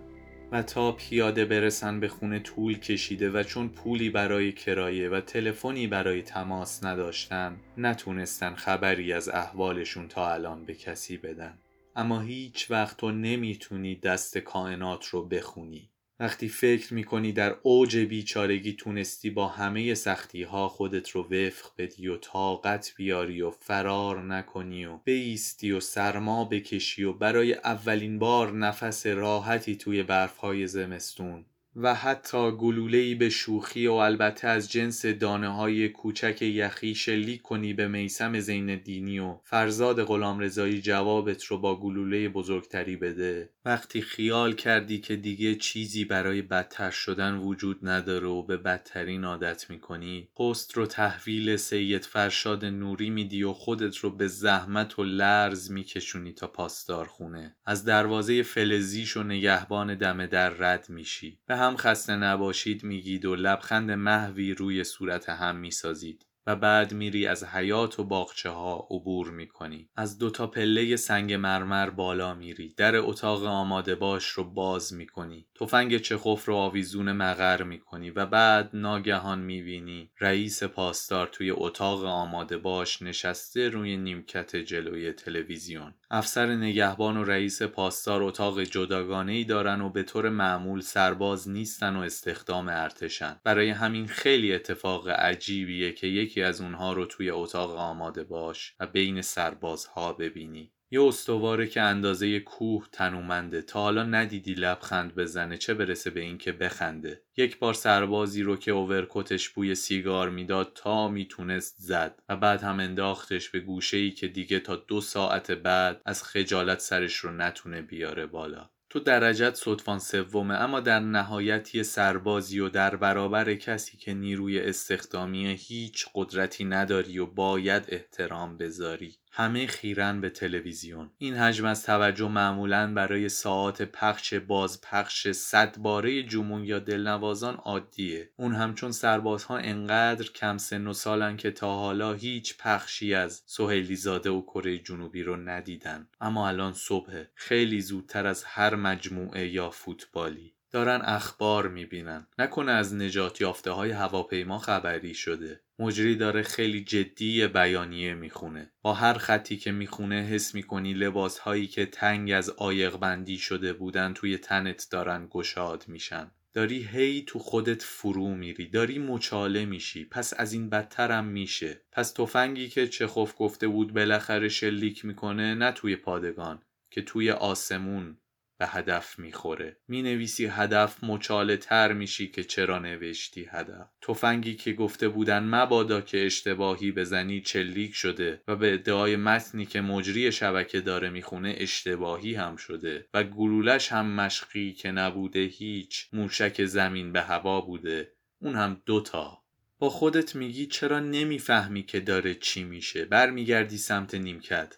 و 0.52 0.64
تا 0.64 0.92
پیاده 0.92 1.46
برسن 1.46 2.00
به 2.00 2.08
خونه 2.08 2.40
طول 2.40 2.80
کشیده 2.80 3.30
و 3.30 3.44
چون 3.44 3.70
پولی 3.70 4.10
برای 4.10 4.52
کرایه 4.52 5.10
و 5.10 5.22
تلفنی 5.22 5.88
برای 5.88 6.22
تماس 6.22 6.84
نداشتن 6.84 7.58
نتونستن 7.78 8.56
خبری 8.56 9.14
از 9.14 9.30
احوالشون 9.30 10.08
تا 10.08 10.34
الان 10.34 10.66
به 10.66 10.74
کسی 10.74 11.18
بدن. 11.18 11.58
اما 11.96 12.22
هیچ 12.22 12.72
وقت 12.72 12.98
تو 12.98 13.12
نمی‌تونی 13.12 13.96
دست 13.96 14.38
کائنات 14.38 15.06
رو 15.06 15.26
بخونی. 15.26 15.90
وقتی 16.20 16.50
فکر 16.50 16.94
می‌کنی 16.94 17.32
در 17.32 17.56
اوج 17.62 17.98
بیچارگی 17.98 18.74
تونستی 18.74 19.30
با 19.30 19.48
همه 19.48 19.94
سختی 19.94 20.44
ها 20.44 20.70
خودت 20.70 21.10
رو 21.10 21.24
وفق 21.24 21.72
بدی 21.78 22.08
و 22.08 22.18
طاقت 22.18 22.94
بیاری 22.98 23.42
و 23.42 23.52
فرار 23.52 24.24
نکنی 24.24 24.86
و 24.86 24.98
بیستی 24.98 25.72
و 25.72 25.80
سرما 25.80 26.46
بکشی 26.46 27.04
و 27.04 27.14
برای 27.14 27.54
اولین 27.54 28.20
بار 28.20 28.52
نفس 28.52 29.06
راحتی 29.06 29.76
توی 29.76 30.04
برفهای 30.04 30.68
زمستون. 30.68 31.46
و 31.80 31.96
حتی 31.96 32.52
گلوله‌ای 32.52 33.16
به 33.16 33.30
شوخی 33.30 33.88
و 33.88 33.94
البته 33.94 34.48
از 34.48 34.72
جنس 34.72 35.06
دانه 35.06 35.48
های 35.48 35.90
کوچک 35.90 36.42
یخی 36.42 36.96
شلیک 36.96 37.42
کنی 37.42 37.74
به 37.74 37.88
میسم 37.88 38.40
زین 38.40 38.76
دینی 38.76 39.20
و 39.20 39.38
فرزاد 39.44 40.04
غلامرضایی 40.04 40.82
جوابت 40.82 41.44
رو 41.44 41.58
با 41.58 41.80
گلوله 41.80 42.30
بزرگتری 42.30 42.96
بده. 42.96 43.50
وقتی 43.66 44.02
خیال 44.02 44.54
کردی 44.54 45.00
که 45.00 45.16
دیگه 45.16 45.56
چیزی 45.56 46.06
برای 46.06 46.42
بدتر 46.42 46.92
شدن 46.92 47.36
وجود 47.36 47.80
نداره 47.82 48.28
و 48.28 48.44
به 48.44 48.58
بدترین 48.58 49.24
عادت 49.24 49.70
می‌کنی 49.70 50.30
پست 50.40 50.78
رو 50.78 50.86
تحویل 50.86 51.56
سید 51.56 52.06
فرشاد 52.06 52.66
نوری 52.66 53.10
میدی 53.10 53.44
و 53.44 53.54
خودت 53.54 53.98
رو 53.98 54.10
به 54.10 54.28
زحمت 54.28 55.00
و 55.00 55.04
لرز 55.04 55.72
میکشونی 55.72 56.34
تا 56.34 56.48
پاسدار 56.48 57.06
خونه 57.06 57.56
از 57.66 57.86
دروازه 57.86 58.44
فلزیش 58.44 59.18
و 59.18 59.24
نگهبان 59.24 59.96
دم 59.96 60.26
در 60.26 60.50
رد 60.50 60.90
میشی. 60.90 61.40
به 61.46 61.56
هم 61.68 61.78
خسته 61.78 62.16
نباشید 62.16 62.84
میگید 62.84 63.26
و 63.26 63.36
لبخند 63.36 63.92
محوی 63.92 64.54
روی 64.54 64.84
صورت 64.84 65.30
هم 65.30 65.56
می‌سازید. 65.56 66.27
و 66.48 66.56
بعد 66.56 66.94
میری 66.94 67.28
از 67.28 67.44
حیات 67.44 68.00
و 68.00 68.04
باغچه 68.04 68.50
ها 68.50 68.88
عبور 68.92 69.32
می‌کنی. 69.32 69.90
از 69.96 70.18
دوتا 70.18 70.48
پله 70.48 70.96
سنگ 70.96 71.34
مرمر 71.34 71.90
بالا 71.90 72.34
میری. 72.34 72.74
در 72.78 72.96
اتاق 72.96 73.44
آماده 73.44 73.96
باش 73.96 74.26
رو 74.26 74.44
باز 74.44 74.94
می‌کنی. 74.94 75.46
تفنگ 75.60 75.98
چخوف 75.98 76.46
رو 76.46 76.56
آویزون 76.56 77.12
مغر 77.12 77.64
می‌کنی 77.64 78.10
و 78.10 78.26
بعد 78.26 78.70
ناگهان 78.74 79.40
می‌بینی 79.40 80.12
رئیس 80.20 80.64
پاسدار 80.64 81.28
توی 81.28 81.52
اتاق 81.52 82.04
آماده 82.04 82.58
باش 82.58 83.02
نشسته 83.02 83.70
روی 83.70 83.98
نیمکت 83.98 84.56
جلوی 84.56 85.14
تلویزیون. 85.14 85.94
افسر 86.12 86.56
نگهبان 86.56 87.18
و 87.18 87.24
رئیس 87.24 87.62
پاسدار 87.62 88.24
اتاق 88.24 88.64
جداگانه 88.64 89.32
ای 89.32 89.44
دارن 89.44 89.82
و 89.82 89.90
به 89.90 90.04
طور 90.04 90.30
معمول 90.30 90.82
سرباز 90.82 91.50
نیستن 91.50 91.96
و 91.96 92.00
استخدام 92.00 92.68
ارتشن. 92.70 93.40
برای 93.44 93.70
همین 93.70 94.08
خیلی 94.08 94.54
اتفاق 94.54 95.10
عجیبیه 95.10 95.92
که 95.92 96.08
یکی 96.08 96.37
از 96.44 96.62
اونها 96.62 96.94
رو 96.94 97.06
توی 97.06 97.30
اتاق 97.30 97.76
آماده 97.78 98.24
باش 98.24 98.76
و 98.80 98.88
بین 98.88 99.22
سربازها 99.22 100.14
ببینی. 100.14 100.72
یه 100.92 101.02
استواره 101.02 101.68
که 101.68 101.82
اندازه 101.82 102.40
کوه 102.40 102.88
تنومنده. 102.92 103.62
تا 103.62 103.82
حالا 103.82 104.04
ندیدی 104.04 104.54
لبخند 104.54 105.16
بزنه 105.16 105.58
چه 105.58 105.74
برسه 105.74 106.10
به 106.10 106.20
اینکه 106.20 106.52
بخنده. 106.52 107.22
یک 107.38 107.60
بار 107.60 107.74
سربازی 107.74 108.44
رو 108.44 108.56
که 108.56 108.72
اوورکوتش 108.72 109.50
بوی 109.50 109.76
سیگار 109.76 110.30
می‌داد 110.30 110.72
تا 110.76 111.08
می‌تونست 111.08 111.76
زد 111.78 112.22
و 112.30 112.38
بعد 112.38 112.62
هم 112.62 112.80
انداختش 112.80 113.50
به 113.50 113.60
گوشه 113.60 113.98
ای 113.98 114.12
که 114.12 114.28
دیگه 114.28 114.60
تا 114.60 114.76
دو 114.76 115.02
ساعت 115.02 115.52
بعد 115.52 116.02
از 116.06 116.24
خجالت 116.24 116.80
سرش 116.80 117.16
رو 117.16 117.32
نتونه 117.32 117.82
بیاره 117.82 118.26
بالا. 118.26 118.70
تو 118.90 119.00
درجت 119.00 119.56
صدفان 119.56 120.00
سومه 120.00 120.54
اما 120.54 120.80
در 120.80 121.00
نهایت 121.00 121.76
یه 121.76 121.84
سربازی 121.84 122.60
و 122.60 122.70
در 122.70 122.96
برابر 122.96 123.56
کسی 123.56 123.98
که 123.98 124.14
نیروی 124.14 124.60
استخدامی 124.60 125.48
هیچ 125.48 126.08
قدرتی 126.16 126.66
نداری 126.66 127.20
و 127.20 127.26
باید 127.26 127.86
احترام 127.88 128.58
بذاری. 128.58 129.16
همه 129.38 129.68
خیرن 129.68 130.22
به 130.22 130.30
تلویزیون. 130.30 131.12
این 131.18 131.36
حجم 131.36 131.66
از 131.66 131.84
توجه 131.84 132.28
معمولا 132.28 132.94
برای 132.94 133.30
ساعات 133.30 133.82
پخش 133.82 134.34
بازپخش 134.34 135.28
صد 135.28 135.78
باره 135.78 136.24
جمون 136.24 136.64
یا 136.64 136.80
دلنوازان 136.80 137.56
عادیه. 137.56 138.30
اون 138.36 138.56
همچون 138.56 138.92
سربازها 138.92 139.58
انقدر 139.58 140.32
کم 140.32 140.58
سن 140.58 140.88
و 140.88 140.94
سالن 140.94 141.38
که 141.38 141.52
تا 141.52 141.76
حالا 141.76 142.14
هیچ 142.14 142.58
پخشی 142.58 143.14
از 143.14 143.44
سهیلی 143.46 143.96
زاده 143.96 144.30
و 144.30 144.42
کره 144.42 144.78
جنوبی 144.78 145.24
رو 145.24 145.36
ندیدن. 145.36 146.08
اما 146.22 146.48
الان 146.48 146.74
صبح. 146.74 147.24
خیلی 147.36 147.82
زودتر 147.82 148.28
از 148.28 148.44
هر 148.44 148.76
مجموعه 148.76 149.48
یا 149.48 149.70
فوتبالی. 149.70 150.57
دارن 150.72 151.02
اخبار 151.04 151.68
می‌بینن. 151.68 152.28
نکنه 152.40 152.72
از 152.72 152.94
نجات 152.94 153.42
یافته 153.42 153.72
های 153.72 153.92
هواپیما 153.92 154.58
خبری 154.58 155.14
شده. 155.14 155.62
مجری 155.80 156.16
داره 156.16 156.42
خیلی 156.42 156.84
جدی 156.84 157.48
بیانیه 157.48 158.14
می‌خونه. 158.14 158.72
با 158.82 158.94
هر 158.94 159.14
خطی 159.14 159.58
که 159.58 159.72
می‌خونه 159.72 160.16
حس 160.16 160.56
می‌کنی 160.56 160.94
لباس 160.94 161.40
هایی 161.40 161.68
که 161.68 161.86
تنگ 161.86 162.32
از 162.32 162.50
آیق 162.50 162.98
بندی 162.98 163.38
شده 163.38 163.74
بودن 163.74 164.14
توی 164.14 164.38
تنت 164.38 164.88
دارن 164.92 165.28
گشاد 165.30 165.86
میشن. 165.88 166.32
داری 166.54 166.84
هی 166.84 167.24
تو 167.28 167.40
خودت 167.40 167.84
فرو 167.84 168.28
میری. 168.36 168.68
داری 168.68 169.00
مچاله 169.00 169.66
میشی. 169.66 170.06
پس 170.06 170.34
از 170.38 170.54
این 170.54 170.70
بدترم 170.70 171.26
میشه. 171.26 171.82
پس 171.92 172.12
تفنگی 172.12 172.70
که 172.70 172.88
چخوف 172.88 173.34
گفته 173.38 173.68
بود 173.68 173.94
بالاخره 173.94 174.50
شلیک 174.50 175.06
می‌کنه 175.06 175.56
نه 175.56 175.72
توی 175.72 175.96
پادگان 175.96 176.62
که 176.92 177.02
توی 177.02 177.32
آسمون. 177.32 178.18
به 178.60 178.68
هدف 178.68 179.20
می‌خوره. 179.20 179.78
می‌نویسی 179.88 180.46
هدف 180.46 181.04
مچاله 181.04 181.58
تر 181.58 181.94
میشی 181.94 182.28
که 182.28 182.44
چرا 182.44 182.80
نوشتی 182.80 183.48
هدف. 183.52 183.88
تفنگی 184.02 184.56
که 184.56 184.74
گفته 184.74 185.10
بودن 185.10 185.44
مبادا 185.44 186.02
که 186.02 186.26
اشتباهی 186.26 186.92
بزنی 186.92 187.42
چلیک 187.42 187.96
شده 187.96 188.42
و 188.48 188.56
به 188.56 188.74
ادعای 188.74 189.16
متنی 189.16 189.66
که 189.66 189.82
مجری 189.82 190.32
شبکه 190.32 190.82
داره 190.82 191.10
می‌خونه 191.10 191.56
اشتباهی 191.58 192.36
هم 192.36 192.56
شده 192.56 193.08
و 193.14 193.24
گلولش 193.24 193.92
هم 193.92 194.12
مشقی 194.12 194.74
که 194.74 194.92
نبوده 194.92 195.40
هیچ 195.40 196.10
موشک 196.14 196.66
زمین 196.66 197.14
به 197.14 197.22
هوا 197.22 197.62
بوده. 197.62 198.14
اون 198.42 198.56
هم 198.56 198.82
دوتا 198.86 199.44
با 199.80 199.90
خودت 199.90 200.36
میگی 200.36 200.66
چرا 200.66 201.00
نمی‌فهمی 201.00 201.84
که 201.84 202.00
داره 202.00 202.36
چی 202.36 202.64
میشه. 202.64 203.06
برمیگردی 203.06 203.78
سمت 203.78 204.16
نیمکت. 204.16 204.78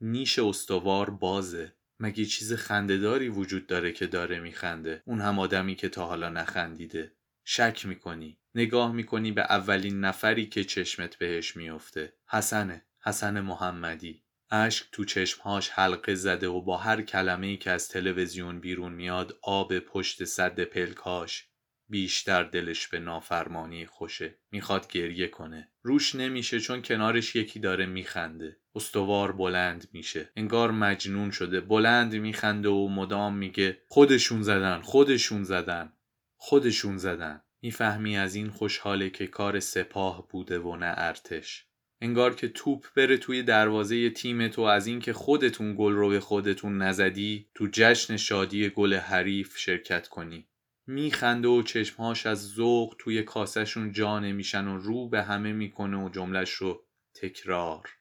نیش 0.00 0.38
استوار 0.38 1.10
بازه. 1.10 1.75
مگه 2.00 2.24
چیز 2.24 2.52
خندهداری 2.52 3.28
وجود 3.28 3.66
داره 3.66 3.92
که 3.92 4.06
داره 4.06 4.40
میخنده؟ 4.40 5.02
اون 5.04 5.20
هم 5.20 5.38
آدمی 5.38 5.74
که 5.74 5.88
تا 5.88 6.06
حالا 6.06 6.28
نخندیده. 6.28 7.12
شک 7.44 7.86
می‌کنی. 7.86 8.38
نگاه 8.54 8.92
می‌کنی 8.92 9.32
به 9.32 9.42
اولین 9.42 10.00
نفری 10.00 10.46
که 10.46 10.64
چشمت 10.64 11.16
بهش 11.16 11.56
میافته. 11.56 12.12
حسنه. 12.28 12.86
حسن 13.04 13.40
محمدی. 13.40 14.22
اشک 14.50 14.86
تو 14.92 15.04
چشمهاش 15.04 15.68
حلقه 15.70 16.14
زده 16.14 16.48
و 16.48 16.60
با 16.60 16.76
هر 16.76 17.02
کلمه 17.02 17.46
ای 17.46 17.56
که 17.56 17.70
از 17.70 17.88
تلویزیون 17.88 18.60
بیرون 18.60 18.92
میاد 18.92 19.38
آب 19.42 19.78
پشت 19.78 20.24
صد 20.24 20.60
پلکاش 20.60 21.48
بیشتر 21.88 22.42
دلش 22.42 22.88
به 22.88 23.00
نافرمانی 23.00 23.86
خوشه. 23.86 24.38
می‌خواد 24.50 24.88
گریه 24.88 25.28
کنه. 25.28 25.72
روش 25.82 26.14
نمیشه 26.14 26.60
چون 26.60 26.82
کنارش 26.82 27.36
یکی 27.36 27.60
داره 27.60 27.86
میخنده. 27.86 28.56
استوار 28.76 29.32
بلند 29.32 29.88
میشه. 29.92 30.30
انگار 30.36 30.70
مجنون 30.70 31.30
شده. 31.30 31.60
بلند 31.60 32.14
میخنده 32.14 32.68
و 32.68 32.88
مدام 32.88 33.36
میگه 33.36 33.78
خودشون 33.88 34.42
زدن 34.42 34.80
خودشون 34.80 35.44
زدن 35.44 35.92
خودشون 36.36 36.96
زدن. 36.96 37.42
می‌فهمی 37.62 38.16
از 38.16 38.34
این 38.34 38.48
خوشحاله 38.48 39.10
که 39.10 39.26
کار 39.26 39.60
سپاه 39.60 40.28
بوده 40.28 40.58
و 40.58 40.76
نه 40.76 40.94
ارتش. 40.96 41.66
انگار 42.00 42.34
که 42.34 42.48
توپ 42.48 42.86
بره 42.96 43.16
توی 43.16 43.42
دروازه 43.42 44.10
تیمت 44.10 44.58
و 44.58 44.62
از 44.62 44.86
اینکه 44.86 45.12
خودتون 45.12 45.74
گل 45.78 45.92
رو 45.92 46.08
به 46.08 46.20
خودتون 46.20 46.82
نزدی 46.82 47.46
تو 47.54 47.68
جشن 47.72 48.16
شادی 48.16 48.68
گل 48.68 48.94
حریف 48.94 49.58
شرکت 49.58 50.08
کنی. 50.08 50.48
میخنده 50.86 51.48
و 51.48 51.62
چشمهاش 51.62 52.26
از 52.26 52.48
ذوق 52.48 52.96
توی 52.98 53.22
کاسهشون 53.22 53.92
جا 53.92 54.18
نمیشن 54.18 54.68
و 54.68 54.78
رو 54.78 55.08
به 55.08 55.22
همه 55.22 55.52
می‌کنه 55.52 56.04
و 56.04 56.08
جملش 56.08 56.50
رو 56.50 56.84
تکرار. 57.14 57.95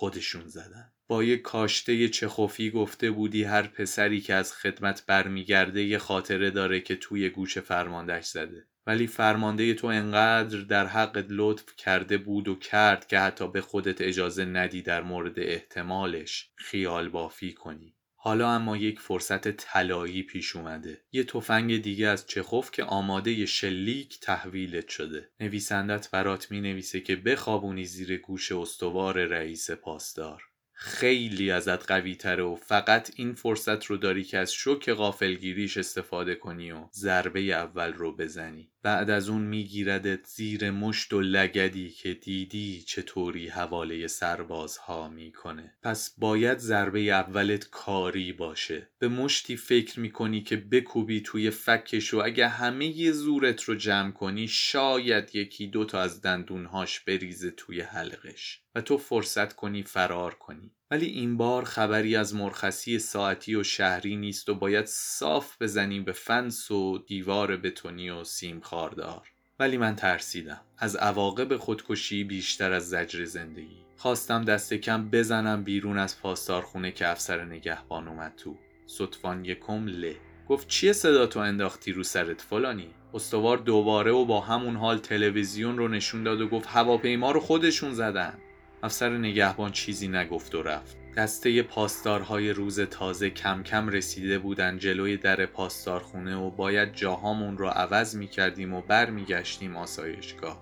خودشون 0.00 0.48
زدن. 0.48 0.92
با 1.08 1.24
یه 1.24 1.36
کاشته 1.36 2.08
چخوفی 2.08 2.70
گفته 2.70 3.10
بودی 3.10 3.44
هر 3.44 3.62
پسری 3.62 4.20
که 4.20 4.34
از 4.34 4.52
خدمت 4.52 5.06
برمیگرده 5.06 5.82
یه 5.82 5.98
خاطره 5.98 6.50
داره 6.50 6.80
که 6.80 6.96
توی 6.96 7.28
گوش 7.28 7.58
فرماندهش 7.58 8.26
زده. 8.26 8.66
ولی 8.86 9.06
فرمانده 9.06 9.74
تو 9.74 9.86
انقدر 9.86 10.58
در 10.58 10.86
حق 10.86 11.24
لطف 11.28 11.76
کرده 11.76 12.18
بود 12.18 12.48
و 12.48 12.54
کرد 12.54 13.06
که 13.06 13.18
حتی 13.18 13.48
به 13.48 13.60
خودت 13.60 14.00
اجازه 14.00 14.44
ندی 14.44 14.82
در 14.82 15.02
مورد 15.02 15.38
احتمالش 15.38 16.50
خیال 16.56 17.08
بافی 17.08 17.52
کنی. 17.52 17.96
حالا 18.22 18.50
اما 18.50 18.76
یک 18.76 19.00
فرصت 19.00 19.48
طلایی 19.48 20.22
پیش 20.22 20.56
اومده. 20.56 21.00
یه 21.12 21.24
تفنگ 21.24 21.82
دیگه 21.82 22.06
از 22.06 22.26
چخوف 22.26 22.70
که 22.70 22.84
آماده 22.84 23.46
شلیک 23.46 24.20
تحویلت 24.20 24.88
شده. 24.88 25.30
نویسندت 25.40 26.10
برات 26.10 26.50
می 26.50 26.60
نویسه 26.60 27.00
که 27.00 27.16
بخوابونی 27.16 27.84
زیر 27.84 28.16
گوش 28.16 28.52
استوار 28.52 29.24
رئیس 29.24 29.70
پاسدار. 29.70 30.42
خیلی 30.72 31.50
ازت 31.50 31.86
قوی 31.86 32.14
تره 32.14 32.42
و 32.42 32.56
فقط 32.56 33.10
این 33.16 33.34
فرصت 33.34 33.84
رو 33.84 33.96
داری 33.96 34.24
که 34.24 34.38
از 34.38 34.52
شوک 34.52 34.90
غافلگیریش 34.92 35.76
استفاده 35.76 36.34
کنی 36.34 36.72
و 36.72 36.88
ضربه 36.92 37.40
اول 37.40 37.92
رو 37.92 38.16
بزنی. 38.16 38.69
بعد 38.82 39.10
از 39.10 39.28
اون 39.28 39.42
میگیردت 39.42 40.26
زیر 40.26 40.70
مشت 40.70 41.12
و 41.12 41.20
لگدی 41.20 41.90
که 41.90 42.14
دیدی 42.14 42.82
چطوری 42.86 43.48
حواله 43.48 44.06
سربازها 44.06 45.08
می‌کنه. 45.08 45.74
پس 45.82 46.14
باید 46.18 46.58
ضربه 46.58 47.00
اولت 47.00 47.70
کاری 47.70 48.32
باشه. 48.32 48.88
به 48.98 49.08
مشتی 49.08 49.56
فکر 49.56 50.00
می‌کنی 50.00 50.42
که 50.42 50.56
بکوبی 50.56 51.20
توی 51.20 51.50
فکش 51.50 52.14
و 52.14 52.22
اگه 52.24 52.48
همه 52.48 53.12
زورت 53.12 53.62
رو 53.62 53.74
جمع 53.74 54.10
کنی 54.10 54.48
شاید 54.48 55.36
یکی 55.36 55.66
دوتا 55.66 56.00
از 56.00 56.22
دندونهاش 56.22 57.00
بریزه 57.00 57.50
توی 57.50 57.80
حلقش 57.80 58.62
و 58.74 58.80
تو 58.80 58.98
فرصت 58.98 59.52
کنی 59.52 59.82
فرار 59.82 60.34
کنی. 60.34 60.72
ولی 60.90 61.06
این 61.06 61.36
بار 61.36 61.64
خبری 61.64 62.16
از 62.16 62.34
مرخصی 62.34 62.98
ساعتی 62.98 63.54
و 63.54 63.62
شهری 63.62 64.16
نیست 64.16 64.48
و 64.48 64.54
باید 64.54 64.86
صاف 64.86 65.62
بزنی 65.62 66.00
به 66.00 66.12
فنس 66.12 66.70
و 66.70 66.98
دیوار 66.98 67.56
بتونی 67.56 68.10
و 68.10 68.24
سیم 68.24 68.60
خاردار. 68.60 69.28
ولی 69.58 69.76
من 69.76 69.96
ترسیدم. 69.96 70.60
از 70.78 70.96
عواقب 70.96 71.56
خودکشی 71.56 72.24
بیشتر 72.24 72.72
از 72.72 72.88
زجر 72.88 73.24
زندگی. 73.24 73.84
خواستم 73.96 74.44
دست 74.44 74.74
کم 74.74 75.10
بزنم 75.10 75.64
بیرون 75.64 75.98
از 75.98 76.20
پاسدارخونه 76.20 76.92
که 76.92 77.08
افسر 77.08 77.44
نگهبان 77.44 78.08
اومد 78.08 78.32
تو. 78.36 78.56
صدفان 78.86 79.44
یکم 79.44 79.86
له 79.86 80.16
گفت 80.48 80.68
چیه 80.68 80.92
صدا 80.92 81.26
تو 81.26 81.40
انداختی 81.40 81.92
رو 81.92 82.02
سرت 82.02 82.40
فلانی؟ 82.40 82.90
استوار 83.14 83.58
دوباره 83.58 84.12
و 84.12 84.24
با 84.24 84.40
همون 84.40 84.76
حال 84.76 84.98
تلویزیون 84.98 85.78
رو 85.78 85.88
نشون 85.88 86.22
داد 86.22 86.40
و 86.40 86.48
گفت 86.48 86.66
هواپیما 86.68 87.30
رو 87.30 87.40
خودشون 87.40 87.94
زدن. 87.94 88.38
افسر 88.82 89.18
نگهبان 89.18 89.72
چیزی 89.72 90.08
نگفت 90.08 90.54
و 90.54 90.62
رفت. 90.62 90.96
دسته 91.16 91.62
پاسدارهای 91.62 92.52
روز 92.52 92.80
تازه 92.80 93.30
کم 93.30 93.62
کم 93.62 93.88
رسیده 93.88 94.38
بودن 94.38 94.78
جلوی 94.78 95.16
در 95.16 95.46
پاسدارخونه 95.46 96.36
و 96.36 96.50
باید 96.50 96.92
جاهامون 96.94 97.58
رو 97.58 97.66
عوض 97.66 98.16
می 98.16 98.28
کردیم 98.28 98.74
و 98.74 98.82
برمیگشتیم 98.82 99.76
آسایشگاه. 99.76 100.60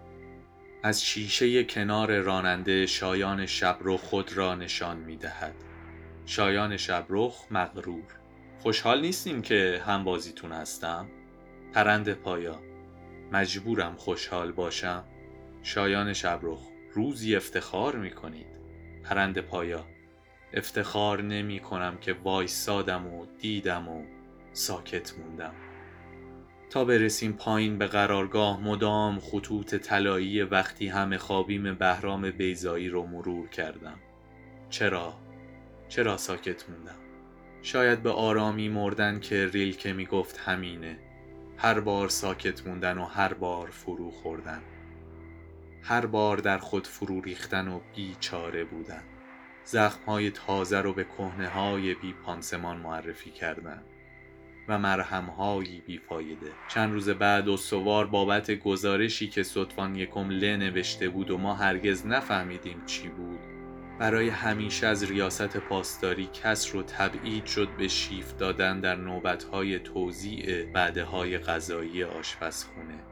از 0.82 1.04
شیشه 1.04 1.64
کنار 1.64 2.18
راننده 2.18 2.86
شایان 2.86 3.46
شبرخ 3.46 4.00
خود 4.00 4.36
را 4.36 4.54
نشان 4.54 4.96
می 4.96 5.16
دهد. 5.16 5.54
شایان 6.26 6.76
شبرخ 6.76 7.44
مغرور. 7.50 8.04
خوشحال 8.58 9.00
نیستیم 9.00 9.42
که 9.42 9.82
هم 9.86 10.04
بازیتون 10.04 10.52
هستم؟ 10.52 11.08
پرند 11.72 12.12
پایا. 12.12 12.60
مجبورم 13.32 13.96
خوشحال 13.96 14.52
باشم. 14.52 15.04
شایان 15.62 16.12
شبرخ. 16.12 16.77
روزی 16.92 17.36
افتخار 17.36 17.96
می 17.96 18.10
کنید 18.10 18.46
پرند 19.04 19.38
پایا 19.38 19.86
افتخار 20.54 21.22
نمی 21.22 21.60
کنم 21.60 21.98
که 22.00 22.12
وایسادم 22.12 23.06
و 23.06 23.26
دیدم 23.40 23.88
و 23.88 24.04
ساکت 24.52 25.18
موندم. 25.18 25.54
تا 26.70 26.84
برسیم 26.84 27.32
پایین 27.32 27.78
به 27.78 27.86
قرارگاه 27.86 28.60
مدام 28.60 29.20
خطوط 29.20 29.74
طلایی 29.74 30.42
وقتی 30.42 30.88
همه 30.88 31.18
خوابیم 31.18 31.74
بهرام 31.74 32.30
بیزایی 32.30 32.88
رو 32.88 33.06
مرور 33.06 33.48
کردم. 33.48 33.98
چرا؟ 34.70 35.14
چرا 35.88 36.16
ساکت 36.16 36.70
موندم؟ 36.70 36.98
شاید 37.62 38.02
به 38.02 38.10
آرامی 38.10 38.68
مردن 38.68 39.20
که 39.20 39.46
ریل 39.46 39.76
که 39.76 39.92
می 39.92 40.06
گفت 40.06 40.38
همینه. 40.38 40.98
هر 41.56 41.80
بار 41.80 42.08
ساکت 42.08 42.66
موندن 42.66 42.98
و 42.98 43.04
هر 43.04 43.34
بار 43.34 43.68
فرو 43.70 44.10
خوردن. 44.10 44.62
هر 45.82 46.06
بار 46.06 46.36
در 46.36 46.58
خود 46.58 46.86
فرو 46.86 47.20
ریختن 47.20 47.68
و 47.68 47.80
بیچاره 47.96 48.64
بودن. 48.64 49.02
زخمهای 49.64 50.30
تازه 50.30 50.80
رو 50.80 50.92
به 50.92 51.04
کهنه 51.04 51.48
های 51.48 51.94
بی 51.94 52.12
پانسمان 52.12 52.76
معرفی 52.76 53.30
کردن 53.30 53.82
و 54.68 54.78
مرهمهایی 54.78 55.82
بیفایده 55.86 56.52
چند 56.68 56.92
روز 56.92 57.08
بعد 57.08 57.48
استوار 57.48 58.06
بابت 58.06 58.50
گزارشی 58.50 59.28
که 59.28 59.42
صدفان 59.42 59.96
یکم 59.96 60.30
ل 60.30 60.56
نوشته 60.56 61.08
بود 61.08 61.30
و 61.30 61.38
ما 61.38 61.54
هرگز 61.54 62.06
نفهمیدیم 62.06 62.82
چی 62.86 63.08
بود 63.08 63.38
برای 63.98 64.28
همیشه 64.28 64.86
از 64.86 65.04
ریاست 65.04 65.56
پاسداری 65.56 66.28
کس 66.32 66.74
رو 66.74 66.82
تبعید 66.82 67.46
شد 67.46 67.68
به 67.78 67.88
شیف 67.88 68.36
دادن 68.36 68.80
در 68.80 68.96
نوبتهای 68.96 69.78
توزیع 69.78 70.64
بعده 70.72 71.04
های 71.04 71.38
غذایی 71.38 72.04
آشپزخونه. 72.04 73.07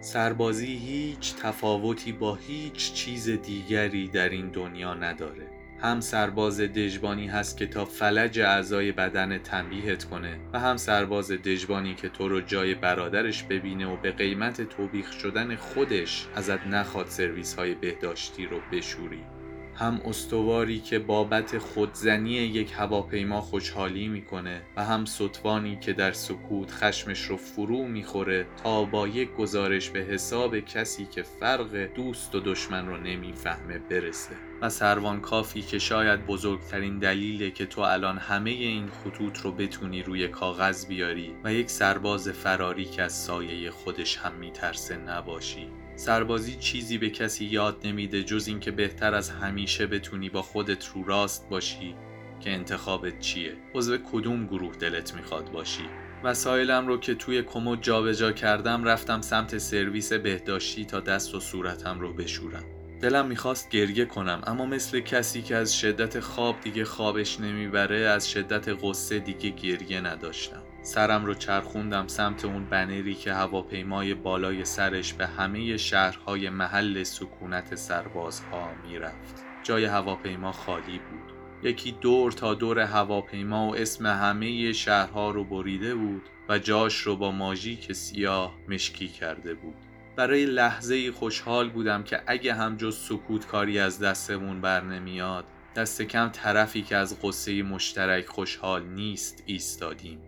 سربازی 0.00 0.76
هیچ 0.76 1.34
تفاوتی 1.36 2.12
با 2.12 2.34
هیچ 2.34 2.92
چیز 2.92 3.30
دیگری 3.30 4.08
در 4.08 4.28
این 4.28 4.48
دنیا 4.48 4.94
نداره. 4.94 5.46
هم 5.80 6.00
سرباز 6.00 6.60
دژبانی 6.60 7.26
هست 7.26 7.56
که 7.56 7.66
تا 7.66 7.84
فلج 7.84 8.40
اعضای 8.40 8.92
بدن 8.92 9.38
تنبیهت 9.38 10.04
کنه 10.04 10.40
و 10.52 10.58
هم 10.58 10.76
سرباز 10.76 11.30
دژبانی 11.30 11.94
که 11.94 12.08
تو 12.08 12.28
رو 12.28 12.40
جای 12.40 12.74
برادرش 12.74 13.42
ببینه 13.42 13.86
و 13.86 13.96
به 13.96 14.12
قیمت 14.12 14.62
توبیخ 14.62 15.12
شدن 15.12 15.56
خودش 15.56 16.26
ازت 16.34 16.66
نخواد 16.66 17.06
سرویس 17.06 17.54
های 17.54 17.74
بهداشتی 17.74 18.46
رو 18.46 18.60
بشوری. 18.72 19.37
هم 19.78 20.00
استواری 20.04 20.80
که 20.80 20.98
بابت 20.98 21.58
خودزنی 21.58 22.30
یک 22.30 22.72
هواپیما 22.76 23.40
خوشحالی 23.40 24.08
می‌کنه 24.08 24.62
و 24.76 24.84
هم 24.84 25.04
سطوانی 25.04 25.78
که 25.80 25.92
در 25.92 26.12
سکوت 26.12 26.70
خشمش 26.70 27.24
رو 27.24 27.36
فرو 27.36 27.88
می‌خوره 27.88 28.46
تا 28.62 28.84
با 28.84 29.08
یک 29.08 29.34
گزارش 29.34 29.90
به 29.90 30.00
حساب 30.00 30.60
کسی 30.60 31.06
که 31.06 31.22
فرق 31.22 31.76
دوست 31.94 32.34
و 32.34 32.40
دشمن 32.40 32.86
رو 32.86 32.96
نمی‌فهمه 32.96 33.78
برسه. 33.78 34.34
و 34.62 34.68
سروان 34.68 35.20
کافی 35.20 35.62
که 35.62 35.78
شاید 35.78 36.26
بزرگترین 36.26 36.98
دلیله 36.98 37.50
که 37.50 37.66
تو 37.66 37.80
الان 37.80 38.18
همه 38.18 38.50
این 38.50 38.88
خطوط 38.88 39.38
رو 39.38 39.52
بتونی 39.52 40.02
روی 40.02 40.28
کاغذ 40.28 40.86
بیاری 40.86 41.34
و 41.44 41.54
یک 41.54 41.70
سرباز 41.70 42.28
فراری 42.28 42.84
که 42.84 43.02
از 43.02 43.12
سایه 43.12 43.70
خودش 43.70 44.16
هم 44.16 44.34
میترسه 44.34 44.96
نباشی. 44.96 45.68
سربازی 45.98 46.56
چیزی 46.56 46.98
به 46.98 47.10
کسی 47.10 47.44
یاد 47.44 47.76
نمیده 47.84 48.22
جز 48.22 48.48
اینکه 48.48 48.70
بهتر 48.70 49.14
از 49.14 49.30
همیشه 49.30 49.86
بتونی 49.86 50.28
با 50.28 50.42
خودت 50.42 50.86
رو 50.86 51.04
راست 51.04 51.48
باشی 51.48 51.94
که 52.40 52.50
انتخابت 52.50 53.20
چیه. 53.20 53.52
عضو 53.74 53.98
کدوم 53.98 54.46
گروه 54.46 54.76
دلت 54.76 55.14
می‌خواد 55.14 55.52
باشی؟ 55.52 55.82
وسایلم 56.24 56.86
رو 56.86 56.98
که 56.98 57.14
توی 57.14 57.42
کمد 57.42 57.82
جابجا 57.82 58.32
کردم 58.32 58.84
رفتم 58.84 59.20
سمت 59.20 59.58
سرویس 59.58 60.12
بهداشتی 60.12 60.84
تا 60.84 61.00
دست 61.00 61.34
و 61.34 61.40
صورتم 61.40 62.00
رو 62.00 62.12
بشورم. 62.12 62.64
دلم 63.00 63.26
می‌خواست 63.26 63.68
گریه 63.70 64.04
کنم 64.04 64.42
اما 64.46 64.66
مثل 64.66 65.00
کسی 65.00 65.42
که 65.42 65.56
از 65.56 65.78
شدت 65.78 66.20
خواب 66.20 66.60
دیگه 66.60 66.84
خوابش 66.84 67.40
نمی‌بره 67.40 67.98
از 67.98 68.30
شدت 68.30 68.76
غصه 68.82 69.18
دیگه 69.18 69.50
گریه 69.50 70.00
نداشتم. 70.00 70.62
سرم 70.82 71.24
رو 71.24 71.34
چرخوندم 71.34 72.06
سمت 72.06 72.44
اون 72.44 72.64
بنری 72.64 73.14
که 73.14 73.32
هواپیمای 73.32 74.14
بالای 74.14 74.64
سرش 74.64 75.12
به 75.12 75.26
همه 75.26 75.76
شهرهای 75.76 76.50
محل 76.50 77.02
سکونت 77.02 77.74
سربازها 77.74 78.70
می‌رفت. 78.88 79.44
جای 79.62 79.84
هواپیما 79.84 80.52
خالی 80.52 80.98
بود. 80.98 81.38
یکی 81.62 81.92
دور 81.92 82.32
تا 82.32 82.54
دور 82.54 82.78
هواپیما 82.78 83.68
و 83.68 83.76
اسم 83.76 84.06
همه 84.06 84.72
شهرها 84.72 85.30
رو 85.30 85.44
بریده 85.44 85.94
بود 85.94 86.22
و 86.48 86.58
جاش 86.58 87.00
رو 87.00 87.16
با 87.16 87.30
ماژیک 87.30 87.92
سیاه 87.92 88.54
مشکی 88.68 89.08
کرده 89.08 89.54
بود. 89.54 89.74
برای 90.16 90.46
لحظه 90.46 91.12
خوشحال 91.12 91.68
بودم 91.70 92.02
که 92.02 92.22
اگه 92.26 92.54
هم 92.54 92.76
جز 92.76 92.98
سکوت 92.98 93.46
کاری 93.46 93.78
از 93.78 94.00
دستمون 94.00 94.60
بر 94.60 94.84
نمیاد 94.84 95.44
دست 95.76 96.02
کم 96.02 96.28
طرفی 96.28 96.82
که 96.82 96.96
از 96.96 97.22
قصه 97.22 97.62
مشترک 97.62 98.26
خوشحال 98.26 98.84
نیست 98.86 99.42
ایستادیم. 99.46 100.20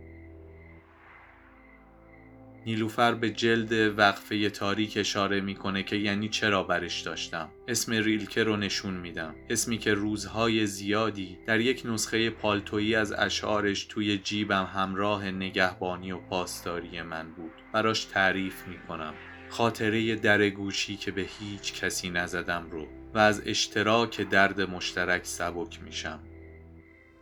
نیلوفر 2.66 3.14
به 3.14 3.30
جلد 3.30 3.98
وقفه 3.98 4.50
تاریک 4.50 4.92
اشاره 4.96 5.40
می‌کنه 5.40 5.82
که 5.82 5.96
یعنی 5.96 6.28
چرا 6.28 6.62
برش 6.62 7.00
داشتم. 7.00 7.48
اسم 7.68 7.92
ریلکه 7.92 8.44
رو 8.44 8.56
نشون 8.56 8.94
میدم. 8.94 9.34
اسمی 9.50 9.78
که 9.78 9.94
روزهای 9.94 10.66
زیادی 10.66 11.38
در 11.46 11.60
یک 11.60 11.82
نسخه 11.84 12.30
پالتویی 12.30 12.94
از 12.94 13.12
اشعارش 13.12 13.84
توی 13.84 14.18
جیبم 14.18 14.68
همراه 14.74 15.30
نگهبانی 15.30 16.12
و 16.12 16.18
پاسداری 16.18 17.02
من 17.02 17.32
بود. 17.32 17.52
براش 17.72 18.04
تعریف 18.04 18.68
می‌کنم. 18.68 19.14
خاطره 19.48 20.16
در 20.16 20.50
گوشی 20.50 20.96
که 20.96 21.10
به 21.10 21.26
هیچ 21.40 21.74
کسی 21.74 22.10
نزدم 22.10 22.66
رو 22.70 22.86
و 23.14 23.18
از 23.18 23.42
اشتراک 23.46 24.20
درد 24.20 24.60
مشترک 24.60 25.26
سبک 25.26 25.82
میشم. 25.82 26.20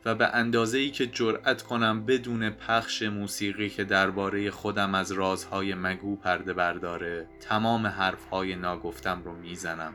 و 0.04 0.14
به 0.14 0.26
اندازه 0.26 0.78
ای 0.78 0.90
که 0.90 1.06
جرأت 1.06 1.62
کنم 1.62 2.06
بدون 2.06 2.50
پخش 2.50 3.02
موسیقی 3.02 3.70
که 3.70 3.84
درباره 3.84 4.50
خودم 4.50 4.94
از 4.94 5.12
رازهای 5.12 5.74
مگو 5.74 6.16
پرده 6.16 6.52
برداره 6.52 7.26
تمام 7.40 7.86
حرفهای 7.86 8.56
ناگفتم 8.56 9.22
رو 9.24 9.32
می‌زنم 9.32 9.94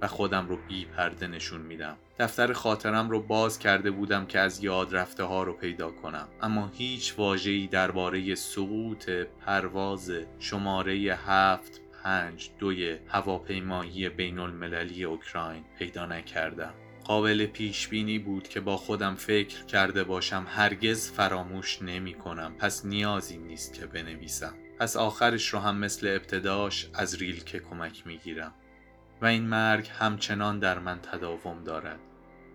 و 0.00 0.06
خودم 0.06 0.48
رو 0.48 0.58
بی 0.68 0.84
پرده 0.84 1.26
نشون 1.26 1.60
میدم. 1.60 1.96
دفتر 2.18 2.52
خاطرم 2.52 3.10
رو 3.10 3.22
باز 3.22 3.58
کرده 3.58 3.90
بودم 3.90 4.26
که 4.26 4.38
از 4.38 4.64
یاد 4.64 4.96
رفته 4.96 5.24
ها 5.24 5.42
رو 5.42 5.52
پیدا 5.52 5.90
کنم. 5.90 6.28
اما 6.42 6.70
هیچ 6.74 7.14
واجهی 7.18 7.66
درباره 7.66 8.34
سقوط 8.34 9.10
پرواز 9.46 10.12
شماره 10.38 11.18
هفت 11.26 11.80
پنج 12.02 12.50
دوی 12.58 12.98
هواپیمایی 13.08 14.08
بین 14.08 14.38
المللی 14.38 15.04
اوکراین 15.04 15.64
پیدا 15.78 16.06
نکردم. 16.06 16.74
قابل 17.06 17.46
پیش 17.46 17.88
بینی 17.88 18.18
بود 18.18 18.48
که 18.48 18.60
با 18.60 18.76
خودم 18.76 19.14
فکر 19.14 19.64
کرده 19.64 20.04
باشم 20.04 20.46
هرگز 20.48 21.10
فراموش 21.10 21.82
نمی 21.82 22.14
کنم. 22.14 22.54
پس 22.58 22.84
نیازی 22.84 23.38
نیست 23.38 23.74
که 23.74 23.86
بنویسم. 23.86 24.54
پس 24.78 24.96
آخرش 24.96 25.48
رو 25.48 25.58
هم 25.58 25.76
مثل 25.76 26.06
ابتداش 26.06 26.90
از 26.94 27.14
ریل 27.14 27.44
که 27.44 27.58
کمک 27.58 28.06
می 28.06 28.18
گیرم. 28.18 28.54
و 29.22 29.26
این 29.26 29.48
مرگ 29.48 29.90
همچنان 29.98 30.58
در 30.58 30.78
من 30.78 30.98
تداوم 30.98 31.64
دارد. 31.64 32.00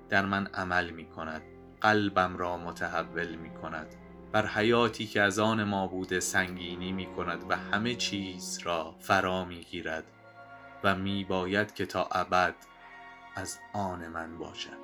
در 0.10 0.26
من 0.26 0.48
عمل 0.48 0.90
می 0.90 1.06
کند. 1.06 1.42
قلبم 1.82 2.38
را 2.38 2.58
متحول 2.58 3.36
می 3.36 3.50
کند. 3.50 3.88
بر 4.32 4.46
حیاتی 4.46 5.08
که 5.08 5.22
از 5.22 5.40
آن 5.40 5.64
ما 5.64 5.88
بوده 5.88 6.20
سنگینی 6.20 6.92
می 6.92 7.06
کند 7.06 7.46
و 7.50 7.56
همه 7.56 7.96
چیز 7.96 8.60
را 8.64 8.96
فرا 9.00 9.46
می 9.46 9.62
گیرد. 9.62 10.04
و 10.84 10.96
می 10.96 11.24
باید 11.24 11.74
که 11.74 11.86
تا 11.86 12.10
ابد 12.12 12.56
از 13.36 13.60
آن 13.74 14.08
من 14.08 14.38
باشد. 14.38 14.81